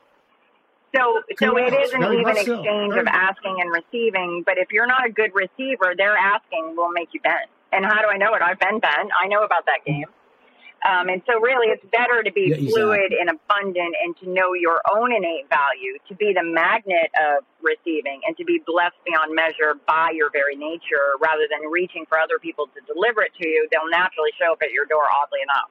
So, 0.96 1.22
so 1.38 1.58
it 1.58 1.70
Correct. 1.70 1.94
an 1.94 2.14
even 2.14 2.36
exchange 2.38 2.96
of 2.96 3.06
asking 3.08 3.62
and 3.62 3.70
receiving. 3.72 4.44
But 4.46 4.58
if 4.58 4.72
you're 4.72 4.88
not 4.88 5.06
a 5.06 5.12
good 5.12 5.32
receiver, 5.36 5.94
their 5.96 6.18
asking 6.18 6.76
will 6.76 6.90
make 6.90 7.10
you 7.14 7.22
bent. 7.22 7.50
And 7.72 7.86
how 7.86 8.02
do 8.02 8.08
I 8.10 8.18
know 8.18 8.34
it? 8.34 8.42
I've 8.42 8.60
been 8.60 8.80
bent. 8.80 9.12
I 9.14 9.28
know 9.28 9.44
about 9.44 9.66
that 9.68 9.86
game. 9.86 10.10
Um, 10.80 11.10
and 11.10 11.22
so, 11.28 11.40
really, 11.42 11.68
it's 11.68 11.84
better 11.92 12.24
to 12.24 12.32
be 12.32 12.50
Yeah, 12.50 12.56
exactly. 12.56 12.72
fluid 12.72 13.12
and 13.12 13.30
abundant, 13.30 13.96
and 14.02 14.16
to 14.24 14.30
know 14.32 14.54
your 14.56 14.80
own 14.96 15.12
innate 15.12 15.50
value, 15.52 16.00
to 16.08 16.16
be 16.16 16.32
the 16.34 16.42
magnet 16.42 17.12
of 17.20 17.44
receiving, 17.62 18.22
and 18.26 18.38
to 18.38 18.46
be 18.46 18.64
blessed 18.66 18.96
beyond 19.04 19.36
measure 19.36 19.76
by 19.86 20.12
your 20.16 20.32
very 20.32 20.56
nature, 20.56 21.20
rather 21.20 21.52
than 21.52 21.70
reaching 21.70 22.06
for 22.08 22.18
other 22.18 22.40
people 22.40 22.68
to 22.72 22.80
deliver 22.88 23.22
it 23.22 23.36
to 23.42 23.46
you. 23.46 23.68
They'll 23.70 23.92
naturally 23.92 24.32
show 24.40 24.54
up 24.54 24.64
at 24.64 24.72
your 24.72 24.86
door, 24.86 25.04
oddly 25.04 25.44
enough. 25.44 25.70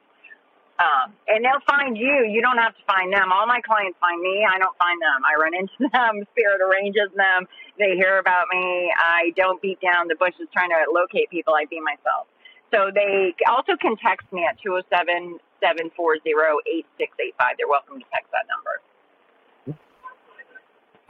Um, 0.79 1.11
and 1.27 1.43
they'll 1.43 1.63
find 1.67 1.97
you. 1.97 2.23
You 2.31 2.41
don't 2.41 2.57
have 2.57 2.71
to 2.75 2.83
find 2.87 3.11
them. 3.11 3.31
All 3.31 3.45
my 3.45 3.59
clients 3.61 3.99
find 3.99 4.21
me. 4.21 4.47
I 4.47 4.57
don't 4.59 4.75
find 4.79 4.95
them. 5.01 5.19
I 5.27 5.35
run 5.39 5.53
into 5.53 5.91
them. 5.93 6.23
Spirit 6.31 6.61
arranges 6.63 7.11
them. 7.15 7.47
They 7.77 7.95
hear 7.99 8.17
about 8.19 8.45
me. 8.51 8.91
I 8.97 9.31
don't 9.35 9.61
beat 9.61 9.79
down 9.81 10.07
the 10.07 10.15
bushes 10.15 10.47
trying 10.53 10.69
to 10.69 10.79
locate 10.93 11.29
people. 11.29 11.53
I 11.53 11.65
be 11.69 11.79
myself. 11.81 12.27
So 12.71 12.91
they 12.93 13.35
also 13.49 13.75
can 13.75 13.97
text 13.97 14.31
me 14.31 14.45
at 14.47 14.55
207 14.63 15.39
740 15.59 16.21
8685. 16.23 17.55
They're 17.57 17.67
welcome 17.67 17.99
to 17.99 18.05
text 18.13 18.31
that 18.31 18.47
number. 18.47 18.79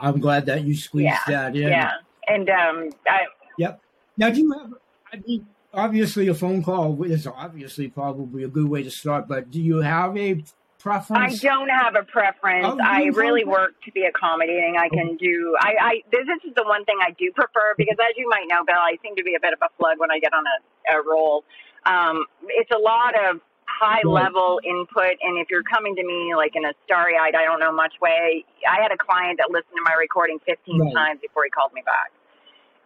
I'm 0.00 0.18
glad 0.18 0.46
that 0.46 0.64
you 0.64 0.74
squeezed 0.74 1.06
Yeah. 1.06 1.20
that 1.28 1.54
in. 1.56 1.68
Yeah. 1.68 1.92
And 2.26 2.48
um, 2.50 2.90
I, 3.06 3.26
Yep. 3.58 3.80
Now, 4.16 4.30
do 4.30 4.40
you 4.40 4.52
have? 4.52 4.70
I 5.12 5.16
mean, 5.26 5.46
obviously, 5.72 6.28
a 6.28 6.34
phone 6.34 6.62
call 6.62 7.02
is 7.04 7.26
obviously 7.26 7.88
probably 7.88 8.44
a 8.44 8.48
good 8.48 8.68
way 8.68 8.82
to 8.82 8.90
start. 8.90 9.28
But 9.28 9.50
do 9.50 9.60
you 9.60 9.78
have 9.78 10.16
a 10.16 10.42
preference? 10.78 11.44
I 11.44 11.48
don't 11.48 11.68
have 11.68 11.94
a 11.94 12.02
preference. 12.02 12.66
Oh, 12.66 12.78
I 12.82 13.04
really 13.06 13.44
work 13.44 13.74
to 13.84 13.92
be 13.92 14.04
accommodating. 14.04 14.76
I 14.78 14.88
can 14.88 15.16
do. 15.16 15.56
I, 15.60 15.74
I 15.80 15.92
this, 16.10 16.26
this 16.26 16.50
is 16.50 16.54
the 16.56 16.64
one 16.64 16.84
thing 16.84 16.98
I 17.02 17.10
do 17.18 17.30
prefer 17.32 17.74
because, 17.78 17.96
as 18.00 18.14
you 18.16 18.28
might 18.28 18.46
know, 18.48 18.64
Bill, 18.64 18.76
I 18.76 18.96
seem 19.02 19.16
to 19.16 19.22
be 19.22 19.34
a 19.34 19.40
bit 19.40 19.52
of 19.52 19.58
a 19.62 19.68
flood 19.78 19.98
when 19.98 20.10
I 20.10 20.18
get 20.18 20.32
on 20.32 20.44
a, 20.46 20.98
a 20.98 21.02
roll. 21.08 21.44
Um, 21.86 22.26
it's 22.48 22.70
a 22.70 22.78
lot 22.78 23.14
of 23.14 23.40
high 23.64 24.02
level 24.04 24.60
input, 24.64 25.16
and 25.22 25.38
if 25.38 25.48
you're 25.48 25.62
coming 25.62 25.96
to 25.96 26.04
me 26.04 26.34
like 26.36 26.52
in 26.54 26.64
a 26.64 26.72
starry 26.84 27.16
eyed, 27.16 27.34
I 27.34 27.44
don't 27.44 27.60
know 27.60 27.72
much 27.72 27.94
way. 28.02 28.44
I 28.68 28.82
had 28.82 28.92
a 28.92 28.98
client 28.98 29.38
that 29.38 29.48
listened 29.50 29.72
to 29.76 29.82
my 29.84 29.94
recording 29.94 30.38
15 30.44 30.80
Right. 30.80 30.94
times 30.94 31.20
before 31.22 31.44
he 31.44 31.50
called 31.50 31.72
me 31.72 31.80
back 31.86 32.12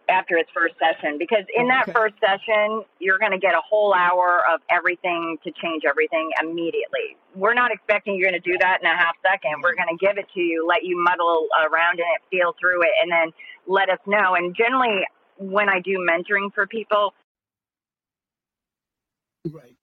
after 0.09 0.37
its 0.37 0.49
first 0.53 0.75
session 0.79 1.17
because 1.17 1.43
in 1.55 1.65
oh, 1.65 1.69
that 1.69 1.83
Okay. 1.83 1.93
first 1.93 2.15
session 2.19 2.83
you're 2.99 3.19
going 3.19 3.31
to 3.31 3.39
get 3.39 3.53
a 3.53 3.61
whole 3.67 3.93
hour 3.93 4.41
of 4.53 4.61
everything 4.69 5.37
to 5.43 5.51
change 5.61 5.83
everything 5.87 6.29
immediately 6.41 7.17
we're 7.35 7.53
not 7.53 7.71
expecting 7.71 8.15
you're 8.15 8.29
going 8.29 8.41
to 8.41 8.51
do 8.51 8.57
that 8.59 8.79
in 8.81 8.87
a 8.87 8.95
half 8.95 9.15
second 9.21 9.61
we're 9.61 9.75
going 9.75 9.89
to 9.89 9.97
give 10.03 10.17
it 10.17 10.25
to 10.33 10.41
you 10.41 10.65
let 10.67 10.83
you 10.83 11.01
muddle 11.01 11.47
around 11.69 11.99
in 11.99 12.05
it 12.15 12.21
feel 12.29 12.55
through 12.59 12.81
it 12.81 12.93
and 13.01 13.11
then 13.11 13.31
let 13.67 13.89
us 13.89 13.99
know 14.05 14.35
and 14.35 14.55
generally 14.55 15.01
when 15.37 15.69
i 15.69 15.79
do 15.79 15.97
mentoring 15.99 16.53
for 16.53 16.67
people 16.67 17.13
Right. 19.51 19.75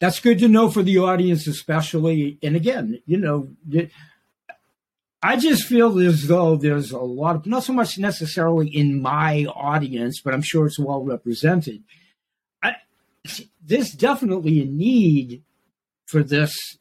That's 0.00 0.20
good 0.20 0.38
to 0.38 0.48
know 0.48 0.70
for 0.70 0.82
the 0.82 0.98
audience, 0.98 1.46
especially. 1.46 2.38
And 2.42 2.54
again, 2.54 3.00
you 3.04 3.18
know, 3.18 3.48
I 5.22 5.36
just 5.36 5.64
feel 5.64 5.98
as 5.98 6.28
though 6.28 6.56
there's 6.56 6.92
a 6.92 6.98
lot 6.98 7.36
of, 7.36 7.46
not 7.46 7.64
so 7.64 7.72
much 7.72 7.98
necessarily 7.98 8.68
in 8.68 9.02
my 9.02 9.46
audience, 9.46 10.20
but 10.20 10.32
I'm 10.32 10.42
sure 10.42 10.66
it's 10.66 10.78
well 10.78 11.02
represented. 11.02 11.82
I, 12.62 12.76
there's 13.64 13.90
definitely 13.90 14.62
a 14.62 14.64
need 14.64 15.42
for 16.06 16.22
this 16.22 16.78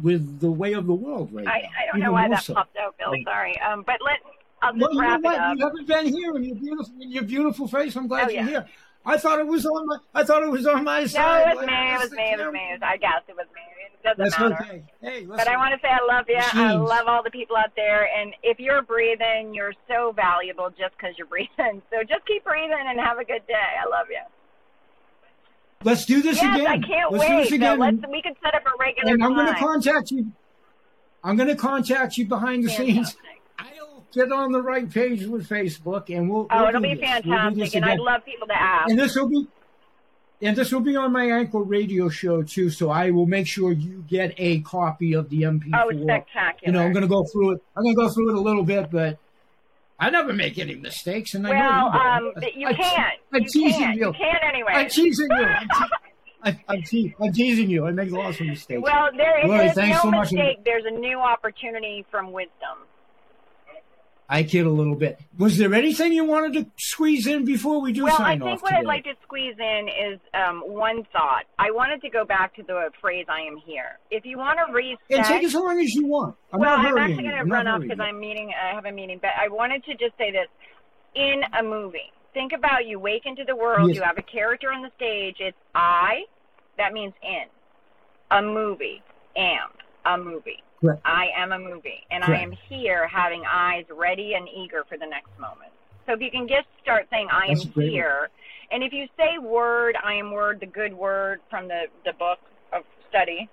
with 0.00 0.40
the 0.40 0.50
way 0.50 0.74
of 0.74 0.86
the 0.86 0.94
world 0.94 1.32
right 1.32 1.46
I, 1.46 1.60
now. 1.60 1.68
I 1.68 1.86
don't 1.90 2.00
know 2.00 2.12
why 2.12 2.28
that 2.28 2.42
so. 2.42 2.54
popped 2.54 2.76
out, 2.76 2.96
Bill. 2.98 3.14
Sorry, 3.24 3.58
um, 3.60 3.84
but 3.86 3.96
let 4.04 4.18
I'll 4.62 4.72
just 4.72 4.82
well, 4.82 5.00
wrap 5.00 5.18
you 5.18 5.22
know 5.22 5.32
it 5.32 5.40
up. 5.40 5.56
You 5.58 5.64
haven't 5.64 5.88
been 5.88 6.06
here, 6.06 6.36
and 6.36 6.46
your 6.46 6.56
beautiful, 6.56 6.94
in 7.00 7.10
your 7.10 7.24
beautiful 7.24 7.68
face. 7.68 7.96
I'm 7.96 8.06
glad 8.06 8.28
oh, 8.28 8.30
you're 8.30 8.42
yeah. 8.42 8.48
here. 8.48 8.66
I 9.04 9.16
thought 9.16 9.40
it 9.40 9.46
was 9.46 9.66
on 9.66 9.86
my. 9.86 9.96
I 10.14 10.24
thought 10.24 10.42
it 10.42 10.50
was 10.50 10.66
on 10.66 10.84
my 10.84 11.06
side. 11.06 11.46
No, 11.46 11.52
it 11.52 11.56
was 11.56 11.66
me. 11.66 11.72
It 11.72 11.98
was 11.98 12.10
me. 12.12 12.32
It 12.32 12.38
was 12.38 12.52
me. 12.52 12.78
I 12.82 12.96
guess 12.96 13.22
it 13.28 13.34
was 13.34 13.46
me. 13.54 13.60
Doesn't 14.02 14.18
That's 14.18 14.38
matter. 14.38 14.56
okay. 14.60 14.84
Hey, 15.00 15.24
but 15.24 15.46
I 15.46 15.56
want 15.56 15.74
to 15.74 15.80
say 15.80 15.88
I 15.88 16.04
love 16.06 16.26
you. 16.28 16.36
Machines. 16.36 16.54
I 16.54 16.72
love 16.72 17.06
all 17.06 17.22
the 17.22 17.30
people 17.30 17.56
out 17.56 17.74
there. 17.76 18.08
And 18.14 18.34
if 18.42 18.58
you're 18.58 18.82
breathing, 18.82 19.54
you're 19.54 19.74
so 19.88 20.12
valuable 20.12 20.70
just 20.70 20.96
because 20.96 21.14
you're 21.16 21.26
breathing. 21.28 21.82
So 21.90 22.02
just 22.02 22.26
keep 22.26 22.44
breathing 22.44 22.84
and 22.86 23.00
have 23.00 23.18
a 23.18 23.24
good 23.24 23.46
day. 23.46 23.54
I 23.54 23.88
love 23.88 24.06
you. 24.10 24.22
Let's 25.84 26.06
do 26.06 26.22
this 26.22 26.40
yes, 26.40 26.54
again. 26.56 26.66
I 26.66 26.78
can't 26.78 27.12
let's 27.12 27.22
wait. 27.22 27.28
Do 27.28 27.42
this 27.42 27.52
again. 27.52 27.78
let's, 27.78 27.96
we 28.10 28.22
can 28.22 28.34
set 28.42 28.54
up 28.54 28.62
a 28.66 28.70
regular 28.78 29.14
and 29.14 29.24
I'm 29.24 29.34
going 29.34 29.52
to 29.52 29.58
contact 29.58 30.10
you. 30.10 30.30
I'm 31.24 31.36
going 31.36 31.48
to 31.48 31.56
contact 31.56 32.16
you 32.16 32.26
behind 32.26 32.64
the 32.64 32.68
Fantastic. 32.68 32.94
scenes 32.94 33.16
get 34.12 34.30
on 34.30 34.52
the 34.52 34.62
right 34.62 34.88
page 34.88 35.24
with 35.26 35.48
Facebook, 35.48 36.14
and 36.14 36.30
we'll. 36.30 36.46
Oh, 36.50 36.60
we'll 36.60 36.68
it'll 36.68 36.80
be 36.80 36.94
this. 36.94 37.04
fantastic, 37.04 37.56
we'll 37.56 37.70
and 37.74 37.84
I'd 37.84 37.98
love 37.98 38.24
people 38.24 38.46
to 38.46 38.60
ask. 38.60 38.90
And 38.90 38.98
this 38.98 39.16
will 39.16 39.28
be, 39.28 39.46
and 40.42 40.56
this 40.56 40.72
will 40.72 40.80
be 40.80 40.96
on 40.96 41.12
my 41.12 41.24
Anchor 41.30 41.62
Radio 41.62 42.08
show 42.08 42.42
too. 42.42 42.68
So 42.68 42.90
I 42.90 43.10
will 43.10 43.26
make 43.26 43.46
sure 43.46 43.72
you 43.72 44.04
get 44.08 44.34
a 44.36 44.60
copy 44.60 45.14
of 45.14 45.30
the 45.30 45.42
MP4. 45.42 45.70
Oh, 45.74 46.02
spectacular! 46.02 46.56
You 46.66 46.72
know, 46.72 46.84
I'm 46.84 46.92
going 46.92 47.02
to 47.02 47.08
go 47.08 47.24
through 47.24 47.52
it. 47.52 47.62
I'm 47.76 47.84
going 47.84 47.94
to 47.94 48.02
go 48.02 48.08
through 48.08 48.30
it 48.30 48.36
a 48.36 48.40
little 48.40 48.64
bit, 48.64 48.90
but. 48.90 49.18
I 50.00 50.10
never 50.10 50.32
make 50.32 50.58
any 50.58 50.74
mistakes, 50.74 51.34
and 51.34 51.46
I 51.46 51.50
well, 51.50 51.92
know 51.92 51.94
you 51.94 52.32
um, 52.32 52.44
you 52.56 52.66
I, 52.66 52.72
can't. 52.72 53.14
I'm 53.32 53.42
you 53.42 53.48
teasing 53.48 53.80
can't. 53.80 53.96
you. 53.96 54.06
You 54.06 54.12
can't 54.14 54.42
anyway. 54.42 54.72
I'm 54.72 54.88
teasing 54.88 55.28
you. 55.30 55.44
I'm, 55.44 55.68
te- 55.68 55.94
I, 56.42 56.60
I'm, 56.68 56.82
te- 56.82 57.14
I'm, 57.20 57.32
teasing 57.32 57.70
you. 57.70 57.86
I 57.86 57.92
make 57.92 58.10
lots 58.10 58.40
of 58.40 58.46
mistakes. 58.48 58.82
Well, 58.82 59.10
there 59.16 59.38
is 59.38 59.48
Lori, 59.48 59.66
no 59.66 60.00
so 60.02 60.10
mistake. 60.10 60.58
Much. 60.58 60.64
There's 60.64 60.84
a 60.86 60.90
new 60.90 61.18
opportunity 61.18 62.04
from 62.10 62.32
wisdom. 62.32 62.88
I 64.32 64.44
kid 64.44 64.64
a 64.64 64.70
little 64.70 64.94
bit. 64.94 65.20
Was 65.36 65.58
there 65.58 65.74
anything 65.74 66.14
you 66.14 66.24
wanted 66.24 66.54
to 66.54 66.66
squeeze 66.78 67.26
in 67.26 67.44
before 67.44 67.82
we 67.82 67.92
do 67.92 68.04
well, 68.04 68.16
sign 68.16 68.40
off? 68.40 68.46
Well, 68.46 68.48
I 68.48 68.52
think 68.52 68.62
what 68.62 68.68
today? 68.70 68.80
I'd 68.80 68.86
like 68.86 69.04
to 69.04 69.14
squeeze 69.22 69.54
in 69.58 69.88
is 69.88 70.20
um, 70.32 70.60
one 70.60 71.04
thought. 71.12 71.44
I 71.58 71.70
wanted 71.70 72.00
to 72.00 72.08
go 72.08 72.24
back 72.24 72.56
to 72.56 72.62
the 72.62 72.88
phrase 72.98 73.26
"I 73.28 73.42
am 73.42 73.58
here." 73.58 73.98
If 74.10 74.24
you 74.24 74.38
want 74.38 74.58
to 74.66 74.72
reset, 74.72 74.98
and 75.10 75.26
take 75.26 75.44
as 75.44 75.54
long 75.54 75.78
as 75.78 75.92
you 75.94 76.06
want. 76.06 76.34
I'm 76.50 76.60
well, 76.60 76.78
not 76.78 76.86
I'm 76.86 76.96
actually 76.96 77.24
going 77.24 77.36
to 77.36 77.44
run 77.44 77.66
off 77.66 77.82
because 77.82 78.00
I'm 78.00 78.18
meeting. 78.18 78.54
I 78.58 78.74
have 78.74 78.86
a 78.86 78.92
meeting, 78.92 79.18
but 79.20 79.32
I 79.38 79.48
wanted 79.48 79.84
to 79.84 79.92
just 79.96 80.16
say 80.16 80.32
this: 80.32 80.48
in 81.14 81.42
a 81.58 81.62
movie, 81.62 82.10
think 82.32 82.54
about 82.54 82.86
you 82.86 82.98
wake 82.98 83.26
into 83.26 83.44
the 83.44 83.54
world. 83.54 83.88
Yes. 83.88 83.96
You 83.96 84.02
have 84.02 84.16
a 84.16 84.22
character 84.22 84.72
on 84.72 84.80
the 84.80 84.90
stage. 84.96 85.36
It's 85.40 85.58
I. 85.74 86.24
That 86.78 86.94
means 86.94 87.12
in 87.22 87.44
a 88.30 88.40
movie. 88.40 89.02
Am 89.36 89.68
a 90.06 90.16
movie. 90.16 90.62
I 91.04 91.26
am 91.36 91.52
a 91.52 91.58
movie, 91.58 92.02
and 92.10 92.24
Correct. 92.24 92.40
I 92.40 92.42
am 92.44 92.52
here 92.68 93.06
having 93.08 93.42
eyes 93.50 93.84
ready 93.90 94.34
and 94.34 94.48
eager 94.48 94.84
for 94.88 94.98
the 94.98 95.06
next 95.06 95.30
moment. 95.38 95.72
So 96.06 96.12
if 96.14 96.20
you 96.20 96.30
can 96.30 96.48
just 96.48 96.66
start 96.82 97.06
saying, 97.10 97.28
I 97.30 97.48
That's 97.48 97.64
am 97.64 97.72
here, 97.72 98.28
and 98.70 98.82
if 98.82 98.92
you 98.92 99.06
say 99.16 99.38
word, 99.38 99.96
I 100.02 100.14
am 100.14 100.32
word, 100.32 100.58
the 100.60 100.66
good 100.66 100.92
word 100.92 101.40
from 101.48 101.68
the, 101.68 101.84
the 102.04 102.12
book 102.12 102.38
of 102.72 102.82
study, 103.08 103.48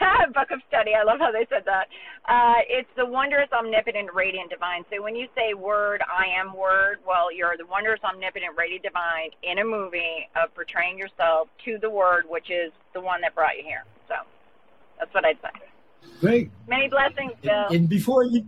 book 0.34 0.50
of 0.50 0.60
study, 0.68 0.92
I 0.94 1.02
love 1.02 1.18
how 1.18 1.32
they 1.32 1.46
said 1.50 1.64
that. 1.66 1.88
Uh, 2.28 2.62
it's 2.68 2.88
the 2.96 3.04
wondrous, 3.04 3.48
omnipotent, 3.52 4.12
radiant, 4.14 4.50
divine. 4.50 4.84
So 4.90 5.02
when 5.02 5.16
you 5.16 5.26
say 5.34 5.54
word, 5.54 6.02
I 6.06 6.26
am 6.38 6.56
word, 6.56 6.98
well, 7.06 7.32
you're 7.32 7.56
the 7.56 7.66
wondrous, 7.66 8.00
omnipotent, 8.04 8.56
radiant, 8.56 8.84
divine 8.84 9.30
in 9.42 9.58
a 9.58 9.64
movie 9.64 10.28
of 10.36 10.54
portraying 10.54 10.98
yourself 10.98 11.48
to 11.64 11.78
the 11.78 11.90
word, 11.90 12.24
which 12.28 12.50
is 12.50 12.72
the 12.94 13.00
one 13.00 13.20
that 13.22 13.34
brought 13.34 13.56
you 13.56 13.64
here. 13.64 13.84
So 14.08 14.14
that's 14.98 15.12
what 15.12 15.24
I'd 15.24 15.38
say. 15.42 15.69
Great. 16.20 16.50
Many 16.68 16.88
blessings, 16.88 17.32
Bill. 17.42 17.66
And, 17.66 17.74
and 17.74 17.88
before 17.88 18.24
you 18.24 18.46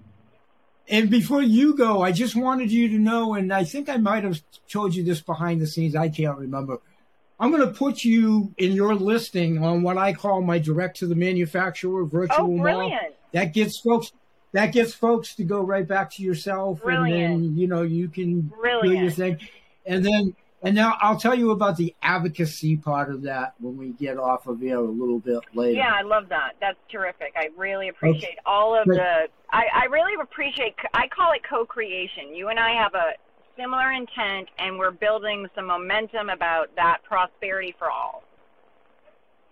and 0.88 1.08
before 1.08 1.42
you 1.42 1.76
go, 1.76 2.02
I 2.02 2.12
just 2.12 2.36
wanted 2.36 2.70
you 2.70 2.88
to 2.88 2.98
know, 2.98 3.34
and 3.34 3.52
I 3.52 3.64
think 3.64 3.88
I 3.88 3.96
might 3.96 4.24
have 4.24 4.42
told 4.68 4.94
you 4.94 5.04
this 5.04 5.20
behind 5.20 5.60
the 5.60 5.66
scenes. 5.66 5.96
I 5.96 6.08
can't 6.08 6.38
remember. 6.38 6.78
I'm 7.40 7.50
going 7.50 7.66
to 7.66 7.74
put 7.74 8.04
you 8.04 8.52
in 8.58 8.72
your 8.72 8.94
listing 8.94 9.64
on 9.64 9.82
what 9.82 9.96
I 9.96 10.12
call 10.12 10.42
my 10.42 10.58
direct 10.58 10.98
to 10.98 11.06
the 11.06 11.14
manufacturer 11.14 12.04
virtual 12.04 12.44
oh, 12.44 12.46
mall. 12.48 12.62
brilliant. 12.62 13.14
That 13.32 13.54
gets 13.54 13.80
folks. 13.80 14.12
That 14.52 14.66
gets 14.66 14.92
folks 14.92 15.34
to 15.36 15.44
go 15.44 15.62
right 15.62 15.88
back 15.88 16.10
to 16.12 16.22
yourself, 16.22 16.82
Brilliant. 16.82 17.32
and 17.32 17.44
then 17.44 17.56
you 17.56 17.66
know 17.66 17.82
you 17.82 18.08
can 18.08 18.42
Brilliant. 18.42 18.82
do 18.82 19.02
your 19.02 19.10
thing, 19.10 19.48
and 19.86 20.04
then 20.04 20.36
and 20.62 20.76
now 20.76 20.96
I'll 21.00 21.18
tell 21.18 21.34
you 21.34 21.50
about 21.50 21.76
the 21.76 21.94
advocacy 22.02 22.76
part 22.76 23.10
of 23.10 23.22
that 23.22 23.54
when 23.58 23.76
we 23.76 23.90
get 23.90 24.16
off 24.16 24.46
of 24.46 24.60
here 24.60 24.76
a 24.76 24.80
little 24.80 25.18
bit 25.18 25.40
later. 25.54 25.78
Yeah, 25.78 25.92
I 25.92 26.02
love 26.02 26.28
that. 26.28 26.52
That's 26.60 26.78
terrific. 26.90 27.32
I 27.36 27.48
really 27.56 27.88
appreciate 27.88 28.38
all 28.46 28.78
of 28.78 28.86
the. 28.86 29.28
I, 29.50 29.64
I 29.74 29.84
really 29.86 30.14
appreciate. 30.20 30.74
I 30.94 31.08
call 31.08 31.32
it 31.32 31.42
co-creation. 31.48 32.34
You 32.34 32.48
and 32.48 32.60
I 32.60 32.74
have 32.80 32.94
a 32.94 33.12
similar 33.56 33.90
intent, 33.90 34.48
and 34.58 34.78
we're 34.78 34.92
building 34.92 35.48
some 35.54 35.66
momentum 35.66 36.30
about 36.30 36.74
that 36.76 37.02
prosperity 37.02 37.74
for 37.76 37.90
all. 37.90 38.22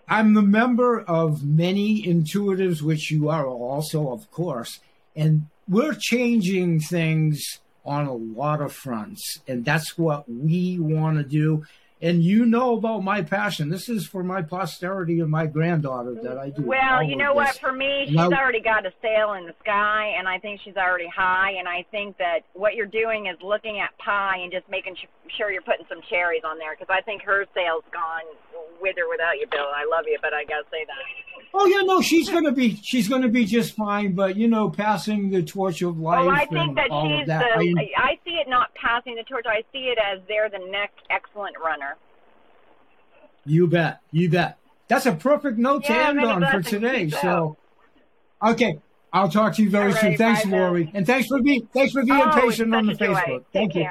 I'm 0.08 0.34
the 0.34 0.42
member 0.42 1.00
of 1.00 1.44
many 1.44 2.02
intuitives, 2.02 2.82
which 2.82 3.10
you 3.10 3.28
are 3.28 3.46
also, 3.46 4.10
of 4.10 4.30
course, 4.30 4.80
and 5.14 5.46
we're 5.68 5.94
changing 5.94 6.80
things 6.80 7.60
on 7.84 8.06
a 8.06 8.14
lot 8.14 8.60
of 8.60 8.72
fronts, 8.72 9.40
and 9.48 9.64
that's 9.64 9.96
what 9.96 10.30
we 10.30 10.78
want 10.78 11.18
to 11.18 11.24
do. 11.24 11.64
And 12.02 12.22
you 12.22 12.46
know 12.46 12.76
about 12.76 13.04
my 13.04 13.20
passion. 13.20 13.68
This 13.68 13.88
is 13.90 14.06
for 14.06 14.22
my 14.24 14.40
posterity 14.40 15.20
and 15.20 15.30
my 15.30 15.44
granddaughter 15.46 16.14
that 16.22 16.38
I 16.38 16.48
do. 16.48 16.62
Well, 16.62 17.02
you 17.02 17.14
know 17.14 17.34
what? 17.34 17.58
For 17.58 17.72
me, 17.72 18.06
she's 18.08 18.16
I- 18.16 18.24
already 18.26 18.60
got 18.62 18.86
a 18.86 18.92
sail 19.02 19.34
in 19.34 19.44
the 19.46 19.54
sky, 19.62 20.14
and 20.18 20.26
I 20.26 20.38
think 20.38 20.60
she's 20.64 20.76
already 20.76 21.08
high. 21.14 21.52
And 21.58 21.68
I 21.68 21.84
think 21.90 22.16
that 22.16 22.40
what 22.54 22.74
you're 22.74 22.86
doing 22.86 23.26
is 23.26 23.36
looking 23.42 23.80
at 23.80 23.96
pie 23.98 24.38
and 24.42 24.50
just 24.50 24.66
making 24.70 24.96
sh- 24.96 25.06
sure 25.36 25.52
you're 25.52 25.60
putting 25.62 25.84
some 25.90 26.00
cherries 26.08 26.42
on 26.44 26.58
there 26.58 26.74
because 26.78 26.88
I 26.90 27.02
think 27.02 27.20
her 27.22 27.44
sail's 27.54 27.84
gone 27.92 28.24
with 28.80 28.96
or 28.96 29.08
without 29.10 29.36
you, 29.38 29.46
Bill. 29.50 29.68
I 29.74 29.84
love 29.84 30.04
you, 30.06 30.18
but 30.22 30.32
I 30.32 30.44
gotta 30.44 30.64
say 30.70 30.84
that. 30.86 30.96
Oh 31.52 31.66
yeah, 31.66 31.82
no, 31.82 32.00
she's 32.00 32.30
gonna 32.30 32.52
be 32.52 32.76
she's 32.82 33.08
gonna 33.08 33.28
be 33.28 33.44
just 33.44 33.74
fine. 33.74 34.12
But 34.14 34.36
you 34.36 34.46
know, 34.48 34.70
passing 34.70 35.30
the 35.30 35.42
torch 35.42 35.82
of 35.82 35.98
oh, 35.98 36.02
life 36.02 36.26
Well, 36.26 36.30
I 36.34 36.46
think 36.46 36.76
that 36.76 36.88
she's 36.90 37.26
that. 37.26 37.58
the. 37.58 37.74
I- 37.98 38.10
I 38.10 38.18
see 38.24 38.36
it 38.36 38.48
not 38.48 38.72
passing 38.74 39.16
the 39.16 39.24
torch. 39.24 39.44
I 39.48 39.62
see 39.72 39.90
it 39.92 39.98
as 39.98 40.20
they're 40.28 40.48
the 40.48 40.64
next 40.70 41.00
excellent 41.10 41.56
runner. 41.62 41.89
You 43.50 43.66
bet. 43.66 44.00
You 44.12 44.30
bet. 44.30 44.58
That's 44.86 45.06
a 45.06 45.12
perfect 45.12 45.58
note 45.58 45.84
to 45.86 45.92
end 45.92 46.20
on 46.20 46.40
for 46.52 46.62
today. 46.62 47.10
So, 47.10 47.56
okay, 48.40 48.78
I'll 49.12 49.28
talk 49.28 49.56
to 49.56 49.62
you 49.62 49.68
very 49.70 49.92
All 49.92 49.98
soon. 49.98 50.16
Thanks. 50.16 50.46
Lori, 50.46 50.88
and 50.94 51.04
thanks 51.04 51.26
for 51.26 51.42
being 51.42 51.68
thanks 51.74 51.92
for 51.92 52.04
being 52.04 52.22
oh, 52.22 52.40
patient 52.40 52.72
on 52.72 52.86
the 52.86 52.94
such 52.94 53.02
a 53.02 53.06
joy. 53.06 53.14
Facebook. 53.14 53.44
Thank 53.52 53.74
you. 53.74 53.88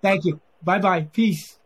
Thank 0.00 0.24
you. 0.24 0.40
Bye 0.62 0.78
bye. 0.78 1.02
Peace. 1.12 1.58